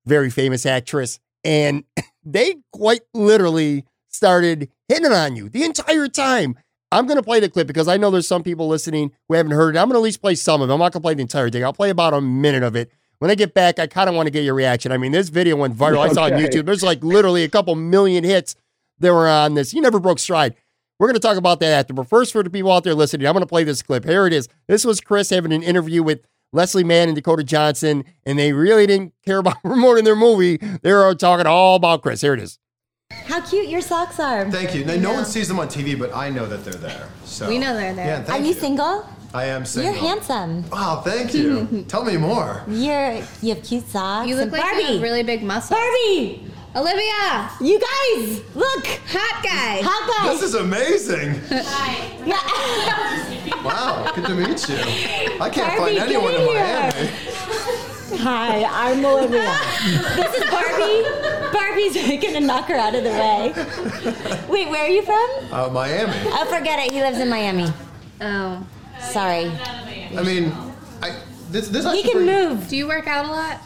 very 0.10 0.30
famous 0.30 0.66
actress. 0.66 1.20
And 1.46 1.86
they 2.26 2.56
quite 2.74 3.02
literally 3.14 3.86
started 4.10 4.70
hitting 4.88 5.12
on 5.12 5.36
you 5.36 5.48
the 5.48 5.64
entire 5.64 6.08
time. 6.08 6.58
I'm 6.92 7.06
going 7.06 7.18
to 7.18 7.24
play 7.24 7.40
the 7.40 7.50
clip 7.50 7.68
because 7.68 7.88
I 7.88 7.98
know 7.98 8.10
there's 8.10 8.28
some 8.28 8.42
people 8.42 8.68
listening 8.68 9.12
who 9.28 9.36
haven't 9.36 9.52
heard 9.52 9.76
it. 9.76 9.80
I'm 9.80 9.88
going 9.88 9.94
to 9.94 10.00
at 10.00 10.04
least 10.04 10.22
play 10.22 10.34
some 10.36 10.62
of 10.62 10.70
it. 10.70 10.74
I'm 10.74 10.80
not 10.80 10.92
going 10.92 11.02
to 11.02 11.06
play 11.06 11.14
the 11.14 11.22
entire 11.22 11.50
thing. 11.50 11.64
I'll 11.64 11.72
play 11.72 11.92
about 11.92 12.14
a 12.14 12.22
minute 12.22 12.64
of 12.64 12.76
it. 12.76 12.92
When 13.20 13.30
I 13.30 13.36
get 13.36 13.54
back, 13.54 13.80
I 13.80 13.86
kind 13.86 14.10
of 14.10 14.16
want 14.16 14.28
to 14.28 14.32
get 14.32 14.44
your 14.44 14.56
reaction. 14.56 14.92
I 14.92 14.98
mean, 14.98 15.12
this 15.12 15.30
video 15.30 15.56
went 15.56 15.76
viral. 15.76 16.00
Okay. 16.00 16.10
I 16.10 16.14
saw 16.14 16.26
it 16.26 16.34
on 16.34 16.40
YouTube. 16.40 16.66
There's 16.66 16.82
like 16.82 17.04
literally 17.04 17.44
a 17.44 17.50
couple 17.50 17.76
million 17.76 18.24
hits 18.24 18.56
that 19.00 19.14
were 19.14 19.28
on 19.28 19.54
this. 19.54 19.74
You 19.74 19.82
never 19.82 20.00
broke 20.00 20.20
stride. 20.20 20.56
We're 20.98 21.08
going 21.08 21.16
to 21.16 21.22
talk 21.22 21.38
about 21.38 21.60
that 21.60 21.72
after. 21.72 21.94
But 21.94 22.08
first, 22.08 22.32
for 22.32 22.44
the 22.44 22.50
people 22.50 22.72
out 22.72 22.84
there 22.84 22.96
listening, 22.96 23.28
I'm 23.28 23.34
going 23.34 23.42
to 23.42 23.48
play 23.48 23.64
this 23.64 23.82
clip. 23.82 24.06
Here 24.06 24.26
it 24.26 24.34
is. 24.34 24.48
This 24.68 24.84
was 24.84 25.00
Chris 25.00 25.30
having 25.30 25.54
an 25.54 25.64
interview 25.64 26.02
with 26.02 26.22
Leslie 26.52 26.84
Mann 26.84 27.10
and 27.10 27.16
Dakota 27.16 27.44
Johnson, 27.44 28.04
and 28.26 28.40
they 28.40 28.54
really 28.54 28.88
didn't 28.88 29.14
care 29.26 29.38
about 29.38 29.58
promoting 29.64 30.04
their 30.04 30.16
movie. 30.16 30.58
They 30.58 30.92
were 30.92 31.14
talking 31.16 31.46
all 31.46 31.76
about 31.76 32.02
Chris. 32.02 32.22
Here 32.22 32.34
it 32.34 32.40
is. 32.40 32.60
How 33.12 33.42
cute 33.42 33.70
your 33.70 33.82
socks 33.82 34.20
are. 34.20 34.50
Thank 34.52 34.76
you. 34.76 34.86
Now, 34.86 34.96
no 34.96 35.14
one 35.14 35.26
sees 35.26 35.48
them 35.48 35.60
on 35.60 35.68
TV, 35.68 35.98
but 35.98 36.16
I 36.16 36.30
know 36.30 36.46
that 36.46 36.64
they're 36.64 36.74
there. 36.74 37.10
So 37.26 37.48
we 37.50 37.58
know 37.58 37.76
they're 37.76 37.94
there. 37.94 38.24
Yeah, 38.28 38.34
are 38.34 38.40
you, 38.40 38.48
you, 38.48 38.54
single? 38.54 39.08
I 39.34 39.46
am 39.46 39.66
single. 39.66 39.94
You're 39.94 40.02
handsome. 40.02 40.70
Wow, 40.70 41.02
thank 41.04 41.34
you. 41.34 41.86
Tell 41.88 42.04
me 42.04 42.18
more. 42.18 42.64
You're 42.68 43.22
you 43.42 43.56
have 43.56 43.64
cute 43.64 43.88
socks. 43.88 44.28
You 44.28 44.36
look 44.36 44.52
like 44.52 44.62
Barbie. 44.62 44.82
you 44.82 44.94
have 44.94 45.02
really 45.02 45.24
big 45.24 45.44
muscles. 45.44 45.80
Barbie. 45.80 46.46
Olivia! 46.76 47.50
You 47.62 47.80
guys, 47.80 48.42
look! 48.56 48.86
Hot 49.10 49.44
guy! 49.44 49.82
Hot 49.84 50.24
guy! 50.24 50.34
This 50.34 50.44
is 50.44 50.54
amazing! 50.54 51.34
Hi. 51.50 51.98
wow, 53.66 54.12
good 54.14 54.26
to 54.26 54.36
meet 54.36 54.70
you. 54.70 54.76
I 55.42 55.50
can't 55.50 55.76
Barbie, 55.78 55.98
find 55.98 56.10
anyone 56.10 56.36
in 56.36 56.46
Miami. 56.46 57.10
Hi, 58.22 58.64
I'm 58.70 59.04
Olivia. 59.04 59.50
this 60.16 60.36
is 60.36 60.50
Barbie. 60.52 61.50
Barbie's 61.52 62.22
gonna 62.24 62.46
knock 62.46 62.66
her 62.66 62.76
out 62.76 62.94
of 62.94 63.04
the 63.04 63.10
way. 63.10 63.52
Wait, 64.48 64.70
where 64.70 64.86
are 64.86 64.90
you 64.90 65.02
from? 65.02 65.28
Uh, 65.52 65.70
Miami. 65.72 66.14
Oh, 66.28 66.46
forget 66.46 66.86
it. 66.86 66.92
He 66.92 67.02
lives 67.02 67.18
in 67.20 67.30
Miami. 67.30 67.66
Oh. 68.22 68.66
Sorry. 69.00 69.52
I 70.16 70.22
mean, 70.24 70.52
I 71.02 71.16
this 71.50 71.70
this 71.70 71.86
He 71.94 72.04
can 72.04 72.12
pretty- 72.12 72.26
move. 72.28 72.68
Do 72.68 72.78
you 72.78 72.88
work 72.88 73.08
out 73.08 73.26
a 73.26 73.32
lot? 73.32 73.62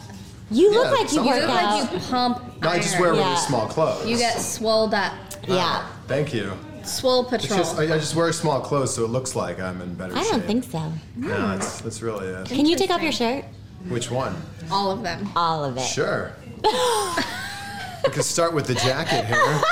You 0.50 0.72
Yeah, 0.72 0.78
look 0.78 0.90
like 0.92 1.00
you 1.02 1.08
sounds 1.08 1.26
work 1.28 1.36
You 1.36 1.46
look 1.46 1.50
out. 1.50 1.80
like 1.82 1.92
you 1.92 1.98
pump 2.10 2.62
No, 2.62 2.68
I 2.70 2.76
just 2.76 2.92
iron. 2.94 3.02
wear 3.02 3.10
really 3.12 3.24
Yeah. 3.24 3.36
small 3.36 3.66
clothes. 3.66 4.06
You 4.06 4.16
get 4.18 4.40
swolled 4.40 4.94
up. 4.94 5.12
yeah. 5.46 5.64
Uh, 5.64 5.82
thank 6.06 6.32
you. 6.34 6.52
Swole 6.84 7.22
It's 7.22 7.30
patrol. 7.46 7.58
just 7.60 7.78
I, 7.78 7.84
I 7.84 7.98
just 7.98 8.14
wear 8.14 8.30
small 8.32 8.60
clothes 8.60 8.94
so 8.94 9.04
it 9.04 9.10
looks 9.10 9.34
like 9.34 9.58
I'm 9.58 9.80
in 9.80 9.94
better 9.94 10.12
shape. 10.14 10.20
I 10.20 10.22
shape. 10.24 10.32
don't 10.32 10.46
think 10.46 10.64
so. 10.70 10.92
No, 11.16 11.48
that's 11.56 11.80
that's 11.80 12.02
really 12.02 12.26
it. 12.26 12.46
Can 12.46 12.66
you 12.66 12.76
take 12.76 12.90
off 12.90 13.00
your 13.02 13.12
shirt? 13.12 13.44
Which 13.88 14.10
one? 14.10 14.36
All 14.70 14.90
of 14.90 15.02
them. 15.02 15.30
All 15.34 15.64
of 15.64 15.76
it. 15.78 15.80
Sure. 15.80 16.32
we 16.62 18.10
could 18.10 18.24
start 18.24 18.52
with 18.54 18.66
the 18.66 18.74
jacket 18.74 19.24
here. 19.26 19.62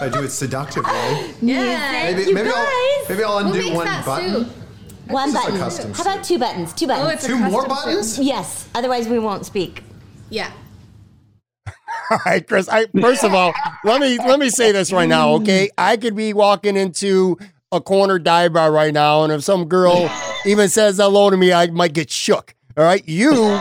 I 0.00 0.08
do 0.12 0.22
it 0.22 0.30
seductively. 0.30 0.92
Yeah. 1.40 2.10
Maybe 2.12 2.28
you 2.28 2.34
maybe 2.34 2.50
I'll 2.50 2.54
guys. 2.56 3.08
maybe 3.08 3.24
I'll 3.24 3.38
Who 3.40 3.46
undo 3.48 3.58
makes 3.58 3.74
one 3.76 3.86
that 3.86 4.04
button. 4.04 4.30
suit? 4.44 4.52
One 5.08 5.32
This 5.32 5.36
is 5.36 5.40
a 5.40 5.46
button. 5.50 5.58
custom 5.60 5.94
How 5.94 6.02
about 6.02 6.24
two 6.24 6.38
buttons? 6.38 6.72
Two 6.74 6.84
Oh, 6.86 6.88
buttons. 6.88 7.12
it's 7.14 7.24
a 7.24 7.28
Two 7.28 7.38
more 7.38 7.62
custom 7.64 7.76
suit. 7.76 7.84
buttons? 7.86 8.18
yes. 8.18 8.68
Otherwise, 8.74 9.08
we 9.08 9.18
won't 9.18 9.46
speak. 9.46 9.82
Yeah. 10.30 10.50
All 12.10 12.18
right, 12.26 12.46
Chris. 12.46 12.68
I 12.68 12.86
first 13.00 13.24
of 13.24 13.34
all, 13.34 13.52
let 13.84 14.00
me 14.00 14.18
let 14.18 14.38
me 14.38 14.50
say 14.50 14.72
this 14.72 14.92
right 14.92 15.08
now, 15.08 15.34
okay? 15.34 15.70
I 15.78 15.96
could 15.96 16.16
be 16.16 16.32
walking 16.32 16.76
into 16.76 17.38
a 17.72 17.80
corner 17.80 18.18
dive 18.18 18.52
bar 18.52 18.70
right 18.72 18.92
now, 18.92 19.24
and 19.24 19.32
if 19.32 19.42
some 19.42 19.66
girl 19.66 20.10
even 20.46 20.68
says 20.68 20.96
hello 20.96 21.30
to 21.30 21.36
me, 21.36 21.52
I 21.52 21.66
might 21.68 21.94
get 21.94 22.10
shook. 22.10 22.54
All 22.76 22.84
right, 22.84 23.06
you 23.06 23.60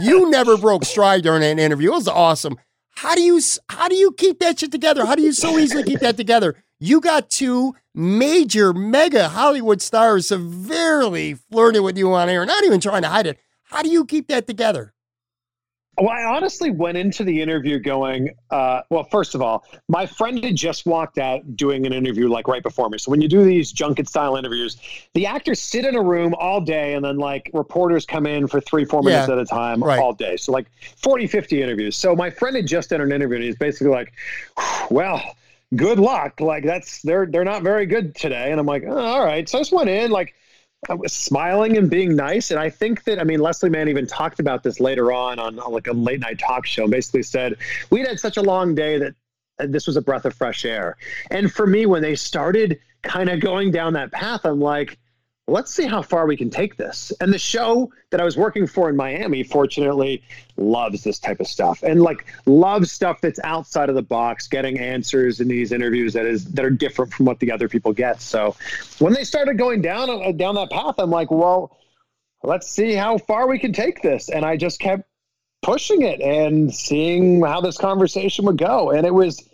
you 0.00 0.30
never 0.30 0.56
broke 0.56 0.84
stride 0.84 1.22
during 1.22 1.42
an 1.42 1.58
interview. 1.58 1.90
It 1.90 1.96
was 1.96 2.08
awesome. 2.08 2.56
How 2.96 3.14
do 3.14 3.20
you 3.22 3.40
how 3.68 3.88
do 3.88 3.96
you 3.96 4.12
keep 4.12 4.38
that 4.40 4.58
shit 4.58 4.72
together? 4.72 5.04
How 5.04 5.14
do 5.14 5.22
you 5.22 5.32
so 5.32 5.58
easily 5.58 5.82
keep 5.82 6.00
that 6.00 6.16
together? 6.16 6.56
You 6.80 7.00
got 7.00 7.30
two 7.30 7.74
major 7.94 8.72
mega 8.72 9.28
Hollywood 9.28 9.82
stars 9.82 10.28
severely 10.28 11.34
flirting 11.34 11.82
with 11.82 11.98
you 11.98 12.12
on 12.12 12.28
air, 12.28 12.46
not 12.46 12.64
even 12.64 12.80
trying 12.80 13.02
to 13.02 13.08
hide 13.08 13.26
it. 13.26 13.38
How 13.64 13.82
do 13.82 13.90
you 13.90 14.04
keep 14.06 14.28
that 14.28 14.46
together? 14.46 14.93
Well, 15.96 16.08
I 16.10 16.24
honestly 16.24 16.70
went 16.70 16.96
into 16.98 17.22
the 17.22 17.40
interview 17.40 17.78
going, 17.78 18.30
uh, 18.50 18.82
well, 18.90 19.04
first 19.04 19.34
of 19.34 19.42
all, 19.42 19.64
my 19.88 20.06
friend 20.06 20.42
had 20.42 20.56
just 20.56 20.86
walked 20.86 21.18
out 21.18 21.56
doing 21.56 21.86
an 21.86 21.92
interview 21.92 22.28
like 22.28 22.48
right 22.48 22.62
before 22.62 22.88
me. 22.88 22.98
So 22.98 23.10
when 23.10 23.20
you 23.20 23.28
do 23.28 23.44
these 23.44 23.70
junket 23.72 24.08
style 24.08 24.36
interviews, 24.36 24.76
the 25.14 25.26
actors 25.26 25.60
sit 25.60 25.84
in 25.84 25.94
a 25.94 26.02
room 26.02 26.34
all 26.34 26.60
day 26.60 26.94
and 26.94 27.04
then 27.04 27.18
like 27.18 27.48
reporters 27.54 28.06
come 28.06 28.26
in 28.26 28.48
for 28.48 28.60
three, 28.60 28.84
four 28.84 29.02
minutes 29.02 29.28
Yeah, 29.28 29.34
at 29.34 29.38
a 29.40 29.44
time 29.44 29.82
right. 29.82 30.00
all 30.00 30.12
day. 30.12 30.36
So 30.36 30.50
like 30.50 30.66
40, 30.96 31.28
50 31.28 31.62
interviews. 31.62 31.96
So 31.96 32.16
my 32.16 32.30
friend 32.30 32.56
had 32.56 32.66
just 32.66 32.90
done 32.90 33.00
an 33.00 33.12
interview 33.12 33.36
and 33.36 33.44
he's 33.44 33.56
basically 33.56 33.92
like, 33.92 34.12
well, 34.90 35.22
good 35.76 36.00
luck. 36.00 36.40
Like 36.40 36.64
that's, 36.64 37.02
they're, 37.02 37.26
they're 37.26 37.44
not 37.44 37.62
very 37.62 37.86
good 37.86 38.16
today. 38.16 38.50
And 38.50 38.58
I'm 38.58 38.66
like, 38.66 38.82
oh, 38.84 38.96
all 38.96 39.24
right. 39.24 39.48
So 39.48 39.58
I 39.58 39.60
just 39.60 39.72
went 39.72 39.88
in 39.90 40.10
like, 40.10 40.34
smiling 41.06 41.76
and 41.76 41.90
being 41.90 42.14
nice. 42.16 42.50
And 42.50 42.60
I 42.60 42.70
think 42.70 43.04
that, 43.04 43.18
I 43.18 43.24
mean, 43.24 43.40
Leslie 43.40 43.70
Mann 43.70 43.88
even 43.88 44.06
talked 44.06 44.40
about 44.40 44.62
this 44.62 44.80
later 44.80 45.12
on 45.12 45.38
on, 45.38 45.58
on 45.58 45.72
like 45.72 45.86
a 45.86 45.92
late 45.92 46.20
night 46.20 46.38
talk 46.38 46.66
show 46.66 46.88
basically 46.88 47.22
said, 47.22 47.56
we'd 47.90 48.06
had 48.06 48.20
such 48.20 48.36
a 48.36 48.42
long 48.42 48.74
day 48.74 48.98
that 48.98 49.14
uh, 49.58 49.66
this 49.68 49.86
was 49.86 49.96
a 49.96 50.02
breath 50.02 50.24
of 50.24 50.34
fresh 50.34 50.64
air. 50.64 50.96
And 51.30 51.52
for 51.52 51.66
me, 51.66 51.86
when 51.86 52.02
they 52.02 52.14
started 52.14 52.78
kind 53.02 53.28
of 53.28 53.40
going 53.40 53.70
down 53.70 53.92
that 53.94 54.12
path, 54.12 54.44
I'm 54.44 54.60
like, 54.60 54.98
let's 55.46 55.74
see 55.74 55.84
how 55.84 56.00
far 56.00 56.26
we 56.26 56.36
can 56.36 56.48
take 56.48 56.76
this. 56.76 57.12
And 57.20 57.32
the 57.32 57.38
show 57.38 57.92
that 58.10 58.20
I 58.20 58.24
was 58.24 58.36
working 58.36 58.66
for 58.66 58.88
in 58.88 58.96
Miami, 58.96 59.42
fortunately, 59.42 60.22
loves 60.56 61.04
this 61.04 61.18
type 61.18 61.40
of 61.40 61.46
stuff 61.46 61.82
and 61.82 62.02
like 62.02 62.26
loves 62.46 62.90
stuff 62.90 63.20
that's 63.20 63.40
outside 63.44 63.88
of 63.88 63.94
the 63.94 64.02
box, 64.02 64.48
getting 64.48 64.78
answers 64.78 65.40
in 65.40 65.48
these 65.48 65.72
interviews 65.72 66.14
that 66.14 66.24
is 66.24 66.46
that 66.52 66.64
are 66.64 66.70
different 66.70 67.12
from 67.12 67.26
what 67.26 67.40
the 67.40 67.52
other 67.52 67.68
people 67.68 67.92
get. 67.92 68.22
So 68.22 68.56
when 68.98 69.12
they 69.12 69.24
started 69.24 69.58
going 69.58 69.82
down 69.82 70.08
uh, 70.08 70.32
down 70.32 70.54
that 70.54 70.70
path, 70.70 70.94
I'm 70.98 71.10
like, 71.10 71.30
well, 71.30 71.76
let's 72.42 72.70
see 72.70 72.94
how 72.94 73.18
far 73.18 73.46
we 73.46 73.58
can 73.58 73.72
take 73.72 74.00
this. 74.00 74.30
And 74.30 74.44
I 74.44 74.56
just 74.56 74.80
kept 74.80 75.04
pushing 75.62 76.02
it 76.02 76.20
and 76.20 76.74
seeing 76.74 77.42
how 77.42 77.60
this 77.60 77.76
conversation 77.76 78.46
would 78.46 78.58
go. 78.58 78.90
And 78.90 79.06
it 79.06 79.12
was 79.12 79.46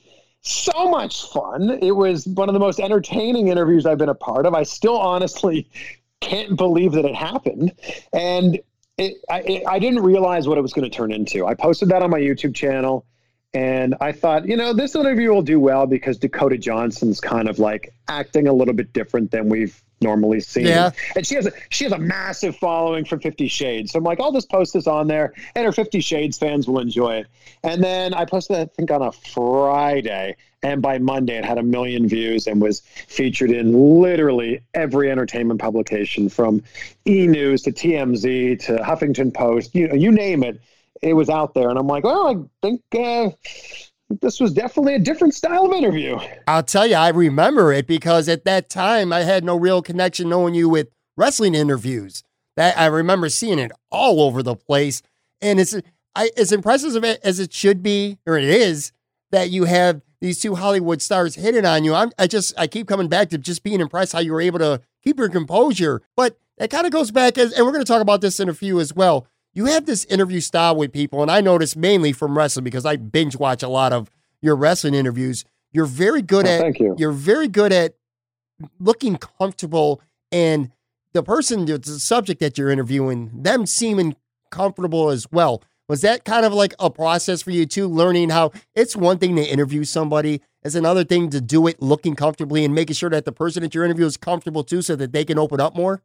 so 0.42 0.88
much 0.88 1.30
fun. 1.30 1.78
It 1.82 1.92
was 1.92 2.26
one 2.26 2.48
of 2.48 2.54
the 2.54 2.60
most 2.60 2.80
entertaining 2.80 3.48
interviews 3.48 3.86
I've 3.86 3.98
been 3.98 4.08
a 4.08 4.14
part 4.14 4.46
of. 4.46 4.54
I 4.54 4.62
still 4.62 4.96
honestly 4.96 5.68
can't 6.20 6.56
believe 6.56 6.92
that 6.92 7.04
it 7.04 7.14
happened. 7.14 7.72
And 8.12 8.60
it, 8.98 9.16
I, 9.30 9.40
it, 9.40 9.62
I 9.66 9.78
didn't 9.78 10.02
realize 10.02 10.46
what 10.46 10.58
it 10.58 10.60
was 10.60 10.72
going 10.72 10.88
to 10.88 10.94
turn 10.94 11.12
into. 11.12 11.46
I 11.46 11.54
posted 11.54 11.88
that 11.90 12.02
on 12.02 12.10
my 12.10 12.20
YouTube 12.20 12.54
channel. 12.54 13.06
And 13.52 13.96
I 14.00 14.12
thought, 14.12 14.46
you 14.46 14.56
know, 14.56 14.72
this 14.72 14.94
interview 14.94 15.30
will 15.30 15.42
do 15.42 15.58
well 15.58 15.86
because 15.86 16.18
Dakota 16.18 16.56
Johnson's 16.56 17.20
kind 17.20 17.48
of 17.48 17.58
like 17.58 17.92
acting 18.06 18.46
a 18.46 18.52
little 18.52 18.74
bit 18.74 18.92
different 18.92 19.32
than 19.32 19.48
we've 19.48 19.82
normally 20.00 20.40
seen. 20.40 20.66
Yeah. 20.66 20.90
And 21.16 21.26
she 21.26 21.34
has 21.34 21.46
a 21.46 21.52
she 21.70 21.84
has 21.84 21.92
a 21.92 21.98
massive 21.98 22.56
following 22.56 23.04
from 23.04 23.20
Fifty 23.20 23.48
Shades. 23.48 23.92
So 23.92 23.98
I'm 23.98 24.04
like, 24.04 24.20
I'll 24.20 24.32
just 24.32 24.50
post 24.50 24.72
this 24.72 24.86
on 24.86 25.06
there 25.06 25.32
and 25.54 25.64
her 25.64 25.72
Fifty 25.72 26.00
Shades 26.00 26.38
fans 26.38 26.66
will 26.66 26.80
enjoy 26.80 27.16
it. 27.16 27.26
And 27.62 27.82
then 27.82 28.14
I 28.14 28.24
posted 28.24 28.56
that 28.56 28.62
I 28.62 28.74
think 28.76 28.90
on 28.90 29.02
a 29.02 29.12
Friday. 29.12 30.36
And 30.62 30.82
by 30.82 30.98
Monday 30.98 31.36
it 31.36 31.44
had 31.44 31.56
a 31.56 31.62
million 31.62 32.06
views 32.06 32.46
and 32.46 32.60
was 32.60 32.80
featured 32.80 33.50
in 33.50 34.00
literally 34.00 34.60
every 34.74 35.10
entertainment 35.10 35.60
publication 35.60 36.28
from 36.28 36.62
E 37.06 37.26
News 37.26 37.62
to 37.62 37.72
TMZ 37.72 38.64
to 38.66 38.76
Huffington 38.76 39.32
Post, 39.32 39.74
you 39.74 39.88
know, 39.88 39.94
you 39.94 40.10
name 40.10 40.42
it 40.44 40.60
it 41.02 41.14
was 41.14 41.30
out 41.30 41.54
there, 41.54 41.70
and 41.70 41.78
I'm 41.78 41.86
like, 41.86 42.04
well, 42.04 42.28
I 42.28 42.66
think 42.66 42.82
uh, 42.94 43.30
this 44.20 44.40
was 44.40 44.52
definitely 44.52 44.94
a 44.94 44.98
different 44.98 45.34
style 45.34 45.66
of 45.66 45.72
interview. 45.72 46.18
I'll 46.46 46.62
tell 46.62 46.86
you, 46.86 46.96
I 46.96 47.08
remember 47.10 47.72
it 47.72 47.86
because 47.86 48.28
at 48.28 48.44
that 48.44 48.68
time 48.68 49.12
I 49.12 49.20
had 49.20 49.44
no 49.44 49.56
real 49.56 49.82
connection 49.82 50.28
knowing 50.28 50.54
you 50.54 50.68
with 50.68 50.88
wrestling 51.16 51.54
interviews. 51.54 52.22
That 52.56 52.76
I 52.76 52.86
remember 52.86 53.28
seeing 53.28 53.58
it 53.58 53.70
all 53.90 54.20
over 54.20 54.42
the 54.42 54.56
place, 54.56 55.02
and 55.40 55.60
it's 55.60 55.74
I, 56.16 56.30
as 56.36 56.52
impressive 56.52 57.02
as 57.04 57.38
it 57.38 57.52
should 57.52 57.82
be, 57.82 58.18
or 58.26 58.36
it 58.36 58.44
is, 58.44 58.92
that 59.30 59.50
you 59.50 59.64
have 59.64 60.02
these 60.20 60.40
two 60.40 60.56
Hollywood 60.56 61.00
stars 61.00 61.36
hitting 61.36 61.64
on 61.64 61.84
you. 61.84 61.94
I'm, 61.94 62.10
I 62.18 62.26
just 62.26 62.52
I 62.58 62.66
keep 62.66 62.88
coming 62.88 63.08
back 63.08 63.30
to 63.30 63.38
just 63.38 63.62
being 63.62 63.80
impressed 63.80 64.12
how 64.12 64.18
you 64.18 64.32
were 64.32 64.40
able 64.40 64.58
to 64.58 64.80
keep 65.02 65.18
your 65.18 65.28
composure. 65.28 66.02
But 66.16 66.38
that 66.58 66.70
kind 66.70 66.86
of 66.86 66.92
goes 66.92 67.10
back, 67.10 67.38
as, 67.38 67.52
and 67.52 67.64
we're 67.64 67.72
going 67.72 67.84
to 67.84 67.90
talk 67.90 68.02
about 68.02 68.20
this 68.20 68.40
in 68.40 68.48
a 68.48 68.54
few 68.54 68.80
as 68.80 68.92
well. 68.92 69.26
You 69.52 69.66
have 69.66 69.86
this 69.86 70.04
interview 70.06 70.40
style 70.40 70.76
with 70.76 70.92
people, 70.92 71.22
and 71.22 71.30
I 71.30 71.40
notice 71.40 71.74
mainly 71.74 72.12
from 72.12 72.36
wrestling 72.38 72.64
because 72.64 72.86
I 72.86 72.96
binge 72.96 73.36
watch 73.36 73.62
a 73.62 73.68
lot 73.68 73.92
of 73.92 74.10
your 74.40 74.54
wrestling 74.56 74.94
interviews. 74.94 75.44
You're 75.72 75.86
very 75.86 76.22
good 76.22 76.46
Oh, 76.46 76.50
at 76.50 76.60
thank 76.60 76.78
you. 76.80 76.94
you're 76.98 77.12
very 77.12 77.48
good 77.48 77.72
at 77.72 77.94
looking 78.78 79.16
comfortable 79.16 80.00
and 80.32 80.70
the 81.12 81.22
person 81.22 81.64
the 81.64 81.82
subject 81.82 82.40
that 82.40 82.58
you're 82.58 82.70
interviewing 82.70 83.30
them 83.42 83.66
seeming 83.66 84.16
comfortable 84.50 85.08
as 85.10 85.26
well 85.32 85.62
was 85.88 86.02
that 86.02 86.24
kind 86.24 86.44
of 86.44 86.52
like 86.52 86.74
a 86.78 86.90
process 86.90 87.40
for 87.42 87.50
you 87.52 87.64
too 87.66 87.88
learning 87.88 88.28
how 88.30 88.50
it's 88.74 88.94
one 88.94 89.16
thing 89.18 89.34
to 89.36 89.42
interview 89.42 89.82
somebody 89.84 90.42
it's 90.62 90.74
another 90.74 91.04
thing 91.04 91.30
to 91.30 91.40
do 91.40 91.66
it 91.66 91.80
looking 91.80 92.14
comfortably 92.14 92.64
and 92.64 92.74
making 92.74 92.94
sure 92.94 93.08
that 93.10 93.24
the 93.24 93.32
person 93.32 93.62
that 93.62 93.74
you're 93.74 93.84
interviewing 93.84 94.08
is 94.08 94.16
comfortable 94.18 94.62
too 94.62 94.82
so 94.82 94.94
that 94.96 95.12
they 95.12 95.24
can 95.24 95.38
open 95.38 95.58
up 95.60 95.74
more 95.74 96.02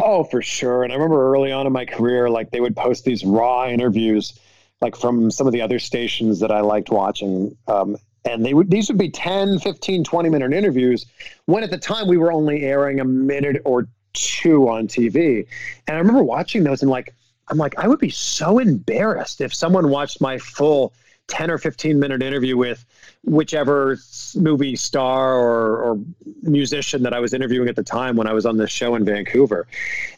Oh, 0.00 0.24
for 0.24 0.42
sure. 0.42 0.84
And 0.84 0.92
I 0.92 0.96
remember 0.96 1.32
early 1.32 1.52
on 1.52 1.66
in 1.66 1.72
my 1.72 1.84
career, 1.84 2.28
like 2.30 2.50
they 2.50 2.60
would 2.60 2.76
post 2.76 3.04
these 3.04 3.24
raw 3.24 3.66
interviews, 3.66 4.38
like 4.80 4.96
from 4.96 5.30
some 5.30 5.46
of 5.46 5.52
the 5.52 5.60
other 5.62 5.78
stations 5.78 6.40
that 6.40 6.50
I 6.50 6.60
liked 6.60 6.90
watching. 6.90 7.56
Um, 7.68 7.96
and 8.26 8.44
they 8.44 8.54
would 8.54 8.70
these 8.70 8.88
would 8.88 8.98
be 8.98 9.10
10 9.10 9.60
15 9.60 10.04
20 10.04 10.28
minute 10.28 10.52
interviews 10.52 11.06
when 11.46 11.62
at 11.62 11.70
the 11.70 11.78
time 11.78 12.08
we 12.08 12.16
were 12.16 12.32
only 12.32 12.62
airing 12.62 13.00
a 13.00 13.04
minute 13.04 13.62
or 13.64 13.88
two 14.12 14.68
on 14.68 14.88
tv 14.88 15.46
and 15.86 15.96
i 15.96 15.98
remember 15.98 16.22
watching 16.22 16.64
those 16.64 16.82
and 16.82 16.90
like 16.90 17.14
i'm 17.48 17.58
like 17.58 17.78
i 17.78 17.86
would 17.86 17.98
be 17.98 18.10
so 18.10 18.58
embarrassed 18.58 19.40
if 19.40 19.54
someone 19.54 19.90
watched 19.90 20.20
my 20.20 20.38
full 20.38 20.92
10 21.28 21.50
or 21.50 21.58
15 21.58 21.98
minute 21.98 22.22
interview 22.22 22.56
with 22.56 22.84
whichever 23.24 23.98
movie 24.36 24.76
star 24.76 25.34
or, 25.34 25.82
or 25.82 26.00
musician 26.42 27.02
that 27.02 27.12
I 27.12 27.18
was 27.18 27.34
interviewing 27.34 27.68
at 27.68 27.74
the 27.74 27.82
time 27.82 28.16
when 28.16 28.26
I 28.26 28.32
was 28.32 28.46
on 28.46 28.56
the 28.56 28.68
show 28.68 28.94
in 28.94 29.04
Vancouver. 29.04 29.66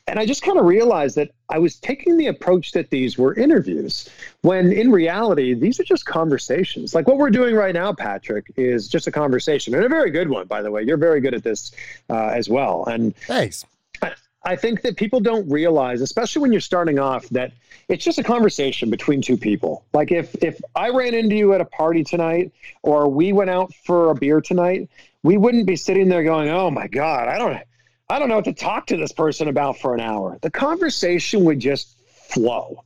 And 0.06 0.18
I 0.18 0.26
just 0.26 0.42
kind 0.42 0.58
of 0.58 0.66
realized 0.66 1.16
that 1.16 1.30
I 1.48 1.58
was 1.58 1.76
taking 1.76 2.18
the 2.18 2.26
approach 2.26 2.72
that 2.72 2.90
these 2.90 3.16
were 3.16 3.34
interviews, 3.34 4.08
when 4.42 4.72
in 4.72 4.90
reality, 4.90 5.54
these 5.54 5.80
are 5.80 5.84
just 5.84 6.04
conversations. 6.04 6.94
Like 6.94 7.06
what 7.06 7.16
we're 7.16 7.30
doing 7.30 7.54
right 7.54 7.74
now, 7.74 7.92
Patrick, 7.92 8.52
is 8.56 8.88
just 8.88 9.06
a 9.06 9.12
conversation 9.12 9.74
and 9.74 9.84
a 9.84 9.88
very 9.88 10.10
good 10.10 10.28
one, 10.28 10.46
by 10.46 10.60
the 10.60 10.70
way. 10.70 10.82
You're 10.82 10.98
very 10.98 11.20
good 11.20 11.34
at 11.34 11.42
this 11.42 11.72
uh, 12.10 12.28
as 12.28 12.48
well. 12.48 12.84
And 12.86 13.16
thanks 13.16 13.64
I- 14.52 14.56
think 14.56 14.82
that 14.82 14.96
people 14.96 15.20
don't 15.20 15.48
realize, 15.50 16.00
especially 16.00 16.42
when 16.42 16.52
you're 16.52 16.60
starting 16.60 16.98
off, 16.98 17.28
that 17.30 17.52
it's 17.88 18.04
just 18.04 18.18
a 18.18 18.22
conversation 18.22 18.90
between 18.90 19.22
two 19.22 19.36
people. 19.36 19.84
Like 19.92 20.10
if 20.12 20.34
if 20.42 20.60
I 20.74 20.90
ran 20.90 21.14
into 21.14 21.36
you 21.36 21.52
at 21.54 21.60
a 21.60 21.64
party 21.64 22.04
tonight, 22.04 22.52
or 22.82 23.08
we 23.08 23.32
went 23.32 23.50
out 23.50 23.72
for 23.86 24.10
a 24.10 24.14
beer 24.14 24.40
tonight, 24.40 24.88
we 25.22 25.36
wouldn't 25.36 25.66
be 25.66 25.76
sitting 25.76 26.08
there 26.08 26.22
going, 26.22 26.48
"Oh 26.48 26.70
my 26.70 26.86
god, 26.86 27.28
I 27.28 27.38
don't, 27.38 27.58
I 28.08 28.18
don't 28.18 28.28
know 28.28 28.36
what 28.36 28.44
to 28.46 28.52
talk 28.52 28.86
to 28.88 28.96
this 28.96 29.12
person 29.12 29.48
about 29.48 29.78
for 29.78 29.94
an 29.94 30.00
hour." 30.00 30.38
The 30.42 30.50
conversation 30.50 31.44
would 31.44 31.60
just 31.60 31.98
flow. 32.28 32.84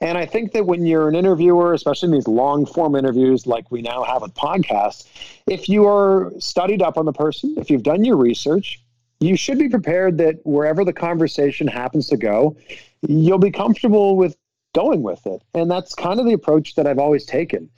And 0.00 0.16
I 0.18 0.26
think 0.26 0.52
that 0.52 0.66
when 0.66 0.86
you're 0.86 1.08
an 1.08 1.14
interviewer, 1.14 1.72
especially 1.72 2.08
in 2.08 2.12
these 2.12 2.28
long 2.28 2.66
form 2.66 2.94
interviews 2.94 3.46
like 3.46 3.70
we 3.70 3.82
now 3.82 4.04
have 4.04 4.22
with 4.22 4.34
podcasts, 4.34 5.06
if 5.46 5.68
you 5.68 5.86
are 5.86 6.32
studied 6.38 6.82
up 6.82 6.98
on 6.98 7.06
the 7.06 7.12
person, 7.12 7.54
if 7.56 7.70
you've 7.70 7.82
done 7.82 8.04
your 8.04 8.16
research, 8.16 8.80
you 9.24 9.36
should 9.36 9.58
be 9.58 9.68
prepared 9.68 10.18
that 10.18 10.40
wherever 10.44 10.84
the 10.84 10.92
conversation 10.92 11.66
happens 11.66 12.08
to 12.08 12.16
go, 12.16 12.56
you'll 13.02 13.38
be 13.38 13.50
comfortable 13.50 14.16
with 14.16 14.36
going 14.74 15.02
with 15.02 15.26
it. 15.26 15.42
And 15.54 15.70
that's 15.70 15.94
kind 15.94 16.20
of 16.20 16.26
the 16.26 16.32
approach 16.32 16.74
that 16.74 16.86
I've 16.86 16.98
always 16.98 17.24
taken. 17.24 17.70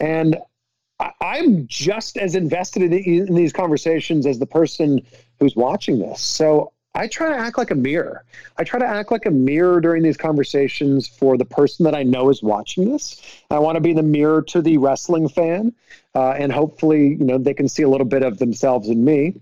And 0.00 0.38
I'm 1.20 1.66
just 1.66 2.16
as 2.16 2.34
invested 2.34 2.82
in, 2.82 2.92
in 2.92 3.34
these 3.34 3.52
conversations 3.52 4.26
as 4.26 4.38
the 4.38 4.46
person 4.46 5.00
who's 5.40 5.56
watching 5.56 5.98
this. 5.98 6.20
So 6.20 6.72
I 6.94 7.08
try 7.08 7.30
to 7.30 7.36
act 7.36 7.58
like 7.58 7.72
a 7.72 7.74
mirror. 7.74 8.24
I 8.56 8.62
try 8.62 8.78
to 8.78 8.86
act 8.86 9.10
like 9.10 9.26
a 9.26 9.30
mirror 9.30 9.80
during 9.80 10.04
these 10.04 10.16
conversations 10.16 11.08
for 11.08 11.36
the 11.36 11.44
person 11.44 11.84
that 11.84 11.94
I 11.94 12.04
know 12.04 12.30
is 12.30 12.40
watching 12.42 12.88
this. 12.88 13.20
I 13.50 13.58
want 13.58 13.74
to 13.74 13.80
be 13.80 13.92
the 13.92 14.02
mirror 14.04 14.42
to 14.42 14.62
the 14.62 14.78
wrestling 14.78 15.28
fan, 15.28 15.74
uh, 16.14 16.30
and 16.30 16.52
hopefully, 16.52 17.16
you 17.16 17.24
know, 17.24 17.36
they 17.36 17.54
can 17.54 17.68
see 17.68 17.82
a 17.82 17.88
little 17.88 18.06
bit 18.06 18.22
of 18.22 18.38
themselves 18.38 18.88
in 18.88 19.04
me. 19.04 19.34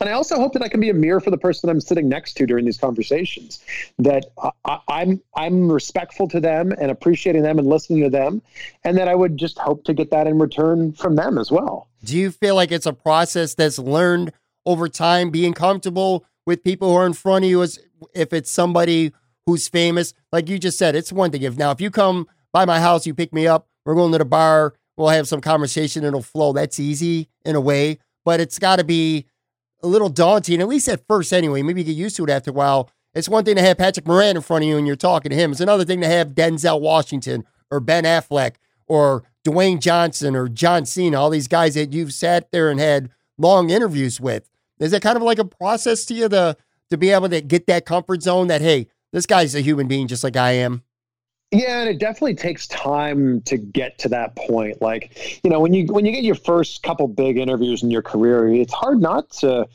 And 0.00 0.08
I 0.08 0.12
also 0.12 0.36
hope 0.36 0.52
that 0.54 0.62
I 0.62 0.68
can 0.68 0.80
be 0.80 0.90
a 0.90 0.94
mirror 0.94 1.20
for 1.20 1.30
the 1.30 1.38
person 1.38 1.70
I'm 1.70 1.80
sitting 1.80 2.08
next 2.08 2.34
to 2.34 2.46
during 2.46 2.64
these 2.64 2.78
conversations. 2.78 3.60
That 3.98 4.26
I, 4.64 4.78
I'm 4.88 5.20
I'm 5.36 5.70
respectful 5.70 6.28
to 6.28 6.40
them 6.40 6.72
and 6.72 6.90
appreciating 6.90 7.42
them 7.42 7.58
and 7.58 7.68
listening 7.68 8.02
to 8.02 8.10
them, 8.10 8.42
and 8.84 8.96
that 8.98 9.08
I 9.08 9.14
would 9.14 9.36
just 9.36 9.58
hope 9.58 9.84
to 9.84 9.94
get 9.94 10.10
that 10.10 10.26
in 10.26 10.38
return 10.38 10.92
from 10.92 11.16
them 11.16 11.38
as 11.38 11.50
well. 11.50 11.88
Do 12.04 12.16
you 12.16 12.30
feel 12.30 12.54
like 12.54 12.72
it's 12.72 12.86
a 12.86 12.92
process 12.92 13.54
that's 13.54 13.78
learned 13.78 14.32
over 14.66 14.88
time, 14.88 15.30
being 15.30 15.54
comfortable 15.54 16.24
with 16.46 16.64
people 16.64 16.90
who 16.90 16.96
are 16.96 17.06
in 17.06 17.14
front 17.14 17.44
of 17.44 17.50
you? 17.50 17.62
As 17.62 17.78
if 18.14 18.32
it's 18.32 18.50
somebody 18.50 19.12
who's 19.46 19.68
famous, 19.68 20.14
like 20.32 20.48
you 20.48 20.58
just 20.58 20.78
said, 20.78 20.96
it's 20.96 21.12
one 21.12 21.30
thing. 21.30 21.42
If 21.42 21.56
now 21.56 21.70
if 21.70 21.80
you 21.80 21.90
come 21.90 22.26
by 22.52 22.64
my 22.64 22.80
house, 22.80 23.06
you 23.06 23.14
pick 23.14 23.32
me 23.32 23.46
up, 23.46 23.68
we're 23.84 23.94
going 23.94 24.12
to 24.12 24.18
the 24.18 24.24
bar, 24.24 24.74
we'll 24.96 25.08
have 25.08 25.28
some 25.28 25.40
conversation, 25.40 26.04
it'll 26.04 26.22
flow. 26.22 26.52
That's 26.52 26.80
easy 26.80 27.28
in 27.44 27.56
a 27.56 27.60
way, 27.60 27.98
but 28.24 28.40
it's 28.40 28.58
got 28.58 28.76
to 28.76 28.84
be 28.84 29.26
a 29.84 29.86
little 29.86 30.08
daunting, 30.08 30.60
at 30.60 30.68
least 30.68 30.88
at 30.88 31.06
first 31.06 31.32
anyway. 31.32 31.62
Maybe 31.62 31.82
you 31.82 31.86
get 31.86 31.96
used 31.96 32.16
to 32.16 32.24
it 32.24 32.30
after 32.30 32.50
a 32.50 32.54
while. 32.54 32.90
It's 33.14 33.28
one 33.28 33.44
thing 33.44 33.56
to 33.56 33.62
have 33.62 33.78
Patrick 33.78 34.06
Moran 34.06 34.36
in 34.36 34.42
front 34.42 34.64
of 34.64 34.68
you 34.68 34.76
and 34.76 34.86
you're 34.86 34.96
talking 34.96 35.30
to 35.30 35.36
him. 35.36 35.52
It's 35.52 35.60
another 35.60 35.84
thing 35.84 36.00
to 36.00 36.08
have 36.08 36.34
Denzel 36.34 36.80
Washington 36.80 37.44
or 37.70 37.78
Ben 37.78 38.04
Affleck 38.04 38.54
or 38.86 39.22
Dwayne 39.46 39.78
Johnson 39.78 40.34
or 40.34 40.48
John 40.48 40.84
Cena, 40.84 41.20
all 41.20 41.30
these 41.30 41.46
guys 41.46 41.74
that 41.74 41.92
you've 41.92 42.12
sat 42.12 42.50
there 42.50 42.70
and 42.70 42.80
had 42.80 43.10
long 43.38 43.70
interviews 43.70 44.20
with. 44.20 44.50
Is 44.80 44.92
it 44.92 45.02
kind 45.02 45.16
of 45.16 45.22
like 45.22 45.38
a 45.38 45.44
process 45.44 46.04
to 46.06 46.14
you 46.14 46.28
to 46.28 46.56
to 46.90 46.98
be 46.98 47.10
able 47.10 47.28
to 47.28 47.40
get 47.40 47.66
that 47.66 47.86
comfort 47.86 48.22
zone 48.22 48.48
that 48.48 48.60
hey, 48.60 48.88
this 49.12 49.26
guy's 49.26 49.54
a 49.54 49.60
human 49.60 49.86
being 49.86 50.08
just 50.08 50.24
like 50.24 50.36
I 50.36 50.52
am? 50.52 50.82
Yeah, 51.54 51.80
and 51.80 51.88
it 51.88 51.98
definitely 51.98 52.34
takes 52.34 52.66
time 52.66 53.40
to 53.42 53.56
get 53.56 53.98
to 54.00 54.08
that 54.08 54.34
point. 54.34 54.82
Like, 54.82 55.40
you 55.44 55.50
know, 55.50 55.60
when 55.60 55.72
you 55.72 55.86
when 55.86 56.04
you 56.04 56.10
get 56.10 56.24
your 56.24 56.34
first 56.34 56.82
couple 56.82 57.06
big 57.06 57.38
interviews 57.38 57.82
in 57.84 57.92
your 57.92 58.02
career, 58.02 58.48
it's 58.48 58.72
hard 58.72 59.00
not 59.00 59.30
to 59.34 59.68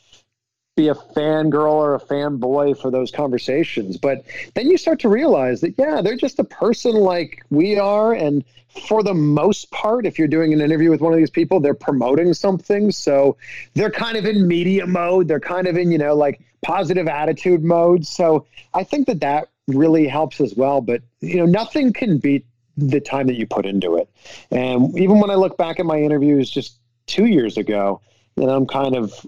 be 0.75 0.89
a 0.89 0.93
fangirl 0.93 1.71
or 1.71 1.95
a 1.95 1.99
fanboy 1.99 2.79
for 2.81 2.91
those 2.91 3.11
conversations. 3.11 3.95
But 3.95 4.25
then 4.55 4.69
you 4.69 4.77
start 4.77 4.99
to 5.01 5.09
realize 5.09 5.61
that 5.61 5.75
yeah, 5.77 6.01
they're 6.01 6.17
just 6.17 6.39
a 6.39 6.43
person 6.43 6.95
like 6.95 7.45
we 7.49 7.79
are 7.79 8.13
and 8.13 8.43
for 8.87 9.01
the 9.01 9.13
most 9.13 9.71
part, 9.71 10.05
if 10.05 10.19
you're 10.19 10.27
doing 10.27 10.53
an 10.53 10.61
interview 10.61 10.89
with 10.89 11.01
one 11.01 11.11
of 11.11 11.17
these 11.17 11.29
people, 11.29 11.59
they're 11.59 11.73
promoting 11.73 12.33
something. 12.33 12.91
So 12.91 13.37
they're 13.73 13.89
kind 13.89 14.15
of 14.15 14.25
in 14.25 14.47
media 14.47 14.85
mode. 14.85 15.27
They're 15.27 15.39
kind 15.39 15.67
of 15.67 15.75
in, 15.75 15.91
you 15.91 15.97
know, 15.97 16.15
like 16.15 16.41
positive 16.61 17.07
attitude 17.07 17.63
mode. 17.63 18.05
So 18.05 18.45
I 18.73 18.83
think 18.83 19.07
that 19.07 19.21
that 19.21 19.49
really 19.69 20.07
helps 20.07 20.41
as 20.41 20.55
well. 20.55 20.81
But 20.81 21.01
you 21.21 21.37
know, 21.37 21.45
nothing 21.45 21.93
can 21.93 22.17
beat 22.17 22.45
the 22.77 22.99
time 22.99 23.27
that 23.27 23.35
you 23.35 23.45
put 23.45 23.65
into 23.65 23.95
it. 23.97 24.09
And 24.51 24.97
even 24.97 25.19
when 25.19 25.29
I 25.29 25.35
look 25.35 25.57
back 25.57 25.79
at 25.79 25.85
my 25.85 25.97
interviews 25.99 26.49
just 26.49 26.79
two 27.07 27.25
years 27.25 27.57
ago, 27.57 28.01
know, 28.37 28.55
I'm 28.55 28.65
kind 28.67 28.95
of 28.95 29.25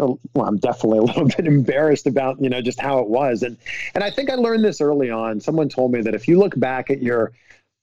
uh, 0.00 0.14
well, 0.34 0.46
I'm 0.46 0.58
definitely 0.58 0.98
a 0.98 1.02
little 1.02 1.26
bit 1.26 1.46
embarrassed 1.46 2.06
about 2.06 2.40
you 2.40 2.48
know 2.48 2.60
just 2.60 2.80
how 2.80 2.98
it 2.98 3.08
was, 3.08 3.42
and 3.42 3.56
and 3.94 4.02
I 4.02 4.10
think 4.10 4.30
I 4.30 4.34
learned 4.34 4.64
this 4.64 4.80
early 4.80 5.10
on. 5.10 5.40
Someone 5.40 5.68
told 5.68 5.92
me 5.92 6.00
that 6.02 6.14
if 6.14 6.28
you 6.28 6.38
look 6.38 6.58
back 6.58 6.90
at 6.90 7.02
your 7.02 7.32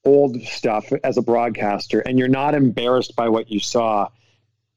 old 0.05 0.41
stuff 0.43 0.91
as 1.03 1.17
a 1.17 1.21
broadcaster 1.21 1.99
and 2.01 2.17
you're 2.17 2.29
not 2.29 2.55
embarrassed 2.55 3.15
by 3.17 3.27
what 3.27 3.51
you 3.51 3.59
saw, 3.59 4.07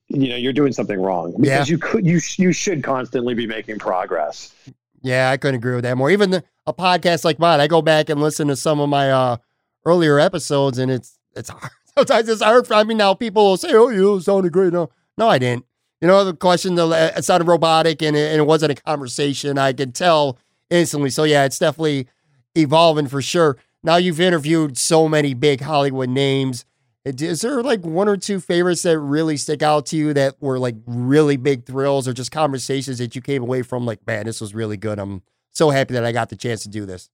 you 0.08 0.28
know 0.28 0.36
you're 0.36 0.52
doing 0.52 0.72
something 0.72 1.00
wrong 1.00 1.32
because 1.38 1.68
Yeah. 1.68 1.72
you 1.72 1.78
could 1.78 2.06
you 2.06 2.20
you 2.36 2.52
should 2.52 2.82
constantly 2.82 3.34
be 3.34 3.46
making 3.46 3.78
progress. 3.78 4.54
Yeah, 5.02 5.30
I 5.30 5.36
couldn't 5.36 5.56
agree 5.56 5.74
with 5.74 5.84
that 5.84 5.96
more. 5.96 6.10
Even 6.10 6.30
the, 6.30 6.44
a 6.66 6.72
podcast 6.72 7.24
like 7.24 7.38
mine, 7.38 7.60
I 7.60 7.66
go 7.66 7.82
back 7.82 8.08
and 8.08 8.20
listen 8.20 8.48
to 8.48 8.56
some 8.56 8.80
of 8.80 8.88
my 8.88 9.10
uh, 9.10 9.36
earlier 9.84 10.18
episodes, 10.18 10.78
and 10.78 10.90
it's 10.90 11.18
it's 11.34 11.48
hard. 11.48 11.72
Sometimes 11.96 12.28
it's 12.28 12.42
hard. 12.42 12.66
For, 12.66 12.74
I 12.74 12.84
mean, 12.84 12.98
now 12.98 13.14
people 13.14 13.44
will 13.44 13.56
say, 13.56 13.72
"Oh, 13.72 13.88
you 13.88 14.20
sounded 14.20 14.52
great." 14.52 14.72
No, 14.72 14.90
no, 15.18 15.28
I 15.28 15.38
didn't. 15.38 15.64
You 16.00 16.08
know, 16.08 16.24
the 16.24 16.34
question, 16.34 16.74
the 16.76 17.12
it 17.16 17.24
sounded 17.24 17.46
robotic, 17.48 18.02
and 18.02 18.16
it, 18.16 18.30
and 18.32 18.40
it 18.40 18.46
wasn't 18.46 18.72
a 18.72 18.82
conversation. 18.82 19.58
I 19.58 19.72
could 19.72 19.94
tell 19.94 20.38
instantly. 20.70 21.10
So 21.10 21.24
yeah, 21.24 21.44
it's 21.44 21.58
definitely 21.58 22.08
evolving 22.56 23.08
for 23.08 23.20
sure. 23.20 23.56
Now 23.82 23.96
you've 23.96 24.20
interviewed 24.20 24.78
so 24.78 25.08
many 25.08 25.34
big 25.34 25.60
Hollywood 25.60 26.08
names. 26.08 26.64
Is 27.04 27.40
there 27.40 27.62
like 27.62 27.80
one 27.80 28.08
or 28.08 28.16
two 28.16 28.38
favorites 28.38 28.82
that 28.82 28.98
really 28.98 29.36
stick 29.36 29.60
out 29.62 29.86
to 29.86 29.96
you 29.96 30.14
that 30.14 30.40
were 30.40 30.58
like 30.58 30.76
really 30.86 31.36
big 31.36 31.66
thrills 31.66 32.06
or 32.06 32.12
just 32.12 32.30
conversations 32.30 32.98
that 32.98 33.16
you 33.16 33.20
came 33.20 33.42
away 33.42 33.62
from 33.62 33.84
like, 33.84 34.06
man, 34.06 34.26
this 34.26 34.40
was 34.40 34.54
really 34.54 34.76
good. 34.76 35.00
I'm 35.00 35.22
so 35.50 35.70
happy 35.70 35.94
that 35.94 36.04
I 36.04 36.12
got 36.12 36.28
the 36.28 36.36
chance 36.36 36.62
to 36.62 36.68
do 36.68 36.86
this. 36.86 37.10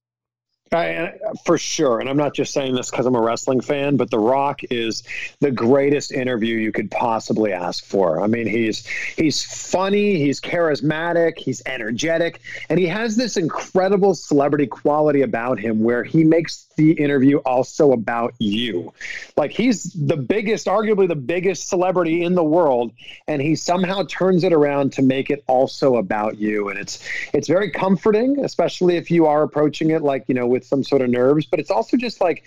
I, 0.71 0.93
uh, 0.95 1.11
for 1.45 1.57
sure, 1.57 1.99
and 1.99 2.07
I'm 2.07 2.17
not 2.17 2.35
just 2.35 2.53
saying 2.53 2.75
this 2.75 2.91
because 2.91 3.07
I'm 3.07 3.15
a 3.15 3.21
wrestling 3.21 3.61
fan, 3.61 3.97
but 3.97 4.11
The 4.11 4.19
Rock 4.19 4.61
is 4.69 5.03
the 5.39 5.49
greatest 5.49 6.11
interview 6.11 6.57
you 6.57 6.71
could 6.71 6.91
possibly 6.91 7.51
ask 7.51 7.83
for. 7.83 8.21
I 8.21 8.27
mean, 8.27 8.45
he's 8.45 8.85
he's 8.85 9.43
funny, 9.43 10.17
he's 10.17 10.39
charismatic, 10.39 11.39
he's 11.39 11.63
energetic, 11.65 12.41
and 12.69 12.79
he 12.79 12.85
has 12.85 13.15
this 13.15 13.35
incredible 13.35 14.13
celebrity 14.13 14.67
quality 14.67 15.23
about 15.23 15.59
him 15.59 15.81
where 15.81 16.03
he 16.03 16.23
makes 16.23 16.67
the 16.79 16.93
interview 16.93 17.37
also 17.39 17.91
about 17.91 18.33
you. 18.39 18.93
Like 19.35 19.51
he's 19.51 19.91
the 19.93 20.15
biggest, 20.15 20.65
arguably 20.67 21.09
the 21.09 21.15
biggest 21.15 21.67
celebrity 21.67 22.23
in 22.23 22.35
the 22.35 22.43
world, 22.43 22.93
and 23.27 23.41
he 23.41 23.55
somehow 23.55 24.03
turns 24.07 24.45
it 24.45 24.53
around 24.53 24.93
to 24.93 25.01
make 25.01 25.29
it 25.29 25.43
also 25.47 25.97
about 25.97 26.37
you. 26.37 26.69
And 26.69 26.79
it's 26.79 27.05
it's 27.33 27.49
very 27.49 27.69
comforting, 27.69 28.45
especially 28.45 28.95
if 28.95 29.11
you 29.11 29.25
are 29.25 29.43
approaching 29.43 29.89
it 29.89 30.03
like 30.03 30.23
you 30.27 30.35
know 30.35 30.47
with 30.47 30.65
some 30.65 30.83
sort 30.83 31.01
of 31.01 31.09
nerves. 31.09 31.45
But 31.45 31.59
it's 31.59 31.71
also 31.71 31.97
just 31.97 32.21
like 32.21 32.45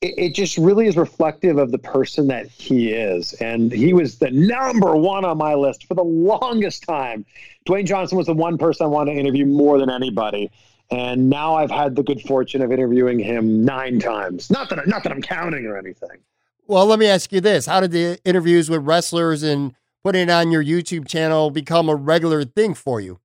it, 0.00 0.34
just 0.34 0.56
really 0.56 0.86
is 0.86 0.96
reflective 0.96 1.58
of 1.58 1.72
the 1.72 1.78
person 1.78 2.28
that 2.28 2.46
he 2.46 2.92
is. 2.92 3.32
And 3.34 3.72
he 3.72 3.92
was 3.92 4.18
the 4.18 4.30
number 4.30 4.94
one 4.94 5.24
on 5.24 5.36
my 5.36 5.54
list 5.54 5.86
for 5.86 5.94
the 5.94 6.04
longest 6.04 6.84
time. 6.84 7.26
Dwayne 7.66 7.86
Johnson 7.86 8.16
was 8.16 8.28
the 8.28 8.34
one 8.34 8.56
person 8.56 8.84
I 8.84 8.88
wanted 8.88 9.14
to 9.14 9.18
interview 9.18 9.46
more 9.46 9.80
than 9.80 9.90
anybody. 9.90 10.52
And 10.90 11.28
now 11.28 11.54
I've 11.54 11.70
had 11.70 11.96
the 11.96 12.02
good 12.02 12.22
fortune 12.22 12.62
of 12.62 12.72
interviewing 12.72 13.18
him 13.18 13.64
nine 13.64 13.98
times. 13.98 14.50
Not 14.50 14.70
that 14.70 14.78
I, 14.78 14.84
not 14.86 15.02
that 15.02 15.12
I'm 15.12 15.20
counting 15.20 15.66
or 15.66 15.76
anything. 15.76 16.18
Well, 16.66 16.86
let 16.86 16.98
me 16.98 17.06
ask 17.06 17.32
you 17.32 17.40
this. 17.40 17.66
How 17.66 17.80
did 17.80 17.92
the 17.92 18.18
interviews 18.24 18.70
with 18.70 18.86
wrestlers 18.86 19.42
and 19.42 19.74
putting 20.02 20.22
it 20.22 20.30
on 20.30 20.50
your 20.50 20.64
YouTube 20.64 21.06
channel 21.06 21.50
become 21.50 21.88
a 21.88 21.94
regular 21.94 22.44
thing 22.44 22.74
for 22.74 23.00
you? 23.00 23.20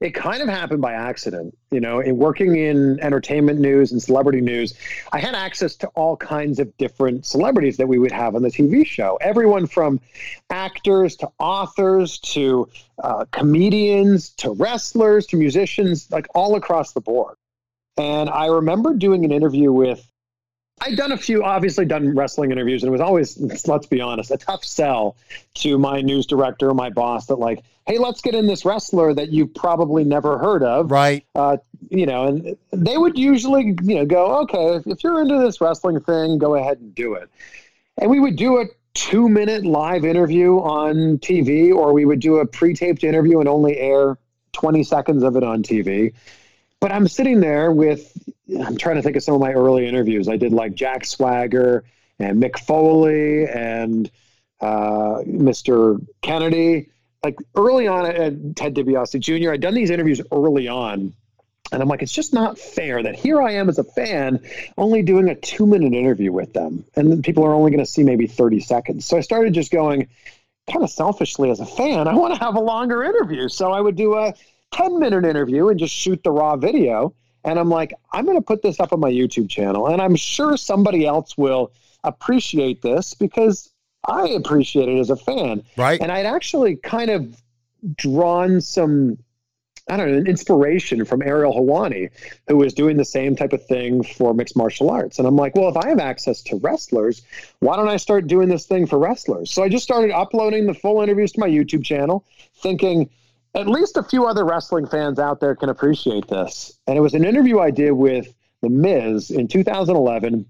It 0.00 0.14
kind 0.14 0.42
of 0.42 0.48
happened 0.48 0.80
by 0.80 0.92
accident. 0.92 1.56
You 1.70 1.80
know, 1.80 2.00
in 2.00 2.16
working 2.16 2.56
in 2.56 3.00
entertainment 3.00 3.58
news 3.58 3.90
and 3.90 4.00
celebrity 4.00 4.40
news, 4.40 4.74
I 5.12 5.18
had 5.18 5.34
access 5.34 5.74
to 5.76 5.88
all 5.88 6.16
kinds 6.16 6.60
of 6.60 6.76
different 6.76 7.26
celebrities 7.26 7.76
that 7.78 7.88
we 7.88 7.98
would 7.98 8.12
have 8.12 8.34
on 8.34 8.42
the 8.42 8.48
TV 8.48 8.86
show. 8.86 9.18
Everyone 9.20 9.66
from 9.66 10.00
actors 10.50 11.16
to 11.16 11.28
authors 11.38 12.18
to 12.18 12.68
uh, 13.02 13.24
comedians 13.32 14.30
to 14.30 14.52
wrestlers 14.52 15.26
to 15.28 15.36
musicians, 15.36 16.10
like 16.10 16.26
all 16.34 16.54
across 16.54 16.92
the 16.92 17.00
board. 17.00 17.36
And 17.96 18.30
I 18.30 18.46
remember 18.46 18.94
doing 18.94 19.24
an 19.24 19.32
interview 19.32 19.72
with. 19.72 20.04
I'd 20.80 20.96
done 20.96 21.12
a 21.12 21.16
few, 21.16 21.44
obviously 21.44 21.84
done 21.84 22.14
wrestling 22.14 22.50
interviews, 22.52 22.82
and 22.82 22.88
it 22.88 22.92
was 22.92 23.00
always, 23.00 23.66
let's 23.66 23.86
be 23.86 24.00
honest, 24.00 24.30
a 24.30 24.36
tough 24.36 24.64
sell 24.64 25.16
to 25.54 25.78
my 25.78 26.00
news 26.00 26.26
director, 26.26 26.72
my 26.74 26.90
boss, 26.90 27.26
that 27.26 27.36
like, 27.36 27.64
hey, 27.86 27.98
let's 27.98 28.20
get 28.20 28.34
in 28.34 28.46
this 28.46 28.64
wrestler 28.64 29.14
that 29.14 29.30
you've 29.30 29.54
probably 29.54 30.04
never 30.04 30.38
heard 30.38 30.62
of. 30.62 30.90
Right. 30.90 31.24
Uh, 31.34 31.56
you 31.90 32.06
know, 32.06 32.26
and 32.26 32.56
they 32.72 32.98
would 32.98 33.18
usually, 33.18 33.76
you 33.82 33.94
know, 33.94 34.04
go, 34.04 34.40
okay, 34.42 34.76
if, 34.76 34.86
if 34.86 35.04
you're 35.04 35.20
into 35.20 35.38
this 35.38 35.60
wrestling 35.60 36.00
thing, 36.00 36.38
go 36.38 36.54
ahead 36.54 36.78
and 36.78 36.94
do 36.94 37.14
it. 37.14 37.30
And 37.96 38.10
we 38.10 38.20
would 38.20 38.36
do 38.36 38.60
a 38.60 38.66
two 38.94 39.28
minute 39.28 39.64
live 39.64 40.04
interview 40.04 40.58
on 40.58 41.18
TV, 41.18 41.74
or 41.74 41.92
we 41.92 42.04
would 42.04 42.20
do 42.20 42.38
a 42.38 42.46
pre 42.46 42.74
taped 42.74 43.04
interview 43.04 43.40
and 43.40 43.48
only 43.48 43.78
air 43.78 44.18
20 44.52 44.82
seconds 44.84 45.22
of 45.22 45.36
it 45.36 45.42
on 45.42 45.62
TV. 45.62 46.12
But 46.80 46.92
I'm 46.92 47.08
sitting 47.08 47.40
there 47.40 47.72
with, 47.72 48.12
I'm 48.56 48.76
trying 48.76 48.96
to 48.96 49.02
think 49.02 49.16
of 49.16 49.22
some 49.22 49.34
of 49.34 49.40
my 49.40 49.52
early 49.52 49.86
interviews. 49.86 50.28
I 50.28 50.36
did 50.36 50.52
like 50.52 50.74
Jack 50.74 51.04
Swagger 51.04 51.84
and 52.18 52.42
Mick 52.42 52.58
Foley 52.58 53.46
and 53.46 54.10
uh, 54.60 55.22
Mr. 55.26 56.04
Kennedy. 56.22 56.88
Like 57.22 57.36
early 57.56 57.88
on 57.88 58.06
at 58.06 58.56
Ted 58.56 58.74
DiBiase 58.74 59.18
Jr., 59.20 59.52
I'd 59.52 59.60
done 59.60 59.74
these 59.74 59.90
interviews 59.90 60.20
early 60.32 60.68
on. 60.68 61.12
And 61.70 61.82
I'm 61.82 61.88
like, 61.88 62.02
it's 62.02 62.12
just 62.12 62.32
not 62.32 62.58
fair 62.58 63.02
that 63.02 63.14
here 63.14 63.42
I 63.42 63.52
am 63.52 63.68
as 63.68 63.78
a 63.78 63.84
fan 63.84 64.40
only 64.78 65.02
doing 65.02 65.28
a 65.28 65.34
two 65.34 65.66
minute 65.66 65.92
interview 65.92 66.32
with 66.32 66.54
them. 66.54 66.84
And 66.96 67.22
people 67.22 67.44
are 67.44 67.52
only 67.52 67.70
going 67.70 67.84
to 67.84 67.90
see 67.90 68.02
maybe 68.02 68.26
30 68.26 68.60
seconds. 68.60 69.04
So 69.04 69.18
I 69.18 69.20
started 69.20 69.52
just 69.52 69.70
going, 69.70 70.08
kind 70.70 70.82
of 70.82 70.90
selfishly 70.90 71.50
as 71.50 71.60
a 71.60 71.66
fan, 71.66 72.08
I 72.08 72.14
want 72.14 72.34
to 72.34 72.40
have 72.40 72.54
a 72.54 72.60
longer 72.60 73.04
interview. 73.04 73.48
So 73.48 73.72
I 73.72 73.80
would 73.80 73.96
do 73.96 74.14
a 74.14 74.32
10 74.72 74.98
minute 74.98 75.24
interview 75.24 75.68
and 75.68 75.78
just 75.78 75.94
shoot 75.94 76.22
the 76.22 76.30
raw 76.30 76.56
video. 76.56 77.14
And 77.48 77.58
I'm 77.58 77.70
like, 77.70 77.94
I'm 78.12 78.26
going 78.26 78.36
to 78.36 78.42
put 78.42 78.60
this 78.60 78.78
up 78.78 78.92
on 78.92 79.00
my 79.00 79.10
YouTube 79.10 79.48
channel. 79.48 79.86
And 79.86 80.02
I'm 80.02 80.16
sure 80.16 80.58
somebody 80.58 81.06
else 81.06 81.38
will 81.38 81.72
appreciate 82.04 82.82
this 82.82 83.14
because 83.14 83.70
I 84.06 84.28
appreciate 84.28 84.90
it 84.90 84.98
as 84.98 85.08
a 85.08 85.16
fan. 85.16 85.62
Right. 85.76 85.98
And 85.98 86.12
I'd 86.12 86.26
actually 86.26 86.76
kind 86.76 87.10
of 87.10 87.42
drawn 87.96 88.60
some, 88.60 89.16
I 89.88 89.96
don't 89.96 90.12
know, 90.12 90.18
an 90.18 90.26
inspiration 90.26 91.06
from 91.06 91.22
Ariel 91.22 91.54
Helwani, 91.54 92.10
who 92.48 92.56
was 92.58 92.74
doing 92.74 92.98
the 92.98 93.04
same 93.04 93.34
type 93.34 93.54
of 93.54 93.64
thing 93.64 94.02
for 94.02 94.34
mixed 94.34 94.54
martial 94.54 94.90
arts. 94.90 95.18
And 95.18 95.26
I'm 95.26 95.36
like, 95.36 95.56
well, 95.56 95.70
if 95.70 95.76
I 95.78 95.88
have 95.88 96.00
access 96.00 96.42
to 96.42 96.56
wrestlers, 96.56 97.22
why 97.60 97.76
don't 97.76 97.88
I 97.88 97.96
start 97.96 98.26
doing 98.26 98.50
this 98.50 98.66
thing 98.66 98.86
for 98.86 98.98
wrestlers? 98.98 99.50
So 99.50 99.62
I 99.62 99.70
just 99.70 99.84
started 99.84 100.10
uploading 100.10 100.66
the 100.66 100.74
full 100.74 101.00
interviews 101.00 101.32
to 101.32 101.40
my 101.40 101.48
YouTube 101.48 101.82
channel, 101.82 102.26
thinking 102.56 103.08
at 103.54 103.68
least 103.68 103.96
a 103.96 104.02
few 104.02 104.26
other 104.26 104.44
wrestling 104.44 104.86
fans 104.86 105.18
out 105.18 105.40
there 105.40 105.54
can 105.54 105.68
appreciate 105.68 106.28
this. 106.28 106.78
And 106.86 106.96
it 106.96 107.00
was 107.00 107.14
an 107.14 107.24
interview 107.24 107.58
I 107.58 107.70
did 107.70 107.92
with 107.92 108.34
The 108.62 108.68
Miz 108.68 109.30
in 109.30 109.48
2011, 109.48 110.46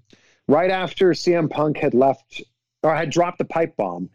right 0.47 0.71
after 0.71 1.11
CM 1.11 1.49
Punk 1.49 1.77
had 1.77 1.93
left 1.93 2.41
or 2.83 2.95
had 2.95 3.09
dropped 3.09 3.37
the 3.37 3.45
pipe 3.45 3.75
bomb. 3.75 4.09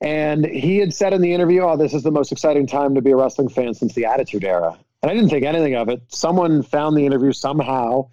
And 0.00 0.44
he 0.44 0.78
had 0.78 0.94
said 0.94 1.12
in 1.12 1.20
the 1.20 1.32
interview, 1.32 1.62
Oh, 1.62 1.76
this 1.76 1.92
is 1.92 2.02
the 2.02 2.10
most 2.10 2.30
exciting 2.30 2.66
time 2.66 2.94
to 2.94 3.02
be 3.02 3.10
a 3.10 3.16
wrestling 3.16 3.48
fan 3.48 3.74
since 3.74 3.94
the 3.94 4.04
Attitude 4.04 4.44
Era. 4.44 4.78
And 5.02 5.10
I 5.10 5.14
didn't 5.14 5.30
think 5.30 5.44
anything 5.44 5.74
of 5.74 5.88
it. 5.88 6.02
Someone 6.08 6.62
found 6.62 6.96
the 6.96 7.06
interview 7.06 7.32
somehow. 7.32 8.10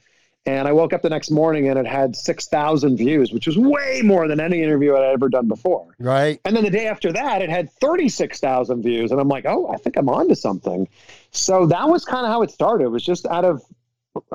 And 0.47 0.67
I 0.67 0.73
woke 0.73 0.93
up 0.93 1.01
the 1.01 1.09
next 1.09 1.31
morning 1.31 1.69
and 1.69 1.79
it 1.79 1.87
had 1.87 2.15
6,000 2.15 2.97
views, 2.97 3.31
which 3.31 3.47
was 3.47 3.57
way 3.57 4.01
more 4.03 4.27
than 4.27 4.39
any 4.39 4.61
interview 4.61 4.95
I'd 4.95 5.03
ever 5.03 5.27
done 5.27 5.47
before. 5.47 5.95
Right. 5.97 6.39
And 6.45 6.55
then 6.55 6.63
the 6.63 6.69
day 6.69 6.85
after 6.85 7.11
that, 7.13 7.41
it 7.41 7.49
had 7.49 7.71
36,000 7.71 8.83
views. 8.83 9.11
And 9.11 9.19
I'm 9.19 9.27
like, 9.27 9.45
oh, 9.47 9.67
I 9.73 9.77
think 9.77 9.97
I'm 9.97 10.07
onto 10.07 10.35
something. 10.35 10.87
So 11.31 11.65
that 11.65 11.89
was 11.89 12.05
kind 12.05 12.27
of 12.27 12.31
how 12.31 12.43
it 12.43 12.51
started. 12.51 12.85
It 12.85 12.89
was 12.89 13.03
just 13.03 13.25
out 13.25 13.43
of, 13.43 13.63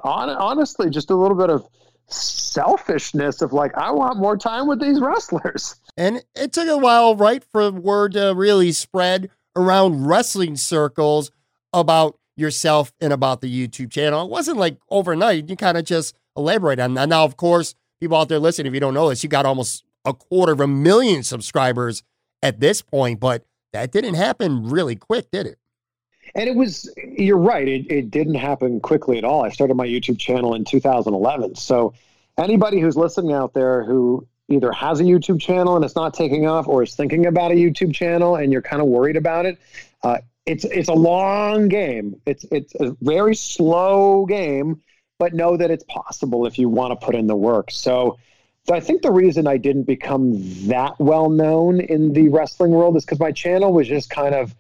on, 0.03 0.31
honestly, 0.31 0.91
just 0.91 1.11
a 1.11 1.17
little 1.17 1.37
bit 1.37 1.49
of 1.49 1.65
selfishness 2.09 3.41
of 3.41 3.53
like, 3.53 3.73
I 3.77 3.93
want 3.93 4.19
more 4.19 4.37
time 4.37 4.67
with 4.67 4.81
these 4.81 5.01
wrestlers. 5.01 5.77
And 5.97 6.25
it 6.35 6.53
took 6.53 6.69
a 6.69 6.77
while, 6.77 7.15
right, 7.15 7.45
for 7.53 7.71
word 7.71 8.15
to 8.15 8.35
really 8.35 8.73
spread 8.73 9.31
around 9.55 10.07
wrestling 10.07 10.57
circles 10.57 11.31
about 11.73 12.19
yourself 12.41 12.93
and 13.01 13.13
about 13.13 13.41
the 13.41 13.69
YouTube 13.69 13.91
channel. 13.91 14.25
It 14.25 14.31
wasn't 14.31 14.59
like 14.59 14.79
overnight. 14.89 15.49
You 15.49 15.57
kind 15.57 15.77
of 15.77 15.85
just 15.85 16.17
elaborate 16.37 16.81
on 16.81 16.95
that. 16.95 17.09
Now, 17.09 17.25
of 17.25 17.37
course, 17.37 17.75
people 18.01 18.17
out 18.17 18.29
there 18.29 18.39
listening, 18.39 18.69
if 18.69 18.75
you 18.75 18.81
don't 18.81 18.95
know 18.95 19.09
this, 19.11 19.23
you 19.23 19.29
got 19.29 19.47
almost 19.47 19.85
a 20.05 20.15
quarter 20.15 20.53
of 20.53 20.61
a 20.61 20.67
million 20.67 21.23
subscribers 21.23 22.03
at 22.43 22.61
this 22.61 22.83
point, 22.83 23.21
but 23.21 23.45
that 23.73 23.93
didn't 23.93 24.15
happen 24.15 24.69
really 24.69 24.97
quick, 24.97 25.31
did 25.31 25.47
it? 25.47 25.59
And 26.35 26.49
it 26.49 26.57
was, 26.57 26.93
you're 26.97 27.37
right, 27.37 27.67
it, 27.67 27.91
it 27.91 28.11
didn't 28.11 28.37
happen 28.37 28.81
quickly 28.81 29.19
at 29.19 29.25
all. 29.25 29.45
I 29.45 29.51
started 29.51 29.75
my 29.75 29.87
YouTube 29.87 30.19
channel 30.19 30.55
in 30.55 30.65
2011. 30.65 31.57
So 31.57 31.93
anybody 32.39 32.81
who's 32.81 32.97
listening 32.97 33.33
out 33.33 33.53
there 33.53 33.85
who 33.85 34.27
either 34.49 34.73
has 34.73 35.01
a 35.01 35.05
YouTube 35.05 35.41
channel 35.41 35.77
and 35.77 35.85
it's 35.85 35.97
not 35.97 36.15
taking 36.15 36.47
off 36.47 36.69
or 36.69 36.83
is 36.83 36.95
thinking 36.95 37.27
about 37.27 37.53
a 37.53 37.55
YouTube 37.55 37.95
channel 37.95 38.37
and 38.37 38.53
you're 38.53 38.63
kind 38.63 38.81
of 38.81 38.89
worried 38.89 39.17
about 39.17 39.47
it, 39.47 39.59
uh, 40.03 40.19
it's 40.51 40.65
it's 40.65 40.89
a 40.89 40.95
long 40.95 41.69
game. 41.69 42.21
It's 42.27 42.45
it's 42.51 42.75
a 42.75 42.97
very 43.01 43.37
slow 43.37 44.27
game, 44.27 44.83
but 45.19 45.33
know 45.33 45.57
that 45.57 45.71
it's 45.71 45.85
possible 45.85 46.45
if 46.45 46.59
you 46.59 46.69
want 46.69 46.99
to 46.99 47.07
put 47.07 47.15
in 47.15 47.29
the 47.29 47.37
work. 47.37 47.71
So, 47.71 48.19
so 48.67 48.75
I 48.75 48.81
think 48.81 49.03
the 49.03 49.13
reason 49.13 49.47
I 49.47 49.59
didn't 49.59 49.85
become 49.85 50.33
that 50.67 50.99
well 50.99 51.31
known 51.31 51.81
in 51.81 52.13
the 52.13 52.29
wrestling 52.31 52.73
world 52.73 52.97
is 52.97 53.05
because 53.05 53.21
my 53.21 53.31
channel 53.31 53.73
was 53.73 53.87
just 53.87 54.11
kind 54.11 54.35
of 54.35 54.55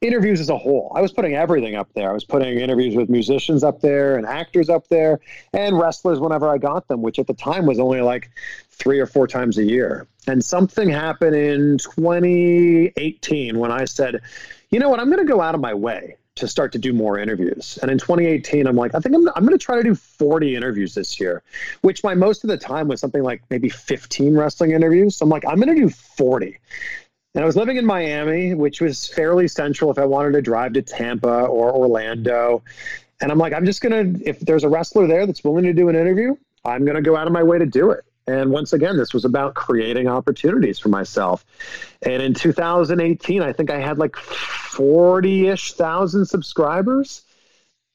interviews 0.00 0.40
as 0.40 0.48
a 0.48 0.58
whole. 0.58 0.90
I 0.96 1.00
was 1.00 1.12
putting 1.12 1.34
everything 1.34 1.76
up 1.76 1.92
there. 1.94 2.10
I 2.10 2.12
was 2.12 2.24
putting 2.24 2.58
interviews 2.58 2.96
with 2.96 3.08
musicians 3.08 3.62
up 3.62 3.80
there 3.82 4.16
and 4.16 4.26
actors 4.26 4.68
up 4.68 4.88
there 4.88 5.20
and 5.52 5.78
wrestlers 5.78 6.18
whenever 6.18 6.48
I 6.48 6.58
got 6.58 6.88
them, 6.88 7.02
which 7.02 7.18
at 7.18 7.26
the 7.26 7.34
time 7.34 7.66
was 7.66 7.78
only 7.78 8.00
like 8.00 8.30
three 8.70 8.98
or 8.98 9.06
four 9.06 9.28
times 9.28 9.58
a 9.58 9.64
year. 9.64 10.08
And 10.26 10.42
something 10.42 10.88
happened 10.88 11.36
in 11.36 11.78
2018 11.78 13.58
when 13.58 13.70
I 13.70 13.84
said, 13.84 14.22
you 14.70 14.78
know 14.78 14.88
what, 14.88 15.00
I'm 15.00 15.10
going 15.10 15.24
to 15.24 15.30
go 15.30 15.40
out 15.40 15.54
of 15.54 15.60
my 15.60 15.74
way 15.74 16.16
to 16.36 16.48
start 16.48 16.72
to 16.72 16.78
do 16.78 16.92
more 16.92 17.18
interviews. 17.18 17.78
And 17.82 17.90
in 17.90 17.98
2018, 17.98 18.66
I'm 18.66 18.76
like, 18.76 18.94
I 18.94 19.00
think 19.00 19.14
I'm, 19.14 19.28
I'm 19.30 19.44
going 19.44 19.56
to 19.56 19.64
try 19.64 19.76
to 19.76 19.82
do 19.82 19.94
40 19.94 20.56
interviews 20.56 20.94
this 20.94 21.20
year, 21.20 21.42
which 21.82 22.02
my 22.02 22.14
most 22.14 22.44
of 22.44 22.48
the 22.48 22.56
time 22.56 22.88
was 22.88 23.00
something 23.00 23.22
like 23.22 23.42
maybe 23.50 23.68
15 23.68 24.34
wrestling 24.34 24.70
interviews. 24.70 25.16
So 25.16 25.24
I'm 25.24 25.30
like, 25.30 25.44
I'm 25.46 25.56
going 25.56 25.74
to 25.74 25.80
do 25.80 25.90
40. 25.90 26.58
And 27.34 27.44
I 27.44 27.46
was 27.46 27.56
living 27.56 27.76
in 27.76 27.86
Miami, 27.86 28.54
which 28.54 28.80
was 28.80 29.06
fairly 29.08 29.48
central 29.48 29.90
if 29.90 29.98
I 29.98 30.04
wanted 30.04 30.32
to 30.32 30.42
drive 30.42 30.72
to 30.74 30.82
Tampa 30.82 31.44
or 31.46 31.72
Orlando. 31.72 32.62
And 33.20 33.30
I'm 33.30 33.38
like, 33.38 33.52
I'm 33.52 33.66
just 33.66 33.82
going 33.82 34.14
to, 34.14 34.28
if 34.28 34.40
there's 34.40 34.64
a 34.64 34.68
wrestler 34.68 35.06
there 35.06 35.26
that's 35.26 35.44
willing 35.44 35.64
to 35.64 35.72
do 35.72 35.88
an 35.88 35.96
interview, 35.96 36.36
I'm 36.64 36.84
going 36.84 36.96
to 36.96 37.02
go 37.02 37.16
out 37.16 37.26
of 37.26 37.32
my 37.32 37.42
way 37.42 37.58
to 37.58 37.66
do 37.66 37.90
it. 37.90 38.04
And 38.30 38.52
once 38.52 38.72
again, 38.72 38.96
this 38.96 39.12
was 39.12 39.24
about 39.24 39.54
creating 39.54 40.06
opportunities 40.06 40.78
for 40.78 40.88
myself. 40.88 41.44
And 42.02 42.22
in 42.22 42.32
2018, 42.32 43.42
I 43.42 43.52
think 43.52 43.70
I 43.70 43.80
had 43.80 43.98
like 43.98 44.14
40 44.16 45.48
ish 45.48 45.72
thousand 45.72 46.26
subscribers. 46.26 47.22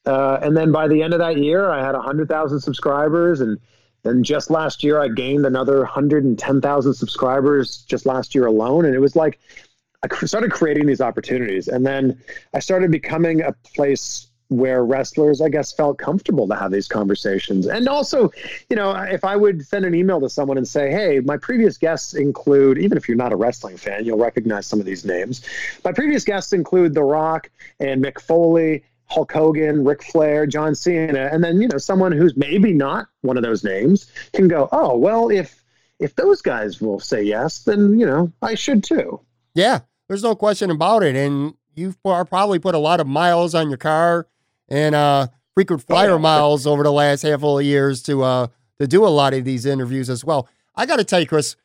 Uh, 0.05 0.39
and 0.41 0.55
then 0.55 0.71
by 0.71 0.87
the 0.87 1.01
end 1.01 1.13
of 1.13 1.19
that 1.19 1.37
year, 1.37 1.69
I 1.69 1.83
had 1.83 1.95
100,000 1.95 2.59
subscribers. 2.59 3.39
And 3.39 3.59
then 4.03 4.23
just 4.23 4.49
last 4.49 4.83
year, 4.83 4.99
I 4.99 5.07
gained 5.07 5.45
another 5.45 5.79
110,000 5.79 6.93
subscribers 6.93 7.77
just 7.83 8.05
last 8.05 8.35
year 8.35 8.45
alone. 8.45 8.85
And 8.85 8.93
it 8.93 8.99
was 8.99 9.15
like, 9.15 9.39
I 10.03 10.25
started 10.25 10.51
creating 10.51 10.85
these 10.85 11.01
opportunities. 11.01 11.69
And 11.69 11.85
then 11.85 12.21
I 12.53 12.59
started 12.59 12.91
becoming 12.91 13.41
a 13.41 13.53
place 13.73 14.27
where 14.49 14.85
wrestlers, 14.85 15.41
I 15.41 15.49
guess, 15.49 15.71
felt 15.71 15.97
comfortable 15.97 16.47
to 16.47 16.55
have 16.55 16.71
these 16.71 16.87
conversations. 16.87 17.65
And 17.65 17.87
also, 17.87 18.31
you 18.69 18.75
know, 18.75 18.91
if 18.91 19.23
I 19.23 19.35
would 19.35 19.65
send 19.65 19.85
an 19.85 19.95
email 19.95 20.21
to 20.21 20.29
someone 20.29 20.57
and 20.57 20.67
say, 20.67 20.91
hey, 20.91 21.19
my 21.19 21.37
previous 21.37 21.77
guests 21.77 22.13
include, 22.13 22.77
even 22.77 22.97
if 22.97 23.07
you're 23.07 23.17
not 23.17 23.33
a 23.33 23.35
wrestling 23.35 23.77
fan, 23.77 24.05
you'll 24.05 24.19
recognize 24.19 24.67
some 24.67 24.79
of 24.79 24.85
these 24.85 25.03
names. 25.05 25.41
My 25.83 25.91
previous 25.91 26.23
guests 26.23 26.53
include 26.53 26.93
The 26.93 27.03
Rock 27.03 27.49
and 27.79 28.03
Mick 28.03 28.21
Foley. 28.21 28.83
Hulk 29.07 29.31
Hogan, 29.31 29.83
Ric 29.83 30.03
Flair, 30.03 30.47
John 30.47 30.73
Cena, 30.73 31.29
and 31.31 31.43
then 31.43 31.61
you 31.61 31.67
know 31.67 31.77
someone 31.77 32.11
who's 32.11 32.35
maybe 32.35 32.73
not 32.73 33.07
one 33.21 33.37
of 33.37 33.43
those 33.43 33.63
names 33.63 34.11
can 34.33 34.47
go, 34.47 34.67
oh 34.71 34.97
well, 34.97 35.29
if 35.29 35.63
if 35.99 36.15
those 36.15 36.41
guys 36.41 36.81
will 36.81 36.99
say 36.99 37.21
yes, 37.21 37.59
then 37.59 37.99
you 37.99 38.05
know 38.07 38.31
I 38.41 38.55
should 38.55 38.83
too. 38.83 39.21
Yeah, 39.53 39.81
there's 40.07 40.23
no 40.23 40.35
question 40.35 40.71
about 40.71 41.03
it. 41.03 41.15
And 41.15 41.53
you've 41.75 42.01
probably 42.01 42.57
put 42.57 42.73
a 42.73 42.79
lot 42.79 42.99
of 42.99 43.05
miles 43.05 43.53
on 43.53 43.69
your 43.69 43.77
car 43.77 44.27
and 44.69 44.95
uh, 44.95 45.27
frequent 45.53 45.83
flyer 45.83 46.11
oh, 46.11 46.19
miles 46.19 46.67
over 46.67 46.83
the 46.83 46.91
last 46.91 47.21
handful 47.21 47.59
of 47.59 47.65
years 47.65 48.01
to 48.03 48.23
uh, 48.23 48.47
to 48.79 48.87
do 48.87 49.05
a 49.05 49.09
lot 49.09 49.33
of 49.33 49.45
these 49.45 49.65
interviews 49.65 50.09
as 50.09 50.23
well. 50.23 50.47
I 50.75 50.85
got 50.85 50.97
to 50.97 51.03
tell 51.03 51.19
you, 51.19 51.27
Chris, 51.27 51.55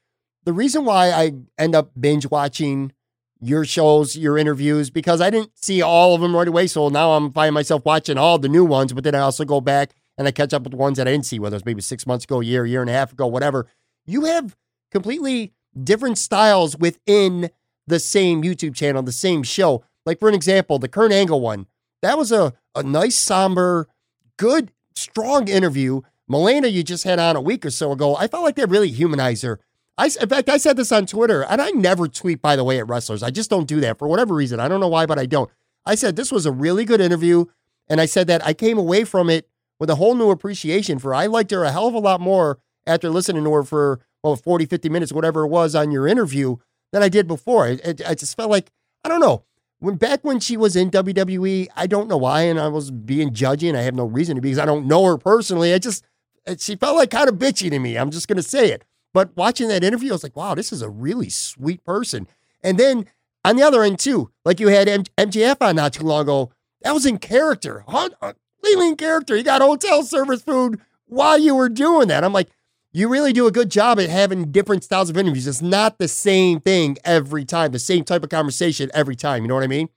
the 0.44 0.53
reason 0.53 0.84
why 0.84 1.11
I 1.11 1.32
end 1.59 1.74
up 1.74 1.90
binge 1.98 2.30
watching 2.30 2.92
your 3.40 3.64
shows, 3.64 4.16
your 4.16 4.36
interviews, 4.36 4.90
because 4.90 5.20
I 5.20 5.30
didn't 5.30 5.53
see 5.55 5.82
all 5.82 6.14
of 6.14 6.20
them 6.20 6.36
right 6.36 6.46
away. 6.46 6.66
So 6.66 6.88
now 6.88 7.12
I'm 7.12 7.32
finding 7.32 7.55
myself 7.55 7.84
watching 7.84 8.18
all 8.18 8.38
the 8.38 8.48
new 8.48 8.64
ones, 8.64 8.92
but 8.92 9.05
then 9.05 9.14
I 9.14 9.20
also 9.20 9.44
go 9.44 9.61
back 9.61 9.94
and 10.18 10.28
I 10.28 10.30
catch 10.30 10.53
up 10.53 10.62
with 10.62 10.72
the 10.72 10.76
ones 10.76 10.98
that 10.98 11.09
I 11.09 11.12
didn't 11.12 11.26
see, 11.26 11.38
whether 11.38 11.57
it's 11.57 11.64
maybe 11.64 11.80
six 11.80 12.07
months 12.07 12.24
ago, 12.24 12.40
a 12.40 12.44
year, 12.44 12.66
year 12.66 12.82
and 12.82 12.90
a 12.90 12.92
half 12.92 13.12
ago, 13.12 13.26
whatever. 13.26 13.66
You 14.05 14.26
have 14.26 14.57
completely 14.90 15.55
different 15.82 16.18
styles 16.18 16.76
within 16.76 17.51
the 17.86 17.98
same 17.98 18.42
YouTube 18.42 18.74
channel, 18.74 19.03
the 19.03 19.12
same 19.12 19.42
show. 19.42 19.84
Like 20.05 20.18
for 20.18 20.28
an 20.28 20.34
example, 20.34 20.78
the 20.78 20.88
Kurt 20.88 21.12
Angle 21.12 21.40
one, 21.40 21.66
that 22.03 22.18
was 22.18 22.32
a, 22.32 22.55
a 22.74 22.82
nice, 22.82 23.16
somber, 23.16 23.88
good, 24.36 24.72
strong 24.94 25.48
interview. 25.48 26.01
Melina, 26.28 26.68
you 26.68 26.82
just 26.82 27.05
had 27.05 27.18
on 27.18 27.36
a 27.36 27.40
week 27.40 27.66
or 27.66 27.70
so 27.70 27.92
ago. 27.92 28.16
I 28.16 28.28
felt 28.28 28.44
like 28.44 28.57
they 28.57 28.64
really 28.64 28.90
humanized 28.90 29.42
her. 29.42 29.61
I, 29.98 30.07
in 30.07 30.28
fact, 30.28 30.48
I 30.48 30.57
said 30.57 30.76
this 30.76 30.92
on 30.92 31.05
Twitter, 31.05 31.44
and 31.44 31.61
I 31.61 31.70
never 31.70 32.09
tweet, 32.09 32.40
by 32.40 32.57
the 32.57 32.64
way, 32.64 32.78
at 32.78 32.88
wrestlers. 32.88 33.22
I 33.22 33.30
just 33.30 33.51
don't 33.51 33.68
do 33.68 33.80
that 33.80 33.98
for 33.98 34.09
whatever 34.09 34.34
reason. 34.34 34.59
I 34.59 34.68
don't 34.68 34.80
know 34.80 34.88
why, 34.88 35.05
but 35.05 35.18
I 35.18 35.26
don't. 35.26 35.51
I 35.84 35.94
said 35.94 36.16
this 36.16 36.32
was 36.32 36.46
a 36.46 36.53
really 36.53 36.84
good 36.84 37.01
interview, 37.01 37.46
and 37.88 38.01
I 38.01 38.07
said 38.07 38.26
that 38.28 38.44
I 38.46 38.55
came 38.55 38.78
away 38.78 39.05
from 39.05 39.28
it 39.28 39.48
with 39.78 39.90
a 39.90 39.96
whole 39.96 40.14
new 40.14 40.30
appreciation 40.30 40.98
for 40.98 41.14
I 41.14 41.26
liked 41.26 41.51
her 41.51 41.64
a 41.64 41.72
hell 41.72 41.88
of 41.88 41.94
a 41.94 41.98
lot 41.98 42.20
more 42.20 42.59
after 42.86 43.11
listening 43.11 43.44
to 43.44 43.53
her 43.53 43.64
for, 43.64 44.01
well, 44.22 44.36
40, 44.36 44.66
50 44.66 44.88
minutes, 44.88 45.12
whatever 45.12 45.44
it 45.44 45.48
was 45.48 45.74
on 45.74 45.90
your 45.90 46.07
interview 46.07 46.57
than 46.92 47.03
I 47.03 47.09
did 47.09 47.26
before. 47.26 47.66
I 47.66 48.14
just 48.14 48.36
felt 48.36 48.51
like, 48.51 48.70
I 49.05 49.09
don't 49.09 49.20
know. 49.20 49.44
When 49.81 49.97
back 49.97 50.20
when 50.22 50.41
she 50.41 50.57
was 50.57 50.76
in 50.76 50.91
WWE, 50.91 51.68
I 51.74 51.87
don't 51.87 52.09
know 52.09 52.18
why, 52.18 52.43
and 52.43 52.61
I 52.61 52.68
was 52.68 52.91
being 52.91 53.31
judgy, 53.31 53.68
and 53.68 53.76
I 53.76 53.83
have 53.83 53.95
no 53.95 54.05
reason 54.05 54.37
to 54.37 54.43
because 54.43 54.59
I 54.59 54.66
don't 54.66 54.87
know 54.87 55.05
her 55.07 55.16
personally. 55.16 55.72
I 55.72 55.78
just, 55.78 56.05
uh, 56.47 56.55
she 56.59 56.76
felt 56.76 56.97
like 56.97 57.11
kind 57.11 57.28
of 57.28 57.37
bitchy 57.37 57.70
to 57.70 57.78
me. 57.78 57.97
I'm 57.97 58.11
just 58.11 58.28
to 58.28 58.43
say 58.43 58.70
it. 58.70 58.85
But 59.12 59.37
watching 59.37 59.68
that 59.68 59.83
interview, 59.83 60.11
I 60.11 60.12
was 60.12 60.22
like, 60.22 60.37
wow, 60.37 60.55
this 60.55 60.72
is 60.72 60.83
a 60.83 60.91
really 60.91 61.31
sweet 61.31 61.83
person. 61.83 62.28
And 62.62 62.78
then 62.78 63.07
on 63.45 63.57
the 63.57 63.62
other 63.62 63.83
end, 63.83 63.99
too, 63.99 64.31
like 64.45 64.61
you 64.61 64.68
had 64.68 64.87
M- 64.87 65.05
MJF 65.18 65.57
on 65.61 65.76
not 65.76 65.95
too 65.95 66.05
long 66.05 66.22
ago, 66.22 66.53
that 66.83 66.93
was 66.93 67.07
in 67.07 67.18
character, 67.18 67.83
uh, 67.89 68.11
completely 68.61 68.89
in 68.89 68.97
character. 68.97 69.37
You 69.37 69.43
got 69.43 69.62
hotel 69.62 70.03
service 70.03 70.43
food 70.43 70.81
while 71.07 71.39
you 71.39 71.55
were 71.55 71.68
doing 71.68 72.09
that. 72.09 72.22
I'm 72.22 72.33
like, 72.33 72.49
you 72.93 73.09
really 73.09 73.32
do 73.32 73.47
a 73.47 73.53
good 73.53 73.70
job 73.70 74.01
at 74.01 74.11
having 74.11 74.51
different 74.51 74.82
styles 74.82 75.11
of 75.11 75.16
interviews. 75.16 75.47
It's 75.47 75.62
not 75.62 75.99
the 75.99 76.09
same 76.09 76.61
thing 76.61 76.97
every 77.05 77.45
time, 77.45 77.72
the 77.72 77.78
same 77.78 78.05
type 78.05 78.24
of 78.24 78.30
conversation 78.30 78.91
every 78.93 79.16
time. 79.16 79.43
You 79.43 79.49
know 79.49 79.55
what 79.55 79.64
I 79.64 79.68
mean? 79.68 79.88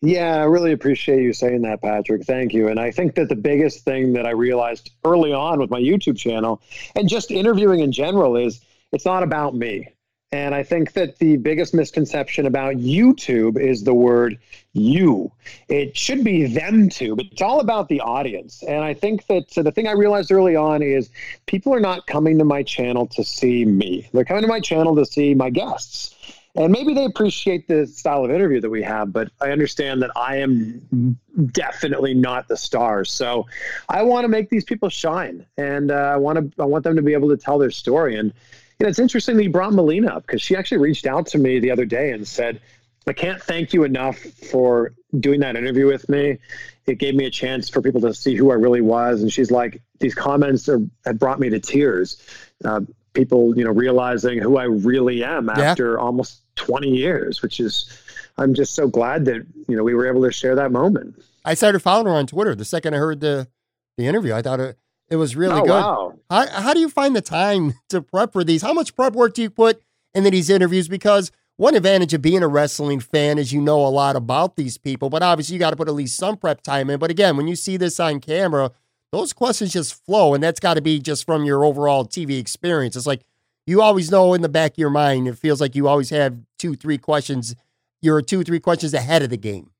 Yeah, 0.00 0.36
I 0.36 0.44
really 0.44 0.70
appreciate 0.70 1.22
you 1.22 1.32
saying 1.32 1.62
that, 1.62 1.82
Patrick. 1.82 2.24
Thank 2.24 2.54
you. 2.54 2.68
And 2.68 2.78
I 2.78 2.92
think 2.92 3.16
that 3.16 3.28
the 3.28 3.34
biggest 3.34 3.84
thing 3.84 4.12
that 4.12 4.26
I 4.26 4.30
realized 4.30 4.92
early 5.04 5.32
on 5.32 5.58
with 5.58 5.70
my 5.70 5.80
YouTube 5.80 6.16
channel 6.16 6.62
and 6.94 7.08
just 7.08 7.32
interviewing 7.32 7.80
in 7.80 7.90
general 7.90 8.36
is 8.36 8.60
it's 8.92 9.04
not 9.04 9.24
about 9.24 9.56
me. 9.56 9.88
And 10.30 10.54
I 10.54 10.62
think 10.62 10.92
that 10.92 11.18
the 11.18 11.38
biggest 11.38 11.72
misconception 11.72 12.44
about 12.44 12.74
YouTube 12.74 13.58
is 13.58 13.84
the 13.84 13.94
word 13.94 14.38
you. 14.74 15.32
It 15.68 15.96
should 15.96 16.22
be 16.22 16.46
them 16.46 16.90
too, 16.90 17.16
but 17.16 17.26
it's 17.32 17.40
all 17.40 17.60
about 17.60 17.88
the 17.88 18.02
audience. 18.02 18.62
And 18.62 18.84
I 18.84 18.92
think 18.92 19.26
that 19.28 19.50
so 19.50 19.62
the 19.62 19.72
thing 19.72 19.88
I 19.88 19.92
realized 19.92 20.30
early 20.30 20.54
on 20.54 20.82
is 20.82 21.08
people 21.46 21.74
are 21.74 21.80
not 21.80 22.06
coming 22.06 22.36
to 22.38 22.44
my 22.44 22.62
channel 22.62 23.06
to 23.06 23.24
see 23.24 23.64
me, 23.64 24.06
they're 24.12 24.24
coming 24.24 24.42
to 24.42 24.48
my 24.48 24.60
channel 24.60 24.94
to 24.96 25.06
see 25.06 25.34
my 25.34 25.48
guests. 25.48 26.14
And 26.54 26.72
maybe 26.72 26.92
they 26.92 27.04
appreciate 27.04 27.68
the 27.68 27.86
style 27.86 28.24
of 28.24 28.30
interview 28.30 28.60
that 28.60 28.70
we 28.70 28.82
have, 28.82 29.12
but 29.12 29.30
I 29.40 29.50
understand 29.52 30.02
that 30.02 30.10
I 30.16 30.38
am 30.38 31.16
definitely 31.52 32.14
not 32.14 32.48
the 32.48 32.56
star. 32.56 33.04
So 33.04 33.46
I 33.88 34.02
want 34.02 34.24
to 34.24 34.28
make 34.28 34.50
these 34.50 34.64
people 34.64 34.88
shine, 34.88 35.46
and 35.56 35.90
uh, 35.90 35.94
I 35.94 36.16
want 36.16 36.38
to 36.38 36.62
I 36.62 36.66
want 36.66 36.84
them 36.84 36.96
to 36.96 37.02
be 37.02 37.12
able 37.14 37.28
to 37.30 37.36
tell 37.36 37.58
their 37.58 37.70
story. 37.70 38.16
And 38.16 38.32
you 38.78 38.84
know, 38.84 38.90
it's 38.90 38.98
interesting 39.00 39.36
that 39.36 39.42
you 39.42 39.50
brought 39.50 39.72
Melina 39.72 40.08
up 40.14 40.26
because 40.26 40.40
she 40.40 40.54
actually 40.54 40.78
reached 40.78 41.06
out 41.06 41.26
to 41.28 41.38
me 41.38 41.58
the 41.58 41.70
other 41.70 41.84
day 41.84 42.12
and 42.12 42.26
said, 42.26 42.60
I 43.08 43.12
can't 43.12 43.42
thank 43.42 43.72
you 43.72 43.82
enough 43.84 44.18
for 44.18 44.92
doing 45.18 45.40
that 45.40 45.56
interview 45.56 45.86
with 45.86 46.08
me. 46.08 46.38
It 46.86 46.98
gave 46.98 47.14
me 47.14 47.24
a 47.24 47.30
chance 47.30 47.68
for 47.68 47.82
people 47.82 48.00
to 48.02 48.14
see 48.14 48.36
who 48.36 48.50
I 48.50 48.54
really 48.54 48.80
was. 48.80 49.22
And 49.22 49.32
she's 49.32 49.50
like, 49.50 49.82
these 49.98 50.14
comments 50.14 50.68
are, 50.68 50.80
have 51.04 51.18
brought 51.18 51.40
me 51.40 51.48
to 51.50 51.58
tears. 51.58 52.22
Uh, 52.64 52.82
people, 53.14 53.56
you 53.56 53.64
know, 53.64 53.70
realizing 53.72 54.38
who 54.38 54.58
I 54.58 54.64
really 54.64 55.24
am 55.24 55.48
Yeah. 55.48 55.70
after 55.72 55.98
almost 55.98 56.42
20 56.56 56.88
years, 56.88 57.42
which 57.42 57.58
is, 57.58 57.90
I'm 58.36 58.54
just 58.54 58.74
so 58.74 58.86
glad 58.86 59.24
that, 59.24 59.44
you 59.66 59.76
know, 59.76 59.82
we 59.82 59.94
were 59.94 60.06
able 60.06 60.22
to 60.22 60.30
share 60.30 60.54
that 60.54 60.70
moment. 60.70 61.20
I 61.44 61.54
started 61.54 61.80
following 61.80 62.06
her 62.06 62.12
on 62.12 62.26
Twitter 62.28 62.54
the 62.54 62.64
second 62.64 62.94
I 62.94 62.98
heard 62.98 63.20
the 63.20 63.48
the 63.96 64.06
interview. 64.06 64.32
I 64.34 64.42
thought 64.42 64.60
it 64.60 64.78
it 65.10 65.16
was 65.16 65.36
really 65.36 65.54
oh, 65.54 65.62
good. 65.62 65.70
wow. 65.70 66.14
How 66.30 66.48
how 66.48 66.74
do 66.74 66.80
you 66.80 66.88
find 66.88 67.16
the 67.16 67.20
time 67.20 67.74
to 67.88 68.02
prep 68.02 68.32
for 68.32 68.44
these? 68.44 68.62
How 68.62 68.72
much 68.72 68.94
prep 68.94 69.14
work 69.14 69.34
do 69.34 69.42
you 69.42 69.50
put 69.50 69.82
into 70.14 70.30
these 70.30 70.50
interviews? 70.50 70.88
Because 70.88 71.30
one 71.56 71.74
advantage 71.74 72.14
of 72.14 72.22
being 72.22 72.42
a 72.42 72.48
wrestling 72.48 73.00
fan 73.00 73.38
is 73.38 73.52
you 73.52 73.60
know 73.60 73.84
a 73.84 73.88
lot 73.88 74.16
about 74.16 74.56
these 74.56 74.78
people, 74.78 75.10
but 75.10 75.22
obviously 75.22 75.54
you 75.54 75.58
got 75.58 75.70
to 75.70 75.76
put 75.76 75.88
at 75.88 75.94
least 75.94 76.16
some 76.16 76.36
prep 76.36 76.60
time 76.62 76.88
in. 76.88 76.98
But 76.98 77.10
again, 77.10 77.36
when 77.36 77.48
you 77.48 77.56
see 77.56 77.76
this 77.76 77.98
on 77.98 78.20
camera, 78.20 78.70
those 79.10 79.32
questions 79.32 79.72
just 79.72 80.04
flow, 80.04 80.34
and 80.34 80.42
that's 80.42 80.60
got 80.60 80.74
to 80.74 80.82
be 80.82 81.00
just 81.00 81.24
from 81.26 81.44
your 81.44 81.64
overall 81.64 82.04
TV 82.04 82.38
experience. 82.38 82.94
It's 82.94 83.06
like 83.06 83.22
you 83.66 83.82
always 83.82 84.10
know 84.10 84.34
in 84.34 84.42
the 84.42 84.48
back 84.48 84.72
of 84.72 84.78
your 84.78 84.90
mind. 84.90 85.28
It 85.28 85.38
feels 85.38 85.60
like 85.60 85.74
you 85.74 85.88
always 85.88 86.10
have 86.10 86.38
two, 86.58 86.74
three 86.74 86.98
questions. 86.98 87.54
You're 88.00 88.22
two, 88.22 88.44
three 88.44 88.60
questions 88.60 88.94
ahead 88.94 89.22
of 89.22 89.30
the 89.30 89.36
game. 89.36 89.70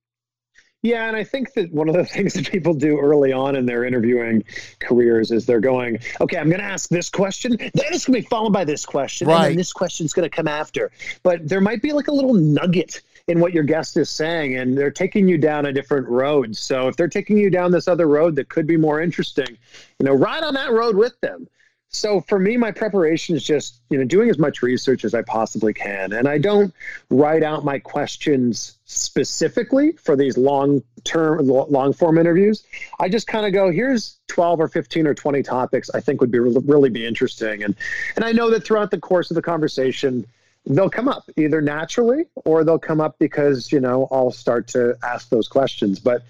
Yeah, 0.83 1.09
and 1.09 1.17
I 1.17 1.25
think 1.25 1.55
that 1.55 1.73
one 1.73 1.89
of 1.89 1.95
the 1.97 2.05
things 2.15 2.35
that 2.35 2.51
people 2.51 2.73
do 2.73 2.99
early 2.99 3.33
on 3.33 3.57
in 3.57 3.67
their 3.67 3.85
interviewing 3.85 4.45
careers 4.79 5.33
is 5.33 5.45
they're 5.45 5.61
going, 5.61 5.99
okay, 6.21 6.37
I'm 6.39 6.49
going 6.49 6.61
to 6.61 6.67
ask 6.67 6.89
this 6.89 7.11
question, 7.11 7.57
then 7.59 7.71
it's 7.75 8.07
going 8.07 8.21
to 8.21 8.23
be 8.23 8.29
followed 8.29 8.53
by 8.53 8.65
this 8.65 8.87
question, 8.87 9.29
and 9.29 9.35
Right. 9.37 9.49
then 9.49 9.57
this 9.57 9.73
question's 9.73 10.13
going 10.13 10.29
to 10.29 10.35
come 10.35 10.49
after. 10.49 10.91
But 11.23 11.49
there 11.49 11.61
might 11.61 11.83
be 11.83 11.93
like 11.93 12.09
a 12.09 12.13
little 12.13 12.35
nugget 12.35 13.01
in 13.27 13.41
what 13.41 13.53
your 13.53 13.65
guest 13.65 13.97
is 13.97 14.09
saying, 14.09 14.57
and 14.57 14.79
they're 14.79 14.91
taking 14.91 15.29
you 15.29 15.37
down 15.37 15.67
a 15.67 15.73
different 15.73 16.07
road. 16.09 16.57
So 16.57 16.89
if 16.89 16.97
they're 16.97 17.09
taking 17.09 17.37
you 17.37 17.51
down 17.51 17.73
this 17.73 17.89
other 17.89 18.07
road 18.07 18.37
that 18.37 18.49
could 18.49 18.67
be 18.67 18.77
more 18.77 19.01
interesting, 19.01 19.59
you 19.99 20.07
know, 20.07 20.15
ride 20.15 20.43
on 20.45 20.55
that 20.55 20.71
road 20.71 20.97
with 20.97 21.21
them. 21.21 21.49
So 21.91 22.21
for 22.21 22.39
me, 22.39 22.57
my 22.57 22.71
preparation 22.71 23.35
is 23.35 23.43
just 23.43 23.81
you 23.89 23.99
know 23.99 24.05
doing 24.05 24.29
as 24.29 24.39
much 24.39 24.63
research 24.63 25.05
as 25.05 25.15
I 25.15 25.23
possibly 25.23 25.73
can, 25.73 26.13
and 26.13 26.29
I 26.29 26.39
don't 26.39 26.75
write 27.09 27.43
out 27.43 27.65
my 27.65 27.79
questions 27.79 28.79
specifically 28.85 29.93
for 29.93 30.15
these 30.15 30.37
long 30.37 30.83
term, 31.05 31.47
long 31.47 31.93
form 31.93 32.19
interviews. 32.19 32.65
I 33.01 33.09
just 33.09 33.27
kind 33.27 33.47
of 33.47 33.53
go, 33.53 33.71
here's 33.71 34.19
twelve 34.29 34.61
or 34.61 34.69
fifteen 34.69 35.07
or 35.07 35.15
twenty 35.15 35.43
topics 35.43 35.89
I 35.95 36.01
think 36.01 36.21
would 36.21 36.31
be 36.31 36.39
really 36.39 36.91
be 36.91 37.07
interesting, 37.07 37.63
and 37.65 37.75
and 38.17 38.25
I 38.25 38.33
know 38.33 38.51
that 38.51 38.65
throughout 38.65 38.91
the 38.91 39.01
course 39.01 39.31
of 39.31 39.35
the 39.35 39.43
conversation. 39.43 40.27
They'll 40.71 40.91
come 40.91 41.09
up 41.09 41.23
either 41.39 41.63
naturally 41.63 42.27
or 42.45 42.63
they'll 42.63 42.79
come 42.79 43.01
up 43.01 43.19
because, 43.19 43.73
you 43.73 43.81
know, 43.81 44.07
I'll 44.11 44.33
start 44.33 44.69
to 44.69 44.99
ask 45.03 45.31
those 45.31 45.49
questions. 45.49 45.99
But 45.99 46.25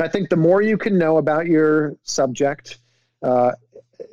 I 0.00 0.08
think 0.08 0.30
the 0.30 0.36
more 0.36 0.60
you 0.60 0.76
can 0.76 0.98
know 0.98 1.16
about 1.18 1.46
your 1.46 1.94
subject, 2.02 2.78
uh, 3.22 3.52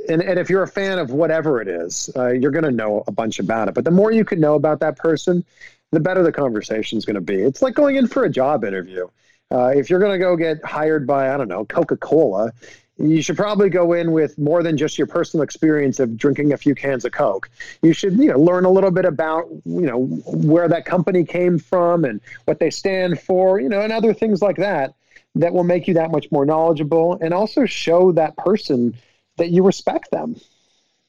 and, 0.09 0.21
and 0.21 0.39
if 0.39 0.49
you're 0.49 0.63
a 0.63 0.67
fan 0.67 0.99
of 0.99 1.11
whatever 1.11 1.61
it 1.61 1.67
is, 1.67 2.09
uh, 2.15 2.29
you're 2.29 2.51
going 2.51 2.63
to 2.63 2.71
know 2.71 3.03
a 3.07 3.11
bunch 3.11 3.39
about 3.39 3.67
it. 3.67 3.73
But 3.73 3.85
the 3.85 3.91
more 3.91 4.11
you 4.11 4.25
can 4.25 4.39
know 4.39 4.55
about 4.55 4.79
that 4.79 4.97
person, 4.97 5.43
the 5.91 5.99
better 5.99 6.23
the 6.23 6.31
conversation 6.31 6.97
is 6.97 7.05
going 7.05 7.15
to 7.15 7.21
be. 7.21 7.35
It's 7.35 7.61
like 7.61 7.73
going 7.73 7.95
in 7.95 8.07
for 8.07 8.23
a 8.23 8.29
job 8.29 8.63
interview. 8.63 9.07
Uh, 9.51 9.67
if 9.75 9.89
you're 9.89 9.99
going 9.99 10.13
to 10.13 10.17
go 10.17 10.35
get 10.35 10.63
hired 10.63 11.05
by, 11.05 11.33
I 11.33 11.37
don't 11.37 11.49
know, 11.49 11.65
Coca 11.65 11.97
Cola, 11.97 12.51
you 12.97 13.21
should 13.21 13.35
probably 13.35 13.69
go 13.69 13.93
in 13.93 14.11
with 14.11 14.37
more 14.37 14.63
than 14.63 14.77
just 14.77 14.97
your 14.97 15.07
personal 15.07 15.43
experience 15.43 15.99
of 15.99 16.17
drinking 16.17 16.53
a 16.53 16.57
few 16.57 16.75
cans 16.75 17.03
of 17.03 17.11
Coke. 17.11 17.49
You 17.81 17.93
should, 17.93 18.17
you 18.17 18.31
know, 18.31 18.39
learn 18.39 18.63
a 18.63 18.69
little 18.69 18.91
bit 18.91 19.05
about, 19.05 19.47
you 19.65 19.81
know, 19.81 20.03
where 20.25 20.67
that 20.67 20.85
company 20.85 21.23
came 21.23 21.57
from 21.57 22.05
and 22.05 22.21
what 22.45 22.59
they 22.59 22.69
stand 22.69 23.19
for, 23.19 23.59
you 23.59 23.69
know, 23.69 23.81
and 23.81 23.91
other 23.91 24.13
things 24.13 24.41
like 24.41 24.57
that 24.57 24.93
that 25.35 25.53
will 25.53 25.63
make 25.63 25.87
you 25.87 25.93
that 25.95 26.11
much 26.11 26.31
more 26.31 26.45
knowledgeable 26.45 27.17
and 27.21 27.33
also 27.33 27.65
show 27.65 28.11
that 28.11 28.35
person 28.37 28.95
that 29.41 29.49
you 29.49 29.63
respect 29.63 30.11
them. 30.11 30.35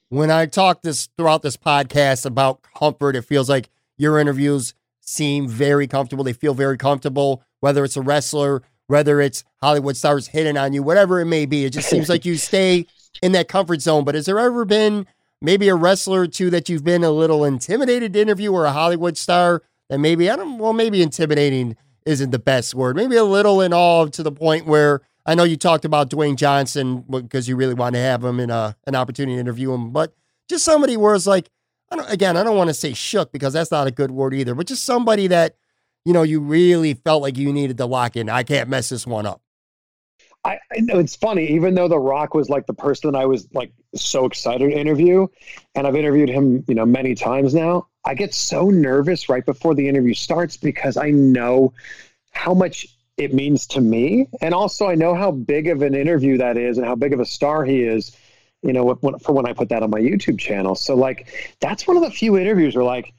when 0.09 0.31
I 0.31 0.47
talk 0.47 0.81
this 0.83 1.09
throughout 1.19 1.43
this 1.43 1.57
podcast 1.57 2.25
about 2.25 2.63
comfort, 2.63 3.15
it 3.15 3.23
feels 3.23 3.49
like 3.49 3.69
your 3.99 4.19
interviews 4.19 4.73
seem 5.01 5.49
very 5.49 5.87
comfortable. 5.87 6.25
They 6.25 6.33
feel 6.33 6.55
very 6.55 6.79
comfortable, 6.79 7.43
whether 7.61 7.85
it's 7.85 7.97
a 7.97 8.01
wrestler, 8.01 8.63
whether 8.87 9.21
it's 9.21 9.45
Hollywood 9.61 9.99
stars 9.99 10.29
hitting 10.29 10.57
on 10.57 10.73
you, 10.73 10.83
whatever 10.83 11.21
it 11.21 11.27
may 11.27 11.45
be. 11.45 11.67
It 11.67 11.75
just 11.75 11.91
seems 11.91 12.09
like 12.09 12.25
you 12.25 12.37
stay 12.51 12.87
in 13.23 13.33
that 13.33 13.49
comfort 13.49 13.83
zone. 13.83 14.05
But 14.05 14.15
has 14.15 14.25
there 14.25 14.39
ever 14.39 14.65
been 14.65 15.07
maybe 15.43 15.69
a 15.69 15.75
wrestler 15.75 16.23
or 16.23 16.27
two 16.27 16.49
that 16.51 16.71
you've 16.71 16.85
been 16.85 17.05
a 17.05 17.11
little 17.11 17.45
intimidated 17.45 18.15
to 18.15 18.21
interview 18.21 18.51
or 18.53 18.65
a 18.65 18.73
Hollywood 18.73 19.19
star 19.19 19.63
that 19.91 19.99
maybe, 19.99 20.31
I 20.31 20.37
don't, 20.37 20.57
well, 20.57 20.73
maybe 20.73 21.03
intimidating 21.03 21.77
isn't 22.07 22.31
the 22.31 22.39
best 22.39 22.75
word. 22.75 22.97
Maybe 22.97 23.17
a 23.17 23.25
little 23.25 23.61
in 23.61 23.75
awe 23.75 24.07
to 24.07 24.23
the 24.23 24.33
point 24.33 24.67
where 24.67 25.03
I 25.25 25.35
know 25.35 25.45
you 25.45 25.57
talked 25.57 25.85
about 25.85 26.11
Dwayne 26.11 26.37
Johnson 26.37 27.05
because 27.09 27.49
you 27.49 27.57
really 27.57 27.75
want 27.75 27.95
to 27.95 28.01
have 28.01 28.25
him 28.25 28.41
in 28.41 28.51
a, 28.51 28.77
an 28.87 28.97
opportunity 28.97 29.37
to 29.37 29.41
interview 29.41 29.73
him, 29.73 29.91
but 29.91 30.15
just 30.49 30.65
somebody 30.65 30.97
where 30.97 31.15
it's 31.15 31.27
like, 31.27 31.49
I 31.91 31.97
don't, 31.97 32.11
again, 32.11 32.37
I 32.37 32.43
don't 32.43 32.57
want 32.57 32.69
to 32.69 32.75
say 32.75 32.93
shook 32.93 33.33
because 33.33 33.53
that's 33.53 33.71
not 33.71 33.87
a 33.87 33.91
good 33.91 34.11
word 34.11 34.35
either, 34.35 34.55
but 34.55 34.67
just 34.67 34.85
somebody 34.85 35.29
that, 35.29 35.57
you 36.05 36.13
know, 36.13 36.23
you 36.23 36.41
really 36.41 36.95
felt 36.95 37.23
like 37.23 37.37
you 37.37 37.53
needed 37.53 37.79
to 37.79 37.87
lock 37.87 38.17
in. 38.17 38.29
I 38.29 38.43
can't 38.43 38.69
mess 38.69 38.89
this 38.89 39.07
one 39.07 39.27
up. 39.27 39.41
I, 40.45 40.59
I 40.73 40.81
know 40.81 40.99
it's 40.99 41.15
funny, 41.15 41.47
even 41.47 41.75
though 41.75 41.87
The 41.87 41.99
Rock 41.99 42.35
was 42.35 42.51
like 42.51 42.67
the 42.67 42.75
person 42.75 43.15
I 43.15 43.27
was 43.27 43.47
like 43.53 43.73
so 43.95 44.25
excited 44.25 44.71
to 44.71 44.77
interview, 44.77 45.29
and 45.77 45.87
I've 45.87 45.95
interviewed 45.95 46.29
him, 46.29 46.65
you 46.67 46.75
know, 46.75 46.85
many 46.85 47.15
times 47.15 47.55
now. 47.55 47.87
I 48.05 48.15
get 48.15 48.35
so 48.35 48.69
nervous 48.69 49.29
right 49.29 49.47
before 49.47 49.77
the 49.77 49.89
interview 49.89 50.15
starts 50.15 50.57
because 50.57 50.97
I 50.97 51.11
know 51.11 51.73
how 52.33 52.55
much 52.55 52.89
it 53.17 53.35
means 53.35 53.67
to 53.69 53.81
me, 53.81 54.29
and 54.41 54.55
also 54.55 54.89
I 54.89 54.95
know 54.95 55.15
how 55.15 55.31
big 55.31 55.69
of 55.69 55.83
an 55.83 55.95
interview 55.95 56.39
that 56.39 56.57
is 56.57 56.79
and 56.79 56.87
how 56.87 56.95
big 56.95 57.13
of 57.13 57.21
a 57.21 57.27
star 57.27 57.65
he 57.65 57.83
is. 57.83 58.17
You 58.63 58.73
know, 58.73 58.95
for 59.21 59.33
when 59.33 59.45
I 59.45 59.53
put 59.53 59.71
that 59.71 59.83
on 59.83 59.91
my 59.91 59.99
YouTube 59.99 60.39
channel. 60.39 60.77
So 60.77 60.95
like, 60.95 61.57
that's 61.59 61.87
one 61.87 61.97
of 61.97 62.05
the 62.05 62.13
few 62.13 62.39
interviews 62.39 62.77
where 62.77 62.85
like 62.85 63.13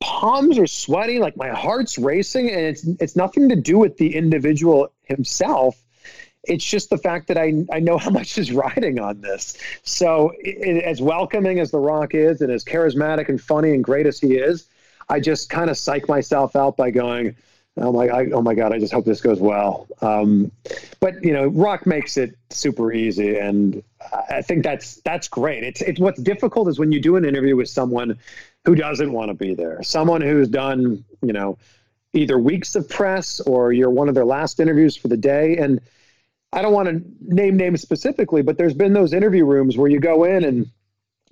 palms 0.00 0.58
are 0.58 0.66
sweating, 0.66 1.20
like 1.20 1.36
my 1.36 1.48
heart's 1.48 1.98
racing, 1.98 2.50
and 2.50 2.60
it's 2.60 2.86
it's 3.00 3.16
nothing 3.16 3.48
to 3.48 3.56
do 3.56 3.78
with 3.78 3.96
the 3.96 4.14
individual 4.14 4.92
himself. 5.04 5.82
It's 6.44 6.64
just 6.64 6.90
the 6.90 6.98
fact 6.98 7.28
that 7.28 7.38
I 7.38 7.64
I 7.72 7.80
know 7.80 7.98
how 7.98 8.10
much 8.20 8.38
is 8.38 8.52
riding 8.52 9.00
on 9.00 9.20
this. 9.20 9.56
So 9.82 10.32
it, 10.38 10.84
as 10.84 11.00
welcoming 11.00 11.58
as 11.58 11.70
The 11.70 11.80
Rock 11.80 12.14
is, 12.14 12.40
and 12.40 12.52
as 12.52 12.64
charismatic 12.64 13.28
and 13.28 13.40
funny 13.40 13.72
and 13.72 13.82
great 13.82 14.06
as 14.06 14.20
he 14.20 14.36
is, 14.36 14.68
I 15.08 15.20
just 15.20 15.50
kind 15.50 15.70
of 15.70 15.78
psych 15.78 16.08
myself 16.08 16.56
out 16.56 16.76
by 16.76 16.90
going, 16.90 17.36
oh 17.76 17.92
my, 17.92 18.08
I, 18.08 18.30
oh 18.30 18.42
my 18.42 18.54
God, 18.54 18.72
I 18.72 18.78
just 18.78 18.92
hope 18.92 19.04
this 19.04 19.20
goes 19.20 19.40
well. 19.40 19.86
Um, 20.00 20.50
but 21.00 21.22
you 21.22 21.32
know, 21.32 21.48
Rock 21.48 21.86
makes 21.86 22.16
it 22.16 22.36
super 22.50 22.92
easy, 22.92 23.36
and 23.36 23.82
I 24.30 24.42
think 24.42 24.64
that's 24.64 24.96
that's 24.96 25.28
great. 25.28 25.62
It's 25.62 25.82
it's 25.82 26.00
what's 26.00 26.20
difficult 26.20 26.68
is 26.68 26.78
when 26.78 26.92
you 26.92 27.00
do 27.00 27.16
an 27.16 27.24
interview 27.24 27.56
with 27.56 27.68
someone 27.68 28.18
who 28.64 28.74
doesn't 28.74 29.12
want 29.12 29.28
to 29.28 29.34
be 29.34 29.54
there, 29.54 29.82
someone 29.82 30.20
who's 30.20 30.48
done 30.48 31.04
you 31.22 31.32
know 31.32 31.58
either 32.12 32.38
weeks 32.38 32.74
of 32.76 32.88
press 32.88 33.40
or 33.40 33.72
you're 33.72 33.90
one 33.90 34.08
of 34.08 34.14
their 34.14 34.24
last 34.24 34.58
interviews 34.60 34.96
for 34.96 35.08
the 35.08 35.16
day, 35.16 35.56
and 35.58 35.80
I 36.52 36.62
don't 36.62 36.72
want 36.72 36.88
to 36.88 37.34
name 37.34 37.56
names 37.56 37.82
specifically, 37.82 38.42
but 38.42 38.56
there's 38.56 38.74
been 38.74 38.92
those 38.92 39.12
interview 39.12 39.44
rooms 39.44 39.76
where 39.76 39.90
you 39.90 40.00
go 40.00 40.24
in 40.24 40.44
and 40.44 40.70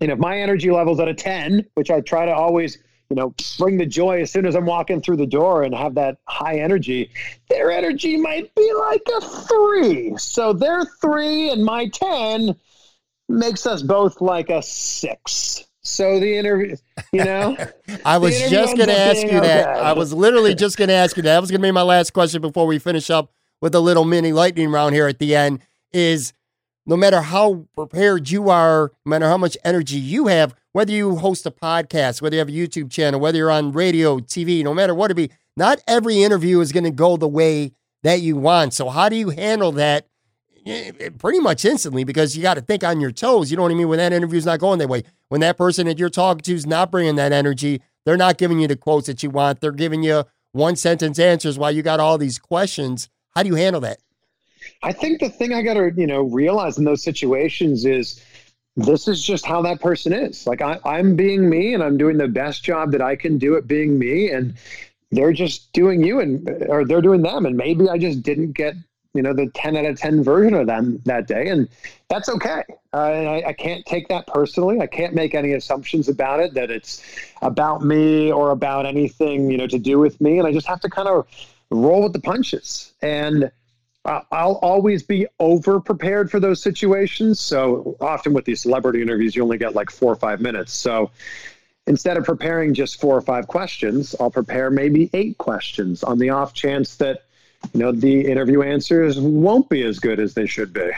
and 0.01 0.11
if 0.11 0.19
my 0.19 0.41
energy 0.41 0.71
level's 0.71 1.01
at 1.01 1.09
a 1.09 1.15
10, 1.15 1.67
which 1.75 1.91
I 1.91 2.01
try 2.01 2.27
to 2.27 2.35
always, 2.35 2.79
you 3.11 3.17
know, 3.17 3.35
bring 3.59 3.77
the 3.77 3.87
joy 3.87 4.21
as 4.23 4.31
soon 4.31 4.47
as 4.47 4.55
I'm 4.55 4.67
walking 4.67 5.01
through 5.01 5.19
the 5.19 5.27
door 5.27 5.63
and 5.63 5.75
have 5.75 5.95
that 5.95 6.19
high 6.27 6.59
energy, 6.59 7.11
their 7.49 7.71
energy 7.71 8.17
might 8.17 8.55
be 8.55 8.73
like 8.73 9.03
a 9.17 9.21
three. 9.21 10.17
So 10.17 10.53
their 10.53 10.85
three 11.01 11.51
and 11.51 11.65
my 11.65 11.89
10 11.89 12.55
makes 13.29 13.67
us 13.67 13.83
both 13.83 14.21
like 14.21 14.51
a 14.51 14.63
six. 14.63 15.65
So 15.83 16.19
the 16.19 16.37
interview, 16.37 16.77
you 17.13 17.25
know, 17.25 17.57
I 18.05 18.17
was 18.17 18.39
just 18.49 18.77
going 18.77 18.89
to 18.89 18.99
ask 18.99 19.23
you 19.23 19.41
that. 19.41 19.69
okay. 19.69 19.81
I 19.81 19.93
was 19.93 20.15
literally 20.15 20.55
just 20.55 20.79
going 20.79 20.89
to 20.89 20.95
ask 20.95 21.17
you 21.17 21.23
that. 21.23 21.35
That 21.35 21.41
was 21.41 21.51
going 21.51 21.61
to 21.61 21.67
be 21.67 21.73
my 21.73 21.83
last 21.83 22.13
question 22.15 22.41
before 22.41 22.67
we 22.67 22.79
finish 22.79 23.11
up 23.11 23.33
with 23.61 23.75
a 23.75 23.81
little 23.81 24.05
mini 24.05 24.33
lightning 24.33 24.71
round 24.71 24.95
here 24.95 25.07
at 25.07 25.19
the 25.19 25.37
end. 25.37 25.61
Is 25.93 26.33
no 26.87 26.97
matter 26.97 27.21
how 27.21 27.67
prepared 27.75 28.31
you 28.31 28.51
are, 28.51 28.93
no 29.05 29.11
matter 29.11 29.29
how 29.29 29.39
much 29.39 29.57
energy 29.65 29.97
you 29.97 30.27
have, 30.27 30.55
whether 30.73 30.93
you 30.93 31.17
host 31.17 31.47
a 31.47 31.51
podcast, 31.51 32.21
whether 32.21 32.37
you 32.37 32.41
have 32.41 32.49
a 32.49 32.53
YouTube 32.53 32.91
channel, 32.91 33.21
whether 33.21 33.39
you're 33.39 33.51
on 33.51 33.73
radio, 33.73 34.19
TV, 34.19 34.63
no 34.63 34.75
matter 34.75 34.95
what 34.95 35.11
it 35.11 35.15
be, 35.15 35.31
not 35.57 35.81
every 35.87 36.23
interview 36.23 36.61
is 36.61 36.73
going 36.73 36.85
to 36.85 36.91
go 36.91 37.17
the 37.17 37.29
way 37.29 37.73
that 38.03 38.21
you 38.21 38.37
want. 38.37 38.75
So 38.75 38.89
how 38.91 39.09
do 39.09 39.17
you 39.17 39.31
handle 39.31 39.73
that? 39.73 40.07
Eh, 40.67 41.11
Pretty 41.19 41.41
much 41.41 41.65
instantly 41.65 42.05
because 42.05 42.37
you 42.37 42.43
got 42.43 42.55
to 42.55 42.61
think 42.61 42.83
on 42.83 43.01
your 43.01 43.13
toes. 43.13 43.51
You 43.51 43.57
know 43.57 43.63
what 43.63 43.73
I 43.73 43.75
mean? 43.75 43.89
When 43.89 43.99
that 43.99 44.13
interview's 44.13 44.47
not 44.47 44.61
going 44.61 44.79
that 44.79 44.89
way, 44.89 45.05
when 45.29 45.41
that 45.43 45.57
person 45.57 45.87
that 45.87 45.99
you're 45.99 46.11
talking 46.11 46.41
to 46.43 46.55
is 46.55 46.67
not 46.67 46.91
bringing 46.91 47.17
that 47.17 47.33
energy, 47.33 47.83
they're 48.05 48.17
not 48.17 48.39
giving 48.39 48.61
you 48.61 48.69
the 48.69 48.77
quotes 48.77 49.07
that 49.07 49.23
you 49.23 49.31
want. 49.31 49.61
They're 49.61 49.73
giving 49.73 50.03
you 50.03 50.25
one 50.53 50.77
sentence 50.77 51.19
answers 51.19 51.59
while 51.59 51.71
you 51.73 51.83
got 51.83 52.01
all 52.01 52.19
these 52.19 52.39
questions. 52.39 53.09
How 53.35 53.43
do 53.43 53.49
you 53.49 53.57
handle 53.57 53.81
that? 53.83 53.99
I 54.85 54.93
think 54.93 55.19
the 55.19 55.31
thing 55.31 55.55
I 55.55 55.63
got 55.63 55.75
to, 55.75 55.91
you 55.97 56.07
know, 56.07 56.25
realize 56.25 56.77
in 56.77 56.85
those 56.85 57.03
situations 57.03 57.87
is 57.87 58.23
this 58.77 59.09
is 59.09 59.25
just 59.25 59.47
how 59.47 59.63
that 59.63 59.81
person 59.81 60.13
is. 60.13 60.47
Like 60.47 60.61
I, 60.61 60.79
I'm 60.85 61.17
being 61.17 61.49
me 61.49 61.73
and 61.73 61.83
I'm 61.83 61.97
doing 61.97 62.19
the 62.19 62.29
best 62.29 62.63
job 62.63 62.93
that 62.93 63.01
I 63.01 63.17
can 63.17 63.39
do 63.39 63.57
at 63.57 63.67
being 63.67 63.99
me. 63.99 64.31
And 64.31 64.55
they're 65.11 65.33
just 65.33 65.73
doing 65.73 66.05
you 66.05 66.21
and, 66.21 66.47
or 66.69 66.85
they're 66.85 67.01
doing 67.01 67.23
them. 67.23 67.47
And 67.47 67.57
maybe 67.57 67.89
I 67.89 67.97
just 67.97 68.23
didn't 68.23 68.53
get, 68.53 68.75
you 69.15 69.23
know, 69.23 69.33
the 69.33 69.51
10 69.55 69.75
out 69.75 69.87
of 69.87 69.99
10 69.99 70.23
version 70.23 70.53
of 70.53 70.67
them 70.67 71.01
that 71.07 71.27
day. 71.29 71.49
And 71.49 71.67
that's 72.11 72.29
okay. 72.29 72.65
Uh, 72.93 72.97
I, 72.97 73.49
I 73.49 73.53
can't 73.55 73.87
take 73.87 74.09
that 74.09 74.27
personally. 74.27 74.83
I 74.83 74.87
can't 74.87 75.15
make 75.15 75.35
any 75.35 75.53
assumptions 75.53 76.11
about 76.11 76.41
it 76.41 76.53
that 76.55 76.71
it's 76.71 77.03
about 77.41 77.83
me 77.83 78.31
or 78.31 78.51
about 78.51 78.85
anything, 78.85 79.51
you 79.51 79.57
know, 79.57 79.67
to 79.67 79.79
do 79.79 79.99
with 79.99 80.21
me. 80.21 80.39
And 80.39 80.47
I 80.47 80.53
just 80.53 80.67
have 80.67 80.81
to 80.81 80.91
kind 80.91 81.09
of 81.09 81.27
roll 81.71 82.03
with 82.03 82.13
the 82.13 82.21
punches. 82.21 82.93
And, 83.01 83.51
I'll 84.05 84.59
always 84.63 85.03
be 85.03 85.27
over 85.41 85.81
prepared 85.81 86.31
for 86.31 86.39
those 86.39 86.63
situations. 86.63 87.41
So 87.41 87.97
often 88.01 88.35
with 88.35 88.45
these 88.45 88.61
celebrity 88.61 89.01
interviews, 89.01 89.35
you 89.35 89.43
only 89.43 89.57
get 89.57 89.75
like 89.75 89.91
four 89.91 90.13
or 90.13 90.17
five 90.17 90.41
minutes. 90.41 90.75
So 90.75 91.11
instead 91.87 92.17
of 92.17 92.25
preparing 92.25 92.75
just 92.75 93.01
four 93.01 93.17
or 93.17 93.23
five 93.23 93.49
questions, 93.49 94.15
I'll 94.21 94.31
prepare 94.31 94.71
maybe 94.71 95.09
eight 95.15 95.39
questions 95.39 96.03
on 96.03 96.19
the 96.19 96.31
off 96.31 96.53
chance 96.53 96.97
that, 96.97 97.25
you 97.73 97.81
know, 97.81 97.93
the 97.93 98.31
interview 98.31 98.63
answers 98.63 99.19
won't 99.19 99.69
be 99.71 99.83
as 99.85 99.99
good 99.99 100.21
as 100.21 100.35
they 100.35 100.47
should 100.47 100.73
be. 100.73 100.91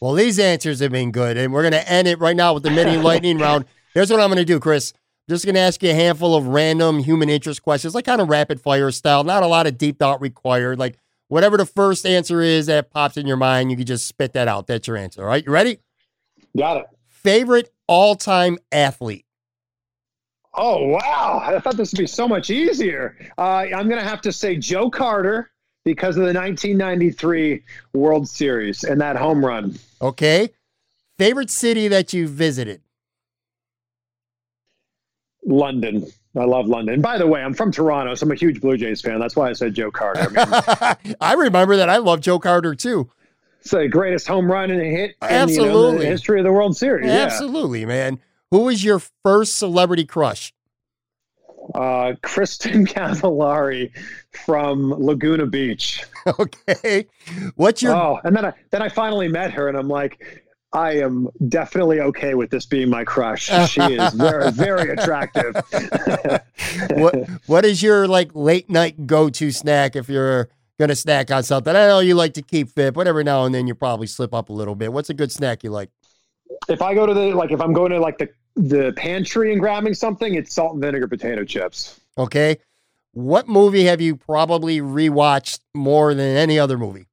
Well, 0.00 0.14
these 0.14 0.38
answers 0.38 0.80
have 0.80 0.92
been 0.92 1.10
good, 1.10 1.36
and 1.36 1.52
we're 1.52 1.62
going 1.62 1.72
to 1.72 1.90
end 1.90 2.06
it 2.06 2.18
right 2.20 2.36
now 2.36 2.54
with 2.54 2.62
the 2.62 2.70
mini 2.70 2.96
lightning 3.02 3.38
round. 3.38 3.64
Here's 3.94 4.10
what 4.10 4.20
I'm 4.20 4.28
going 4.28 4.38
to 4.38 4.44
do, 4.44 4.60
Chris. 4.60 4.92
I'm 4.92 5.34
just 5.34 5.44
going 5.44 5.54
to 5.54 5.60
ask 5.60 5.82
you 5.82 5.90
a 5.90 5.94
handful 5.94 6.34
of 6.34 6.46
random 6.46 7.00
human 7.00 7.28
interest 7.28 7.62
questions, 7.62 7.94
like 7.94 8.04
kind 8.04 8.20
of 8.20 8.28
rapid 8.28 8.60
fire 8.60 8.90
style. 8.90 9.24
Not 9.24 9.42
a 9.42 9.46
lot 9.46 9.66
of 9.66 9.76
deep 9.76 9.98
thought 9.98 10.20
required. 10.20 10.78
Like 10.78 10.98
whatever 11.28 11.56
the 11.56 11.66
first 11.66 12.06
answer 12.06 12.40
is 12.40 12.66
that 12.66 12.90
pops 12.90 13.16
in 13.16 13.26
your 13.26 13.36
mind, 13.36 13.70
you 13.70 13.76
can 13.76 13.86
just 13.86 14.06
spit 14.06 14.32
that 14.34 14.48
out. 14.48 14.66
That's 14.66 14.86
your 14.86 14.96
answer. 14.96 15.22
All 15.22 15.28
right, 15.28 15.44
you 15.44 15.52
ready? 15.52 15.78
Got 16.56 16.78
it. 16.78 16.86
Favorite 17.08 17.72
all 17.86 18.14
time 18.14 18.58
athlete? 18.72 19.24
Oh, 20.54 20.86
wow. 20.86 21.42
I 21.44 21.58
thought 21.60 21.76
this 21.76 21.92
would 21.92 21.98
be 21.98 22.06
so 22.06 22.26
much 22.26 22.48
easier. 22.50 23.18
Uh, 23.36 23.66
I'm 23.74 23.88
going 23.88 24.00
to 24.00 24.08
have 24.08 24.22
to 24.22 24.32
say 24.32 24.56
Joe 24.56 24.88
Carter 24.88 25.50
because 25.84 26.16
of 26.16 26.22
the 26.22 26.32
1993 26.32 27.62
World 27.92 28.28
Series 28.28 28.82
and 28.82 29.00
that 29.00 29.16
home 29.16 29.44
run. 29.44 29.78
Okay. 30.00 30.50
Favorite 31.18 31.50
city 31.50 31.88
that 31.88 32.12
you 32.12 32.26
visited? 32.26 32.80
London. 35.46 36.06
I 36.36 36.44
love 36.44 36.66
London. 36.66 37.00
By 37.00 37.16
the 37.16 37.26
way, 37.26 37.42
I'm 37.42 37.54
from 37.54 37.72
Toronto, 37.72 38.14
so 38.14 38.26
I'm 38.26 38.32
a 38.32 38.34
huge 38.34 38.60
Blue 38.60 38.76
Jays 38.76 39.00
fan. 39.00 39.18
That's 39.18 39.36
why 39.36 39.48
I 39.48 39.52
said 39.54 39.72
Joe 39.74 39.90
Carter. 39.90 40.28
I 40.38 40.96
mean, 41.04 41.14
I 41.20 41.32
remember 41.32 41.76
that. 41.76 41.88
I 41.88 41.96
love 41.96 42.20
Joe 42.20 42.38
Carter 42.38 42.74
too. 42.74 43.10
it's 43.60 43.70
the 43.70 43.88
greatest 43.88 44.28
home 44.28 44.50
run 44.50 44.70
and 44.70 44.80
hit 44.82 44.92
in 44.92 45.16
you 45.22 45.28
know, 45.28 45.34
Absolutely. 45.42 45.98
the 46.00 46.06
history 46.06 46.40
of 46.40 46.44
the 46.44 46.52
World 46.52 46.76
Series. 46.76 47.10
Absolutely, 47.10 47.86
man. 47.86 48.18
Who 48.50 48.60
was 48.64 48.84
your 48.84 49.00
first 49.24 49.56
celebrity 49.56 50.04
crush? 50.04 50.52
Uh, 51.74 52.12
Kristen 52.22 52.86
Cavallari 52.86 53.90
from 54.44 54.90
Laguna 54.92 55.46
Beach. 55.46 56.02
Okay. 56.40 57.06
What's 57.54 57.80
your 57.82 57.94
Oh, 57.94 58.18
and 58.24 58.34
then 58.34 58.44
I 58.46 58.52
then 58.72 58.82
I 58.82 58.88
finally 58.88 59.28
met 59.28 59.52
her, 59.52 59.68
and 59.68 59.78
I'm 59.78 59.86
like, 59.86 60.44
I 60.72 60.92
am 60.96 61.28
definitely 61.48 62.00
okay 62.00 62.34
with 62.34 62.50
this 62.50 62.66
being 62.66 62.90
my 62.90 63.04
crush. 63.04 63.50
She 63.70 63.80
is 63.80 64.12
very 64.14 64.50
very 64.50 64.90
attractive. 64.90 65.54
what 66.90 67.28
what 67.46 67.64
is 67.64 67.82
your 67.82 68.06
like 68.08 68.30
late 68.34 68.68
night 68.68 69.06
go 69.06 69.30
to 69.30 69.50
snack 69.50 69.96
if 69.96 70.08
you're 70.08 70.48
gonna 70.78 70.96
snack 70.96 71.30
on 71.30 71.42
something? 71.42 71.74
I 71.74 71.86
know 71.86 72.00
you 72.00 72.14
like 72.14 72.34
to 72.34 72.42
keep 72.42 72.70
fit, 72.70 72.94
but 72.94 73.06
every 73.06 73.24
now 73.24 73.44
and 73.44 73.54
then 73.54 73.66
you 73.66 73.74
probably 73.74 74.06
slip 74.06 74.34
up 74.34 74.48
a 74.48 74.52
little 74.52 74.74
bit. 74.74 74.92
What's 74.92 75.10
a 75.10 75.14
good 75.14 75.32
snack 75.32 75.64
you 75.64 75.70
like? 75.70 75.90
if 76.68 76.82
I 76.82 76.94
go 76.94 77.06
to 77.06 77.14
the 77.14 77.34
like 77.34 77.52
if 77.52 77.60
I'm 77.60 77.72
going 77.72 77.92
to 77.92 78.00
like 78.00 78.18
the 78.18 78.28
the 78.56 78.92
pantry 78.96 79.52
and 79.52 79.60
grabbing 79.60 79.94
something, 79.94 80.34
it's 80.34 80.54
salt 80.54 80.72
and 80.72 80.82
vinegar 80.82 81.08
potato 81.08 81.44
chips. 81.44 82.00
Okay. 82.16 82.58
What 83.12 83.48
movie 83.48 83.84
have 83.84 84.00
you 84.00 84.16
probably 84.16 84.80
rewatched 84.80 85.60
more 85.74 86.14
than 86.14 86.36
any 86.36 86.58
other 86.58 86.76
movie? 86.78 87.06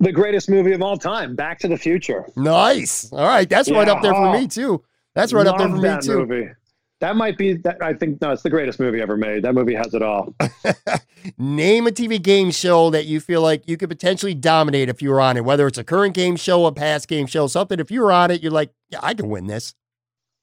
The 0.00 0.12
greatest 0.12 0.48
movie 0.48 0.72
of 0.72 0.82
all 0.82 0.96
time, 0.96 1.36
Back 1.36 1.58
to 1.60 1.68
the 1.68 1.76
Future. 1.76 2.24
Nice. 2.34 3.12
All 3.12 3.26
right. 3.26 3.48
That's 3.48 3.70
right 3.70 3.88
up 3.88 4.02
there 4.02 4.14
for 4.14 4.32
me 4.32 4.48
too. 4.48 4.82
That's 5.14 5.32
right 5.32 5.46
up 5.46 5.58
there 5.58 5.68
for 5.68 5.76
me 5.76 5.82
that 5.82 6.02
too. 6.02 6.26
Movie. 6.26 6.48
That 7.00 7.16
might 7.16 7.38
be 7.38 7.54
that 7.54 7.82
I 7.82 7.94
think 7.94 8.20
no, 8.20 8.30
it's 8.30 8.42
the 8.42 8.50
greatest 8.50 8.78
movie 8.78 9.00
ever 9.00 9.16
made. 9.16 9.42
That 9.42 9.54
movie 9.54 9.74
has 9.74 9.94
it 9.94 10.02
all. 10.02 10.34
Name 11.38 11.86
a 11.86 11.90
TV 11.90 12.20
game 12.20 12.50
show 12.50 12.90
that 12.90 13.06
you 13.06 13.20
feel 13.20 13.40
like 13.40 13.66
you 13.66 13.76
could 13.78 13.88
potentially 13.88 14.34
dominate 14.34 14.90
if 14.90 15.00
you 15.00 15.10
were 15.10 15.20
on 15.20 15.36
it, 15.36 15.44
whether 15.44 15.66
it's 15.66 15.78
a 15.78 15.84
current 15.84 16.14
game 16.14 16.36
show, 16.36 16.66
a 16.66 16.72
past 16.72 17.08
game 17.08 17.26
show, 17.26 17.46
something. 17.46 17.80
If 17.80 17.90
you 17.90 18.02
were 18.02 18.12
on 18.12 18.30
it, 18.30 18.42
you're 18.42 18.52
like, 18.52 18.70
yeah, 18.90 19.00
I 19.02 19.14
can 19.14 19.28
win 19.30 19.46
this. 19.46 19.74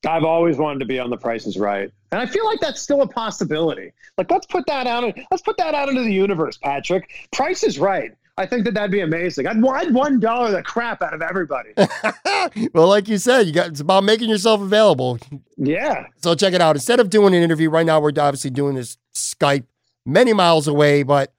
I've 0.08 0.24
always 0.24 0.58
wanted 0.58 0.80
to 0.80 0.86
be 0.86 1.00
on 1.00 1.10
The 1.10 1.18
Price 1.18 1.48
is 1.48 1.58
Right, 1.58 1.92
and 2.12 2.22
I 2.22 2.26
feel 2.26 2.46
like 2.46 2.60
that's 2.60 2.82
still 2.82 3.02
a 3.02 3.08
possibility. 3.08 3.92
Like 4.18 4.32
let's 4.32 4.46
put 4.46 4.66
that 4.68 4.88
out. 4.88 5.04
Let's 5.32 5.44
put 5.44 5.58
that 5.58 5.74
out 5.76 5.90
into 5.90 6.02
the 6.02 6.14
universe, 6.14 6.58
Patrick. 6.58 7.10
Price 7.32 7.64
is 7.64 7.80
Right. 7.80 8.12
I 8.40 8.46
think 8.46 8.66
that 8.66 8.74
that'd 8.76 8.92
be 8.92 9.02
amazing. 9.02 9.48
I'd, 9.48 9.58
I'd 9.66 9.94
one 9.94 10.20
dollar 10.20 10.52
the 10.52 10.62
crap 10.62 11.02
out 11.02 11.14
of 11.14 11.22
everybody. 11.22 11.70
well, 12.74 12.88
like 12.88 13.08
you 13.08 13.18
said, 13.18 13.48
you 13.48 13.54
got 13.54 13.68
it's 13.70 13.80
about 13.80 14.04
making 14.04 14.30
yourself 14.30 14.62
available. 14.62 15.18
yeah. 15.58 16.06
So 16.18 16.36
check 16.36 16.54
it 16.54 16.62
out. 16.62 16.76
Instead 16.76 17.00
of 17.00 17.10
doing 17.10 17.34
an 17.34 17.42
interview 17.42 17.70
right 17.70 17.86
now, 17.86 18.00
we're 18.00 18.10
obviously 18.18 18.52
doing 18.52 18.76
this 18.76 18.98
Skype 19.16 19.66
many 20.06 20.34
miles 20.34 20.68
away, 20.68 21.04
but 21.04 21.34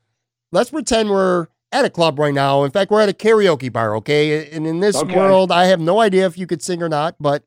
let's 0.52 0.70
pretend 0.70 1.10
we're 1.10 1.46
at 1.70 1.84
a 1.84 1.90
club 1.90 2.18
right 2.18 2.34
now. 2.34 2.64
In 2.64 2.70
fact, 2.70 2.90
we're 2.90 3.00
at 3.00 3.08
a 3.08 3.12
karaoke 3.12 3.72
bar, 3.72 3.94
okay? 3.96 4.50
And 4.50 4.66
in 4.66 4.80
this 4.80 4.96
Okay. 4.96 5.14
world, 5.16 5.52
I 5.52 5.66
have 5.66 5.80
no 5.80 6.00
idea 6.00 6.26
if 6.26 6.36
you 6.38 6.46
could 6.46 6.62
sing 6.62 6.82
or 6.82 6.88
not, 6.88 7.16
but 7.20 7.44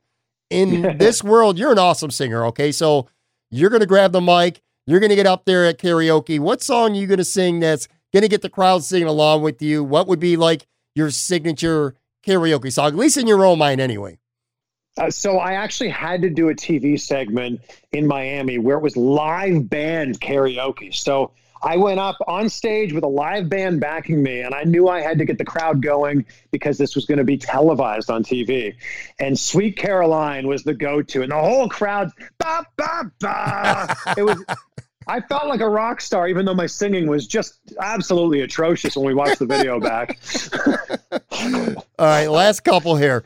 in 0.50 0.82
this 0.98 1.24
world, 1.24 1.58
you're 1.58 1.72
an 1.72 1.80
awesome 1.80 2.12
singer, 2.12 2.46
okay? 2.48 2.72
So 2.72 3.08
you're 3.50 3.70
going 3.70 3.80
to 3.82 3.86
grab 3.88 4.12
the 4.14 4.22
mic, 4.22 4.62
you're 4.86 5.00
going 5.00 5.10
to 5.10 5.16
get 5.16 5.26
up 5.26 5.46
there 5.46 5.66
at 5.66 5.78
karaoke. 5.80 6.40
What 6.40 6.62
song 6.64 6.92
are 6.92 6.96
you 6.96 7.08
going 7.08 7.18
to 7.18 7.26
sing 7.26 7.60
that's 7.60 7.88
going 8.14 8.24
to 8.24 8.30
get 8.30 8.42
the 8.42 8.50
crowd 8.50 8.84
singing 8.84 9.08
along 9.08 9.42
with 9.42 9.62
you? 9.62 9.84
What 9.84 10.08
would 10.08 10.20
be 10.20 10.38
like 10.38 10.68
your 10.96 11.10
signature 11.10 11.96
karaoke 12.26 12.72
song, 12.72 12.88
at 12.88 12.96
least 12.96 13.18
in 13.18 13.28
your 13.28 13.46
own 13.46 13.60
mind, 13.60 13.82
anyway? 13.82 14.20
Uh, 14.98 15.10
so 15.10 15.38
I 15.38 15.54
actually 15.54 15.90
had 15.90 16.22
to 16.22 16.30
do 16.30 16.50
a 16.50 16.54
TV 16.54 17.00
segment 17.00 17.62
in 17.94 18.06
Miami 18.06 18.58
where 18.58 18.78
it 18.78 18.82
was 18.82 18.98
live 18.98 19.70
band 19.70 20.20
karaoke. 20.20 20.94
So 20.94 21.32
I 21.64 21.78
went 21.78 22.00
up 22.00 22.18
on 22.28 22.50
stage 22.50 22.92
with 22.92 23.04
a 23.04 23.08
live 23.08 23.48
band 23.48 23.80
backing 23.80 24.22
me, 24.24 24.42
and 24.42 24.54
I 24.54 24.64
knew 24.64 24.88
I 24.90 25.02
had 25.02 25.18
to 25.20 25.26
get 25.26 25.38
the 25.38 25.46
crowd 25.46 25.82
going 25.82 26.26
because 26.52 26.78
this 26.78 26.96
was 26.96 27.06
going 27.06 27.20
to 27.20 27.24
be 27.24 27.38
televised 27.38 28.10
on 28.10 28.24
TV. 28.24 28.76
And 29.20 29.38
Sweet 29.38 29.78
Caroline 29.78 30.48
was 30.48 30.64
the 30.64 30.74
go-to, 30.74 31.22
and 31.22 31.32
the 31.32 31.38
whole 31.38 31.70
crowd, 31.70 32.10
ba 32.40 32.66
ba 32.78 33.12
ba. 33.20 33.96
It 34.18 34.24
was. 34.24 34.44
I 35.08 35.20
felt 35.22 35.48
like 35.48 35.62
a 35.62 35.70
rock 35.70 36.02
star, 36.02 36.28
even 36.28 36.46
though 36.46 36.54
my 36.54 36.68
singing 36.68 37.08
was 37.08 37.28
just 37.28 37.60
absolutely 37.80 38.42
atrocious 38.42 38.96
when 38.96 39.06
we 39.06 39.14
watched 39.14 39.40
the 39.40 39.46
video 39.46 39.80
back. 39.80 40.20
All 41.98 42.06
right, 42.06 42.28
last 42.28 42.62
couple 42.62 42.96
here. 42.96 43.26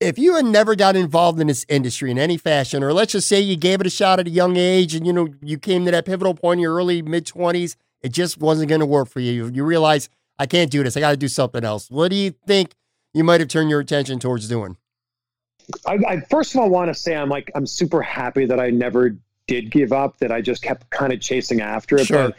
If 0.00 0.18
you 0.18 0.34
had 0.34 0.44
never 0.44 0.76
got 0.76 0.96
involved 0.96 1.40
in 1.40 1.46
this 1.46 1.64
industry 1.68 2.10
in 2.10 2.18
any 2.18 2.36
fashion, 2.36 2.82
or 2.82 2.92
let's 2.92 3.12
just 3.12 3.28
say 3.28 3.40
you 3.40 3.56
gave 3.56 3.80
it 3.80 3.86
a 3.86 3.90
shot 3.90 4.20
at 4.20 4.26
a 4.26 4.30
young 4.30 4.56
age 4.56 4.94
and 4.94 5.06
you 5.06 5.12
know 5.12 5.28
you 5.40 5.58
came 5.58 5.84
to 5.86 5.90
that 5.92 6.04
pivotal 6.04 6.34
point 6.34 6.58
in 6.58 6.62
your 6.62 6.74
early 6.74 7.00
mid 7.00 7.26
twenties, 7.26 7.76
it 8.02 8.12
just 8.12 8.38
wasn't 8.38 8.68
going 8.68 8.80
to 8.80 8.86
work 8.86 9.08
for 9.08 9.20
you. 9.20 9.46
You 9.46 9.64
realize 9.64 10.10
I 10.38 10.46
can't 10.46 10.70
do 10.70 10.82
this. 10.82 10.96
I 10.96 11.00
got 11.00 11.12
to 11.12 11.16
do 11.16 11.28
something 11.28 11.64
else. 11.64 11.90
What 11.90 12.10
do 12.10 12.16
you 12.16 12.34
think 12.46 12.74
you 13.14 13.24
might 13.24 13.40
have 13.40 13.48
turned 13.48 13.70
your 13.70 13.80
attention 13.80 14.18
towards 14.18 14.48
doing? 14.48 14.76
I, 15.86 15.98
I 16.06 16.20
first 16.20 16.54
of 16.54 16.60
all 16.60 16.68
want 16.68 16.88
to 16.88 16.94
say 16.94 17.16
I'm 17.16 17.30
like 17.30 17.50
I'm 17.54 17.66
super 17.66 18.02
happy 18.02 18.44
that 18.46 18.60
I 18.60 18.70
never 18.70 19.16
did 19.46 19.70
give 19.70 19.92
up. 19.92 20.18
That 20.18 20.32
I 20.32 20.40
just 20.40 20.62
kept 20.62 20.90
kind 20.90 21.12
of 21.12 21.20
chasing 21.20 21.60
after 21.60 21.96
it. 21.96 22.06
Sure. 22.06 22.28
But 22.28 22.36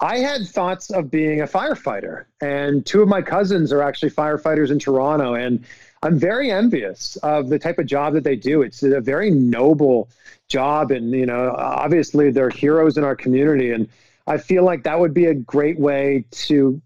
I 0.00 0.18
had 0.18 0.46
thoughts 0.46 0.90
of 0.90 1.10
being 1.10 1.40
a 1.40 1.46
firefighter, 1.46 2.26
and 2.40 2.84
two 2.84 3.02
of 3.02 3.08
my 3.08 3.22
cousins 3.22 3.72
are 3.72 3.82
actually 3.82 4.10
firefighters 4.10 4.70
in 4.70 4.78
Toronto, 4.78 5.34
and 5.34 5.64
I'm 6.02 6.18
very 6.18 6.50
envious 6.50 7.16
of 7.16 7.48
the 7.48 7.58
type 7.58 7.78
of 7.78 7.86
job 7.86 8.12
that 8.14 8.24
they 8.24 8.36
do. 8.36 8.62
It's 8.62 8.82
a 8.82 9.00
very 9.00 9.30
noble 9.30 10.08
job, 10.48 10.90
and 10.90 11.12
you 11.12 11.26
know, 11.26 11.54
obviously 11.56 12.30
they're 12.30 12.50
heroes 12.50 12.98
in 12.98 13.04
our 13.04 13.16
community, 13.16 13.72
and 13.72 13.88
I 14.26 14.38
feel 14.38 14.64
like 14.64 14.82
that 14.84 15.00
would 15.00 15.14
be 15.14 15.26
a 15.26 15.34
great 15.34 15.78
way 15.78 16.24
to 16.30 16.80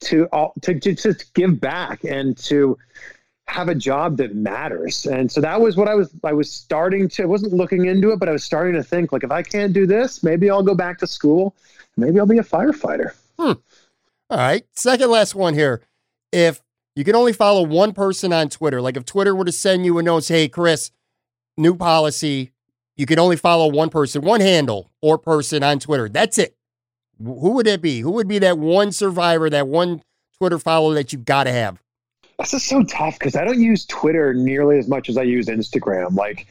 to 0.00 0.28
uh, 0.32 0.48
to 0.62 0.78
to 0.78 0.94
just 0.94 1.32
give 1.34 1.60
back 1.60 2.04
and 2.04 2.36
to 2.38 2.76
have 3.50 3.68
a 3.68 3.74
job 3.74 4.16
that 4.18 4.34
matters. 4.34 5.06
And 5.06 5.30
so 5.30 5.40
that 5.40 5.60
was 5.60 5.76
what 5.76 5.88
I 5.88 5.94
was 5.94 6.10
I 6.24 6.32
was 6.32 6.50
starting 6.50 7.08
to 7.10 7.24
I 7.24 7.26
wasn't 7.26 7.52
looking 7.52 7.86
into 7.86 8.12
it, 8.12 8.18
but 8.18 8.28
I 8.28 8.32
was 8.32 8.44
starting 8.44 8.74
to 8.74 8.82
think 8.82 9.12
like 9.12 9.24
if 9.24 9.30
I 9.30 9.42
can't 9.42 9.72
do 9.72 9.86
this, 9.86 10.22
maybe 10.22 10.50
I'll 10.50 10.62
go 10.62 10.74
back 10.74 10.98
to 10.98 11.06
school. 11.06 11.54
Maybe 11.96 12.20
I'll 12.20 12.26
be 12.26 12.38
a 12.38 12.44
firefighter. 12.44 13.12
Hmm. 13.38 13.52
All 14.30 14.38
right. 14.38 14.64
Second 14.74 15.10
last 15.10 15.34
one 15.34 15.54
here. 15.54 15.82
If 16.32 16.62
you 16.94 17.04
can 17.04 17.16
only 17.16 17.32
follow 17.32 17.62
one 17.62 17.92
person 17.92 18.32
on 18.32 18.48
Twitter, 18.48 18.80
like 18.80 18.96
if 18.96 19.04
Twitter 19.04 19.34
were 19.34 19.44
to 19.44 19.52
send 19.52 19.84
you 19.84 19.98
a 19.98 20.02
note, 20.02 20.24
say, 20.24 20.42
hey, 20.42 20.48
Chris, 20.48 20.92
new 21.56 21.74
policy, 21.74 22.52
you 22.96 23.06
can 23.06 23.18
only 23.18 23.36
follow 23.36 23.68
one 23.68 23.90
person, 23.90 24.22
one 24.22 24.40
handle 24.40 24.90
or 25.02 25.18
person 25.18 25.62
on 25.62 25.80
Twitter. 25.80 26.08
That's 26.08 26.38
it. 26.38 26.56
Who 27.18 27.50
would 27.52 27.66
it 27.66 27.82
be? 27.82 28.00
Who 28.00 28.12
would 28.12 28.28
be 28.28 28.38
that 28.38 28.58
one 28.58 28.92
survivor, 28.92 29.50
that 29.50 29.66
one 29.66 30.02
Twitter 30.38 30.58
follower 30.58 30.94
that 30.94 31.12
you 31.12 31.18
got 31.18 31.44
to 31.44 31.52
have? 31.52 31.82
This 32.40 32.54
is 32.54 32.64
so 32.64 32.82
tough 32.84 33.18
because 33.18 33.36
I 33.36 33.44
don't 33.44 33.60
use 33.60 33.84
Twitter 33.86 34.32
nearly 34.32 34.78
as 34.78 34.88
much 34.88 35.08
as 35.08 35.16
I 35.16 35.22
use 35.22 35.46
Instagram. 35.46 36.16
Like 36.16 36.46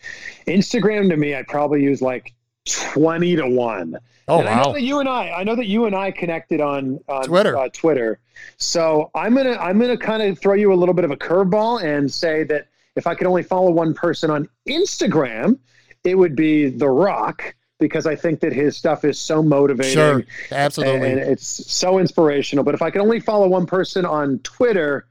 Instagram 0.48 1.10
to 1.10 1.18
me, 1.18 1.36
I 1.36 1.44
probably 1.44 1.82
use 1.82 2.02
like 2.02 2.34
20 2.66 3.38
to 3.38 3.48
1. 3.48 3.98
Oh, 4.28 4.38
and 4.38 4.46
wow. 4.46 4.52
I 4.52 4.64
know 4.64 4.74
that 4.74 4.84
you 4.84 5.00
and 5.00 5.10
I, 5.10 5.32
I 5.32 5.44
know 5.44 5.56
that 5.56 5.66
you 5.66 5.86
and 5.86 5.96
I 5.96 6.12
connected 6.12 6.62
on, 6.62 7.00
on 7.08 7.24
Twitter. 7.24 7.58
Uh, 7.58 7.70
Twitter. 7.70 8.20
So 8.58 9.10
I'm 9.16 9.36
gonna 9.36 9.54
I'm 9.56 9.80
gonna 9.80 9.98
kind 9.98 10.22
of 10.22 10.38
throw 10.40 10.54
you 10.54 10.72
a 10.72 10.76
little 10.76 10.94
bit 10.94 11.06
of 11.06 11.12
a 11.12 11.18
curveball 11.18 11.84
and 11.84 12.12
say 12.12 12.44
that 12.44 12.68
if 12.96 13.08
I 13.08 13.16
could 13.16 13.26
only 13.28 13.44
follow 13.44 13.72
one 13.72 13.94
person 13.94 14.30
on 14.30 14.48
Instagram, 14.68 15.58
it 16.04 16.16
would 16.16 16.36
be 16.36 16.70
The 16.70 16.88
Rock 16.88 17.56
because 17.80 18.06
I 18.06 18.16
think 18.16 18.42
that 18.42 18.54
his 18.54 18.78
stuff 18.78 19.04
is 19.06 19.20
so 19.20 19.42
motivating. 19.42 19.94
Sure. 19.94 20.24
Absolutely. 20.52 21.12
And 21.12 21.20
it's 21.20 21.72
so 21.72 21.98
inspirational. 21.98 22.64
But 22.64 22.76
if 22.76 22.82
I 22.82 22.92
could 22.92 23.02
only 23.02 23.20
follow 23.20 23.48
one 23.48 23.66
person 23.66 24.06
on 24.06 24.40
Twitter, 24.40 25.08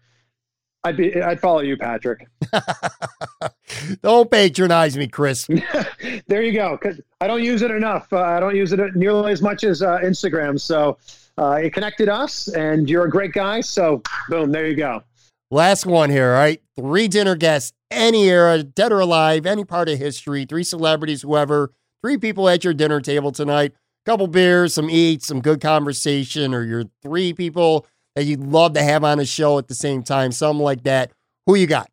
I'd 0.88 0.96
be 0.96 1.20
I'd 1.22 1.38
follow 1.40 1.60
you, 1.60 1.76
Patrick. 1.76 2.26
don't 4.02 4.30
patronize 4.30 4.96
me, 4.96 5.06
Chris. 5.06 5.46
there 6.26 6.42
you 6.42 6.52
go. 6.52 6.78
'Cause 6.78 7.00
I 7.20 7.26
don't 7.26 7.42
use 7.44 7.60
it 7.62 7.70
enough. 7.70 8.10
Uh, 8.12 8.20
I 8.20 8.40
don't 8.40 8.56
use 8.56 8.72
it 8.72 8.80
nearly 8.96 9.32
as 9.32 9.42
much 9.42 9.64
as 9.64 9.82
uh, 9.82 9.98
Instagram. 9.98 10.58
So 10.58 10.96
uh, 11.36 11.60
it 11.62 11.74
connected 11.74 12.08
us, 12.08 12.48
and 12.48 12.88
you're 12.88 13.04
a 13.04 13.10
great 13.10 13.32
guy. 13.32 13.60
So 13.60 14.02
boom, 14.30 14.50
there 14.50 14.66
you 14.66 14.76
go. 14.76 15.02
Last 15.50 15.84
one 15.86 16.10
here, 16.10 16.32
all 16.32 16.38
right? 16.40 16.60
Three 16.76 17.08
dinner 17.08 17.34
guests, 17.34 17.72
any 17.90 18.28
era, 18.28 18.62
dead 18.62 18.92
or 18.92 19.00
alive, 19.00 19.46
any 19.46 19.64
part 19.64 19.88
of 19.88 19.98
history, 19.98 20.44
three 20.44 20.64
celebrities, 20.64 21.22
whoever, 21.22 21.72
three 22.02 22.18
people 22.18 22.48
at 22.48 22.64
your 22.64 22.74
dinner 22.74 23.00
table 23.00 23.32
tonight, 23.32 23.72
couple 24.04 24.26
beers, 24.26 24.74
some 24.74 24.90
eats, 24.90 25.26
some 25.26 25.40
good 25.40 25.60
conversation, 25.60 26.52
or 26.54 26.64
your 26.64 26.84
three 27.02 27.32
people 27.32 27.86
that 28.14 28.24
you'd 28.24 28.40
love 28.40 28.74
to 28.74 28.82
have 28.82 29.04
on 29.04 29.20
a 29.20 29.24
show 29.26 29.58
at 29.58 29.68
the 29.68 29.74
same 29.74 30.02
time, 30.02 30.32
something 30.32 30.62
like 30.64 30.82
that. 30.84 31.10
Who 31.46 31.54
you 31.54 31.66
got? 31.66 31.88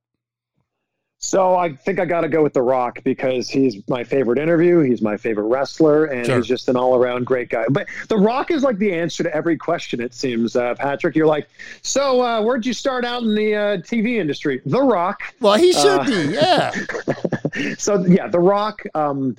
So 1.18 1.56
I 1.56 1.74
think 1.74 2.00
I 2.00 2.06
got 2.06 2.22
to 2.22 2.28
go 2.30 2.44
with 2.44 2.54
The 2.54 2.62
Rock 2.62 3.00
because 3.04 3.50
he's 3.50 3.78
my 3.90 4.04
favorite 4.04 4.38
interview. 4.38 4.82
He's 4.82 5.02
my 5.02 5.18
favorite 5.18 5.46
wrestler, 5.46 6.06
and 6.06 6.24
Sure. 6.26 6.36
he's 6.38 6.46
just 6.46 6.70
an 6.70 6.76
all-around 6.76 7.26
great 7.26 7.50
guy. 7.50 7.66
But 7.72 7.88
The 8.10 8.18
Rock 8.18 8.52
is 8.52 8.62
like 8.62 8.78
the 8.78 8.94
answer 8.94 9.24
to 9.24 9.34
every 9.36 9.58
question. 9.58 10.02
It 10.02 10.14
seems, 10.14 10.56
uh, 10.56 10.76
Patrick. 10.76 11.16
You're 11.16 11.26
like, 11.26 11.48
so 11.82 12.22
uh, 12.22 12.44
where'd 12.44 12.64
you 12.66 12.74
start 12.74 13.06
out 13.06 13.24
in 13.24 13.34
the 13.34 13.56
uh, 13.56 13.78
TV 13.78 14.20
industry? 14.20 14.62
The 14.68 14.82
Rock. 14.82 15.22
Well, 15.40 15.56
he 15.58 15.74
should 15.74 16.02
Uh, 16.02 16.04
be, 16.04 16.34
yeah. 16.36 16.72
so 17.78 18.06
yeah, 18.06 18.28
The 18.28 18.40
Rock. 18.40 18.84
Um, 18.94 19.36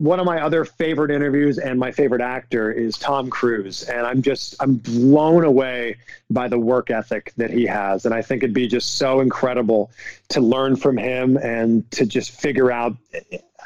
one 0.00 0.18
of 0.18 0.24
my 0.24 0.40
other 0.40 0.64
favorite 0.64 1.10
interviews 1.10 1.58
and 1.58 1.78
my 1.78 1.92
favorite 1.92 2.22
actor 2.22 2.72
is 2.72 2.96
Tom 2.96 3.28
Cruise, 3.28 3.82
and 3.82 4.06
I'm 4.06 4.22
just 4.22 4.54
I'm 4.58 4.76
blown 4.76 5.44
away 5.44 5.96
by 6.30 6.48
the 6.48 6.58
work 6.58 6.90
ethic 6.90 7.34
that 7.36 7.50
he 7.50 7.66
has, 7.66 8.06
and 8.06 8.14
I 8.14 8.22
think 8.22 8.42
it'd 8.42 8.54
be 8.54 8.66
just 8.66 8.96
so 8.96 9.20
incredible 9.20 9.90
to 10.30 10.40
learn 10.40 10.76
from 10.76 10.96
him 10.96 11.36
and 11.36 11.88
to 11.90 12.06
just 12.06 12.30
figure 12.30 12.72
out 12.72 12.96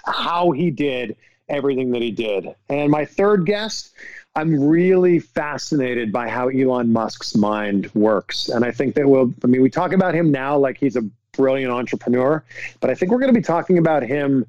how 0.07 0.51
he 0.51 0.73
did 0.73 1.17
everything 1.49 1.93
that 1.93 2.03
he 2.03 2.11
did. 2.11 2.53
And 2.69 2.91
my 2.91 3.05
third 3.05 3.47
guest. 3.47 3.93
I'm 4.37 4.67
really 4.67 5.21
fascinated 5.21 6.11
by 6.11 6.29
how 6.29 6.49
Elon 6.49 6.93
Musk's 6.93 7.37
mind 7.37 7.89
works. 7.95 8.49
And 8.49 8.65
I 8.65 8.73
think 8.73 8.97
that 8.97 9.09
we'll, 9.09 9.33
I 9.45 9.47
mean, 9.47 9.63
we 9.63 9.71
talk 9.71 9.93
about 9.93 10.13
him 10.13 10.33
now 10.33 10.59
like 10.59 10.77
he's 10.77 10.97
a 10.97 11.03
brilliant 11.37 11.71
entrepreneur, 11.73 12.43
but 12.81 12.91
I 12.91 12.97
think 12.97 13.13
we're 13.13 13.21
going 13.21 13.33
to 13.33 13.41
be 13.41 13.45
talking 13.45 13.79
about 13.79 14.03
him 14.03 14.45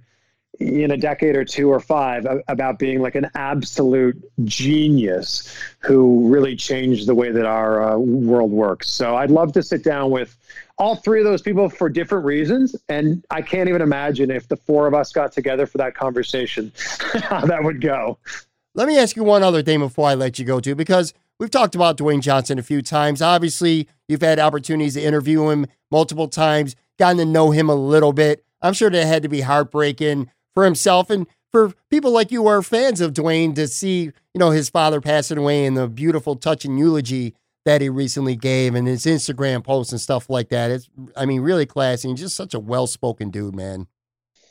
in 0.60 0.92
a 0.92 0.98
decade 0.98 1.36
or 1.36 1.46
two 1.46 1.70
or 1.70 1.80
five 1.80 2.26
about 2.48 2.80
being 2.80 3.02
like 3.02 3.16
an 3.16 3.30
absolute 3.36 4.22
genius 4.44 5.56
who 5.80 6.30
really 6.30 6.56
changed 6.56 7.08
the 7.08 7.16
way 7.16 7.32
that 7.32 7.46
our 7.46 7.82
uh, 7.82 7.98
world 7.98 8.52
works. 8.52 8.90
So 8.90 9.16
I'd 9.16 9.32
love 9.32 9.54
to 9.54 9.64
sit 9.64 9.84
down 9.84 10.12
with 10.12 10.38
all 10.78 10.96
three 10.96 11.20
of 11.20 11.26
those 11.26 11.42
people 11.42 11.70
for 11.70 11.90
different 11.90 12.26
reasons. 12.26 12.76
And 12.90 13.24
I 13.30 13.42
can't 13.42 13.70
even 13.70 13.82
imagine 13.82 14.30
if 14.30 14.48
the 14.48 14.58
four 14.58 14.88
of 14.88 14.94
us 14.94 15.12
got 15.12 15.32
together 15.32 15.66
for 15.66 15.78
that 15.78 15.96
conversation, 15.96 16.72
how 17.14 17.46
that 17.46 17.64
would 17.64 17.82
go. 17.82 18.18
Let 18.74 18.88
me 18.88 18.98
ask 18.98 19.16
you 19.16 19.24
one 19.24 19.42
other 19.42 19.64
thing 19.64 19.80
before 19.80 20.10
I 20.10 20.16
let 20.16 20.38
you 20.38 20.44
go, 20.44 20.60
too, 20.60 20.76
because 20.76 21.14
we've 21.40 21.52
talked 21.52 21.76
about 21.76 21.98
Dwayne 21.98 22.22
Johnson 22.22 22.60
a 22.60 22.64
few 22.64 22.82
times. 22.82 23.22
Obviously, 23.22 23.88
you've 24.10 24.22
had 24.22 24.38
opportunities 24.38 24.96
to 24.96 25.02
interview 25.02 25.50
him 25.50 25.68
multiple 25.92 26.28
times, 26.28 26.76
gotten 27.00 27.18
to 27.18 27.26
know 27.26 27.52
him 27.52 27.70
a 27.70 27.76
little 27.76 28.12
bit. 28.12 28.44
I'm 28.62 28.74
sure 28.74 28.90
that 28.90 29.06
had 29.06 29.24
to 29.24 29.30
be 29.30 29.42
heartbreaking 29.42 30.30
for 30.56 30.66
himself 30.66 31.10
and 31.12 31.28
for 31.52 31.74
people 31.90 32.12
like 32.12 32.32
you 32.32 32.42
who 32.42 32.48
are 32.48 32.62
fans 32.64 33.00
of 33.00 33.14
Dwayne 33.14 33.54
to 33.56 33.68
see, 33.68 34.04
you 34.04 34.40
know, 34.40 34.50
his 34.50 34.70
father 34.70 35.00
passing 35.00 35.38
away 35.38 35.66
and 35.66 35.78
the 35.78 35.88
beautiful 35.88 36.36
touching 36.36 36.78
eulogy 36.78 37.36
that 37.66 37.82
he 37.82 37.90
recently 37.90 38.36
gave 38.36 38.76
and 38.76 38.88
his 38.88 39.06
Instagram 39.06 39.64
posts 39.64 39.92
and 39.92 40.02
stuff 40.02 40.30
like 40.30 40.50
that. 40.50 40.72
It's, 40.72 40.90
I 41.16 41.26
mean, 41.26 41.42
really 41.42 41.66
classy 41.66 42.10
and 42.10 42.18
just 42.18 42.36
such 42.36 42.54
a 42.54 42.60
well 42.60 42.88
spoken 42.88 43.30
dude, 43.30 43.56
man. 43.56 43.88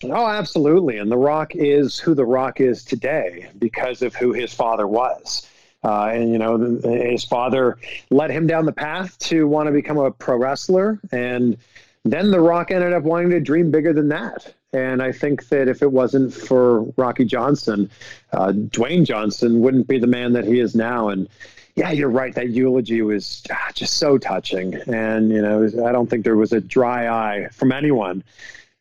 Oh, 0.03 0.27
absolutely. 0.27 0.99
And 0.99 1.11
The 1.11 1.17
Rock 1.17 1.55
is 1.55 1.99
who 1.99 2.15
The 2.15 2.25
Rock 2.25 2.61
is 2.61 2.85
today 2.85 3.49
because 3.59 4.03
of 4.03 4.15
who 4.15 4.33
his 4.33 4.53
father 4.53 4.87
was. 4.87 5.49
Uh, 5.85 6.07
and, 6.07 6.33
you 6.33 6.39
know, 6.39 6.79
his 6.83 7.25
father 7.25 7.79
led 8.11 8.31
him 8.31 8.47
down 8.47 8.65
the 8.65 8.73
path 8.73 9.19
to 9.19 9.47
want 9.47 9.67
to 9.67 9.73
become 9.73 9.99
a 9.99 10.11
pro 10.11 10.37
wrestler. 10.37 10.99
And 11.13 11.59
then 12.05 12.31
The 12.31 12.41
Rock 12.41 12.71
ended 12.71 12.93
up 12.93 13.03
wanting 13.03 13.31
to 13.31 13.41
dream 13.41 13.71
bigger 13.71 13.93
than 13.93 14.09
that. 14.09 14.55
And 14.73 15.03
I 15.03 15.13
think 15.13 15.49
that 15.49 15.69
if 15.69 15.83
it 15.83 15.91
wasn't 15.91 16.35
for 16.35 16.83
Rocky 16.97 17.25
Johnson, 17.25 17.91
uh, 18.33 18.53
Dwayne 18.53 19.07
Johnson 19.07 19.61
wouldn't 19.61 19.89
be 19.89 19.99
the 19.99 20.07
man 20.07 20.33
that 20.35 20.45
he 20.45 20.61
is 20.61 20.75
now. 20.75 21.09
And 21.09 21.29
yeah, 21.77 21.93
you're 21.93 22.11
right. 22.11 22.35
That 22.35 22.51
eulogy 22.51 23.01
was 23.03 23.43
ah, 23.51 23.71
just 23.75 23.95
so 23.99 24.19
touching. 24.19 24.75
And, 24.87 25.31
you 25.31 25.41
know, 25.41 25.65
I 25.87 25.93
don't 25.93 26.11
think 26.11 26.25
there 26.25 26.37
was 26.37 26.53
a 26.53 26.61
dry 26.61 27.09
eye 27.09 27.49
from 27.53 27.73
anyone 27.73 28.23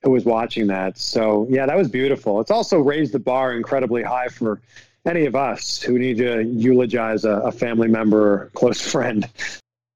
who 0.04 0.12
was 0.12 0.26
watching 0.26 0.68
that. 0.68 0.98
So 0.98 1.48
yeah, 1.50 1.66
that 1.66 1.78
was 1.78 1.88
beautiful. 1.88 2.42
It's 2.42 2.52
also 2.52 2.80
raised 2.80 3.14
the 3.14 3.20
bar 3.20 3.54
incredibly 3.54 4.04
high 4.04 4.28
for 4.28 4.60
any 5.06 5.26
of 5.26 5.36
us 5.36 5.82
who 5.82 5.98
need 5.98 6.18
to 6.18 6.44
eulogize 6.44 7.26
a, 7.26 7.32
a 7.32 7.52
family 7.52 7.88
member 7.88 8.34
or 8.34 8.52
close 8.54 8.82
friend. 8.92 9.30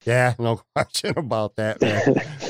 Yeah, 0.08 0.36
no 0.40 0.62
question 0.76 1.18
about 1.18 1.58
that, 1.58 1.82
man. 1.82 2.02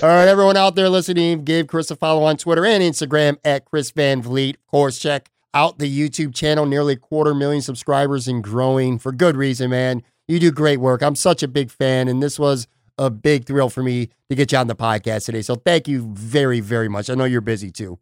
All 0.04 0.10
right, 0.10 0.28
everyone 0.28 0.58
out 0.58 0.76
there 0.76 0.90
listening, 0.90 1.44
give 1.44 1.66
Chris 1.66 1.90
a 1.90 1.96
follow 1.96 2.24
on 2.24 2.38
Twitter 2.38 2.64
and 2.64 2.84
Instagram 2.84 3.38
at 3.44 3.66
Chris 3.66 3.90
Van 3.90 4.22
Vliet. 4.22 4.58
Of 4.58 4.68
course, 4.68 5.00
check 5.00 5.32
out 5.56 5.80
the 5.80 5.90
YouTube 5.90 6.36
channel, 6.36 6.68
nearly 6.68 6.94
a 6.94 6.98
quarter 6.98 7.34
million 7.34 7.64
subscribers 7.64 8.28
and 8.28 8.44
growing 8.44 9.00
for 9.00 9.12
good 9.12 9.36
reason, 9.36 9.72
man. 9.72 10.04
You 10.28 10.40
do 10.40 10.52
great 10.52 10.80
work. 10.80 11.02
I'm 11.02 11.16
such 11.16 11.42
a 11.42 11.48
big 11.48 11.72
fan, 11.72 12.08
and 12.08 12.22
this 12.22 12.38
was 12.38 12.68
a 13.00 13.10
big 13.10 13.46
thrill 13.46 13.72
for 13.72 13.82
me 13.82 14.10
to 14.30 14.36
get 14.36 14.52
you 14.52 14.60
on 14.60 14.68
the 14.68 14.76
podcast 14.76 15.26
today. 15.26 15.42
So 15.42 15.56
thank 15.56 15.88
you 15.88 16.14
very, 16.14 16.60
very 16.60 16.90
much. 16.90 17.10
I 17.10 17.16
know 17.16 17.26
you're 17.26 17.42
busy 17.42 17.72
too. 17.72 17.98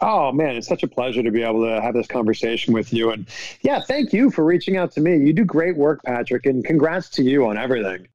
Oh 0.00 0.32
man, 0.32 0.56
it's 0.56 0.66
such 0.66 0.82
a 0.82 0.88
pleasure 0.88 1.22
to 1.22 1.30
be 1.30 1.42
able 1.42 1.64
to 1.64 1.80
have 1.80 1.94
this 1.94 2.08
conversation 2.08 2.74
with 2.74 2.92
you. 2.92 3.10
And 3.10 3.26
yeah, 3.60 3.80
thank 3.80 4.12
you 4.12 4.32
for 4.32 4.44
reaching 4.44 4.78
out 4.78 4.90
to 4.92 5.00
me. 5.00 5.16
You 5.18 5.32
do 5.32 5.44
great 5.44 5.76
work, 5.76 6.02
Patrick, 6.02 6.46
and 6.46 6.64
congrats 6.64 7.08
to 7.10 7.22
you 7.22 7.46
on 7.46 7.56
everything. 7.56 8.08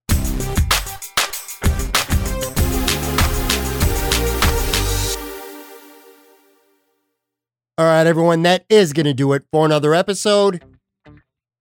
All 7.78 7.86
right, 7.86 8.08
everyone, 8.08 8.44
that 8.44 8.64
is 8.70 8.94
going 8.94 9.06
to 9.06 9.14
do 9.14 9.34
it 9.34 9.44
for 9.52 9.66
another 9.66 9.94
episode. 9.94 10.64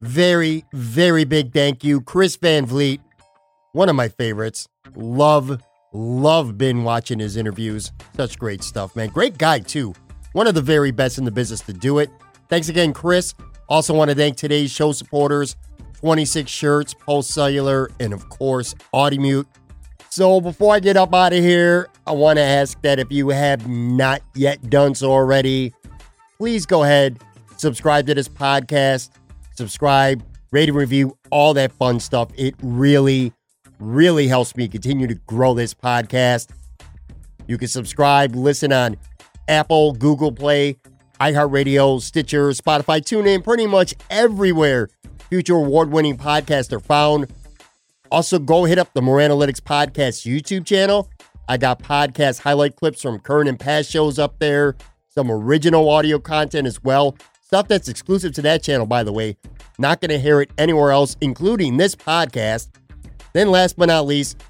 Very, 0.01 0.65
very 0.73 1.25
big 1.25 1.53
thank 1.53 1.83
you, 1.83 2.01
Chris 2.01 2.37
Van 2.37 2.67
Vliet, 2.67 3.01
one 3.73 3.89
of 3.89 3.97
my 3.97 4.07
favorites. 4.07 4.69
Love, 4.95 5.61
love 5.93 6.57
been 6.57 6.85
watching 6.85 7.19
his 7.19 7.37
interviews. 7.37 7.91
Such 8.15 8.39
great 8.39 8.63
stuff, 8.63 8.95
man. 8.95 9.09
Great 9.09 9.39
guy, 9.39 9.59
too. 9.59 9.93
One 10.35 10.47
of 10.47 10.55
the 10.55 10.63
very 10.63 10.93
best 10.93 11.19
in 11.19 11.25
the 11.25 11.33
business 11.33 11.63
to 11.63 11.73
do 11.73 11.99
it. 11.99 12.11
Thanks 12.49 12.69
again, 12.69 12.93
Chris. 12.93 13.35
Also, 13.69 13.93
want 13.93 14.09
to 14.09 14.15
thank 14.15 14.37
today's 14.37 14.71
show 14.71 14.93
supporters 14.93 15.57
26 15.95 16.49
Shirts, 16.49 16.95
Pulse 16.95 17.27
Cellular, 17.27 17.91
and 17.99 18.13
of 18.13 18.29
course, 18.29 18.73
Audimute. 18.95 19.47
So 20.11 20.41
before 20.41 20.77
I 20.77 20.79
get 20.79 20.97
up 20.97 21.13
out 21.13 21.33
of 21.33 21.41
here, 21.41 21.89
I 22.07 22.13
want 22.13 22.37
to 22.37 22.45
ask 22.45 22.81
that 22.83 23.01
if 23.01 23.11
you 23.11 23.31
have 23.31 23.67
not 23.67 24.23
yet 24.37 24.71
done 24.71 24.95
so 24.95 25.11
already, 25.11 25.75
please 26.39 26.67
go 26.67 26.83
ahead, 26.83 27.19
subscribe 27.57 28.07
to 28.07 28.15
this 28.15 28.29
podcast, 28.29 29.11
subscribe, 29.55 30.23
rate 30.51 30.69
and 30.69 30.77
review, 30.77 31.17
all 31.31 31.55
that 31.55 31.73
fun 31.73 32.01
stuff. 32.01 32.31
It 32.37 32.55
really, 32.63 33.33
really 33.79 34.29
helps 34.29 34.57
me 34.57 34.69
continue 34.69 35.07
to 35.07 35.15
grow 35.27 35.55
this 35.55 35.75
podcast. 35.75 36.51
You 37.47 37.59
can 37.59 37.69
subscribe, 37.69 38.35
listen 38.35 38.73
on 38.73 38.97
Apple, 39.49 39.93
Google 39.93 40.33
Play, 40.33 40.79
iHeartRadio, 41.21 42.01
Stitcher, 42.01 42.51
Spotify, 42.51 43.01
TuneIn, 43.01 43.45
pretty 43.45 43.67
much 43.67 43.95
everywhere 44.11 44.89
future 45.29 45.57
award 45.57 45.91
winning 45.91 46.17
podcasts 46.17 46.73
are 46.73 46.81
found. 46.81 47.27
Also, 48.11 48.39
go 48.39 48.65
hit 48.65 48.79
up 48.79 48.93
the 48.95 49.03
More 49.03 49.19
Analytics 49.19 49.61
Podcast 49.61 50.25
YouTube 50.31 50.65
channel. 50.65 51.11
I 51.49 51.57
got 51.57 51.83
podcast 51.83 52.41
highlight 52.41 52.77
clips 52.77 53.03
from 53.03 53.19
current 53.19 53.49
and 53.49 53.59
past 53.59 53.91
shows 53.91 54.19
up 54.19 54.39
there, 54.39 54.77
some 55.15 55.31
original 55.31 55.89
audio 55.89 56.19
content 56.19 56.67
as 56.67 56.83
well. 56.83 57.17
Stuff 57.41 57.69
that's 57.69 57.89
exclusive 57.89 58.33
to 58.33 58.43
that 58.43 58.65
channel, 58.65 58.85
by 58.85 59.05
the 59.05 59.13
way. 59.13 59.37
Not 59.79 60.01
going 60.01 60.11
to 60.11 60.19
hear 60.19 60.41
it 60.41 60.51
anywhere 60.59 60.91
else, 60.91 61.17
including 61.21 61.77
this 61.77 61.95
podcast. 61.95 62.69
Then, 63.33 63.49
last 63.49 63.77
but 63.77 63.87
not 63.87 64.07
least, 64.07 64.43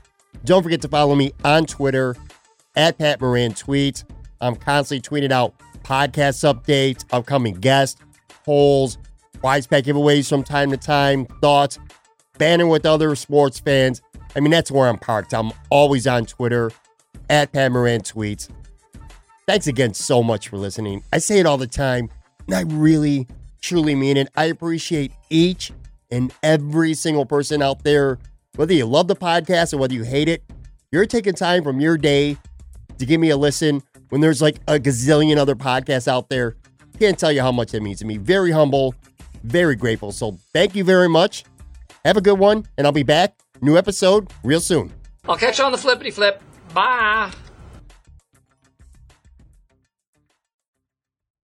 don't 0.47 0.63
forget 0.63 0.81
to 0.83 0.89
follow 0.89 1.15
me 1.15 1.33
on 1.45 1.67
Twitter 1.67 2.17
at 2.77 2.97
Pat 2.97 3.21
Moran 3.21 3.53
Tweets. 3.53 4.05
I'm 4.41 4.57
constantly 4.57 5.03
tweeting 5.03 5.33
out 5.33 5.55
podcast 5.83 6.51
updates, 6.51 7.05
upcoming 7.13 7.57
guests, 7.57 8.01
polls, 8.45 8.97
prize 9.35 9.67
pack 9.67 9.85
giveaways 9.85 10.29
from 10.31 10.43
time 10.43 10.71
to 10.71 10.79
time, 10.79 11.27
thoughts, 11.43 11.79
banning 12.39 12.69
with 12.69 12.87
other 12.87 13.15
sports 13.17 13.61
fans. 13.61 14.01
I 14.35 14.41
mean, 14.41 14.51
that's 14.51 14.71
where 14.71 14.89
I'm 14.89 14.99
parked. 14.99 15.35
I'm 15.35 15.53
always 15.69 16.07
on 16.07 16.25
Twitter 16.25 16.71
at 17.29 17.53
Pat 17.53 17.71
Moran 17.71 18.01
Tweets. 18.01 18.49
Thanks 19.47 19.67
again 19.67 19.95
so 19.95 20.23
much 20.23 20.49
for 20.49 20.57
listening. 20.57 21.03
I 21.13 21.19
say 21.19 21.39
it 21.39 21.47
all 21.47 21.59
the 21.59 21.67
time, 21.67 22.09
and 22.47 22.57
I 22.57 22.63
really, 22.63 23.29
truly 23.61 23.95
mean 23.95 24.17
it. 24.17 24.29
I 24.37 24.47
appreciate 24.47 25.13
each 25.29 25.71
and 26.11 26.33
every 26.43 26.95
single 26.95 27.27
person 27.27 27.61
out 27.61 27.85
there, 27.85 28.19
whether 28.57 28.73
you 28.73 28.87
love 28.87 29.09
the 29.09 29.17
podcast 29.17 29.75
or 29.75 29.79
whether 29.79 29.95
you 29.95 30.03
hate 30.03 30.29
it. 30.29 30.43
You're 30.93 31.07
taking 31.07 31.35
time 31.35 31.63
from 31.63 31.81
your 31.81 31.99
day 31.99 32.39
to 32.99 33.05
give 33.07 33.21
me 33.21 33.31
a 33.31 33.37
listen 33.37 33.83
when 34.09 34.21
there's 34.21 34.41
like 34.41 34.57
a 34.69 34.79
gazillion 34.79 35.37
other 35.37 35.57
podcasts 35.57 36.09
out 36.09 36.29
there. 36.29 36.57
Can't 36.99 37.19
tell 37.19 37.33
you 37.33 37.41
how 37.43 37.53
much 37.53 37.73
that 37.73 37.83
means 37.83 37.99
to 37.99 38.07
me. 38.07 38.17
Very 38.17 38.53
humble, 38.53 38.95
very 39.43 39.75
grateful. 39.75 40.13
So 40.13 40.39
thank 40.53 40.75
you 40.77 40.85
very 40.85 41.09
much. 41.09 41.45
Have 42.05 42.17
a 42.17 42.21
good 42.21 42.39
one, 42.39 42.67
and 42.79 42.87
I'll 42.87 42.93
be 42.93 43.03
back. 43.03 43.35
New 43.61 43.77
episode 43.77 44.33
real 44.43 44.61
soon. 44.61 44.93
I'll 45.29 45.37
catch 45.37 45.59
you 45.59 45.65
on 45.65 45.73
the 45.73 45.79
flippity 45.79 46.11
flip. 46.11 46.43
Bye. 46.73 47.33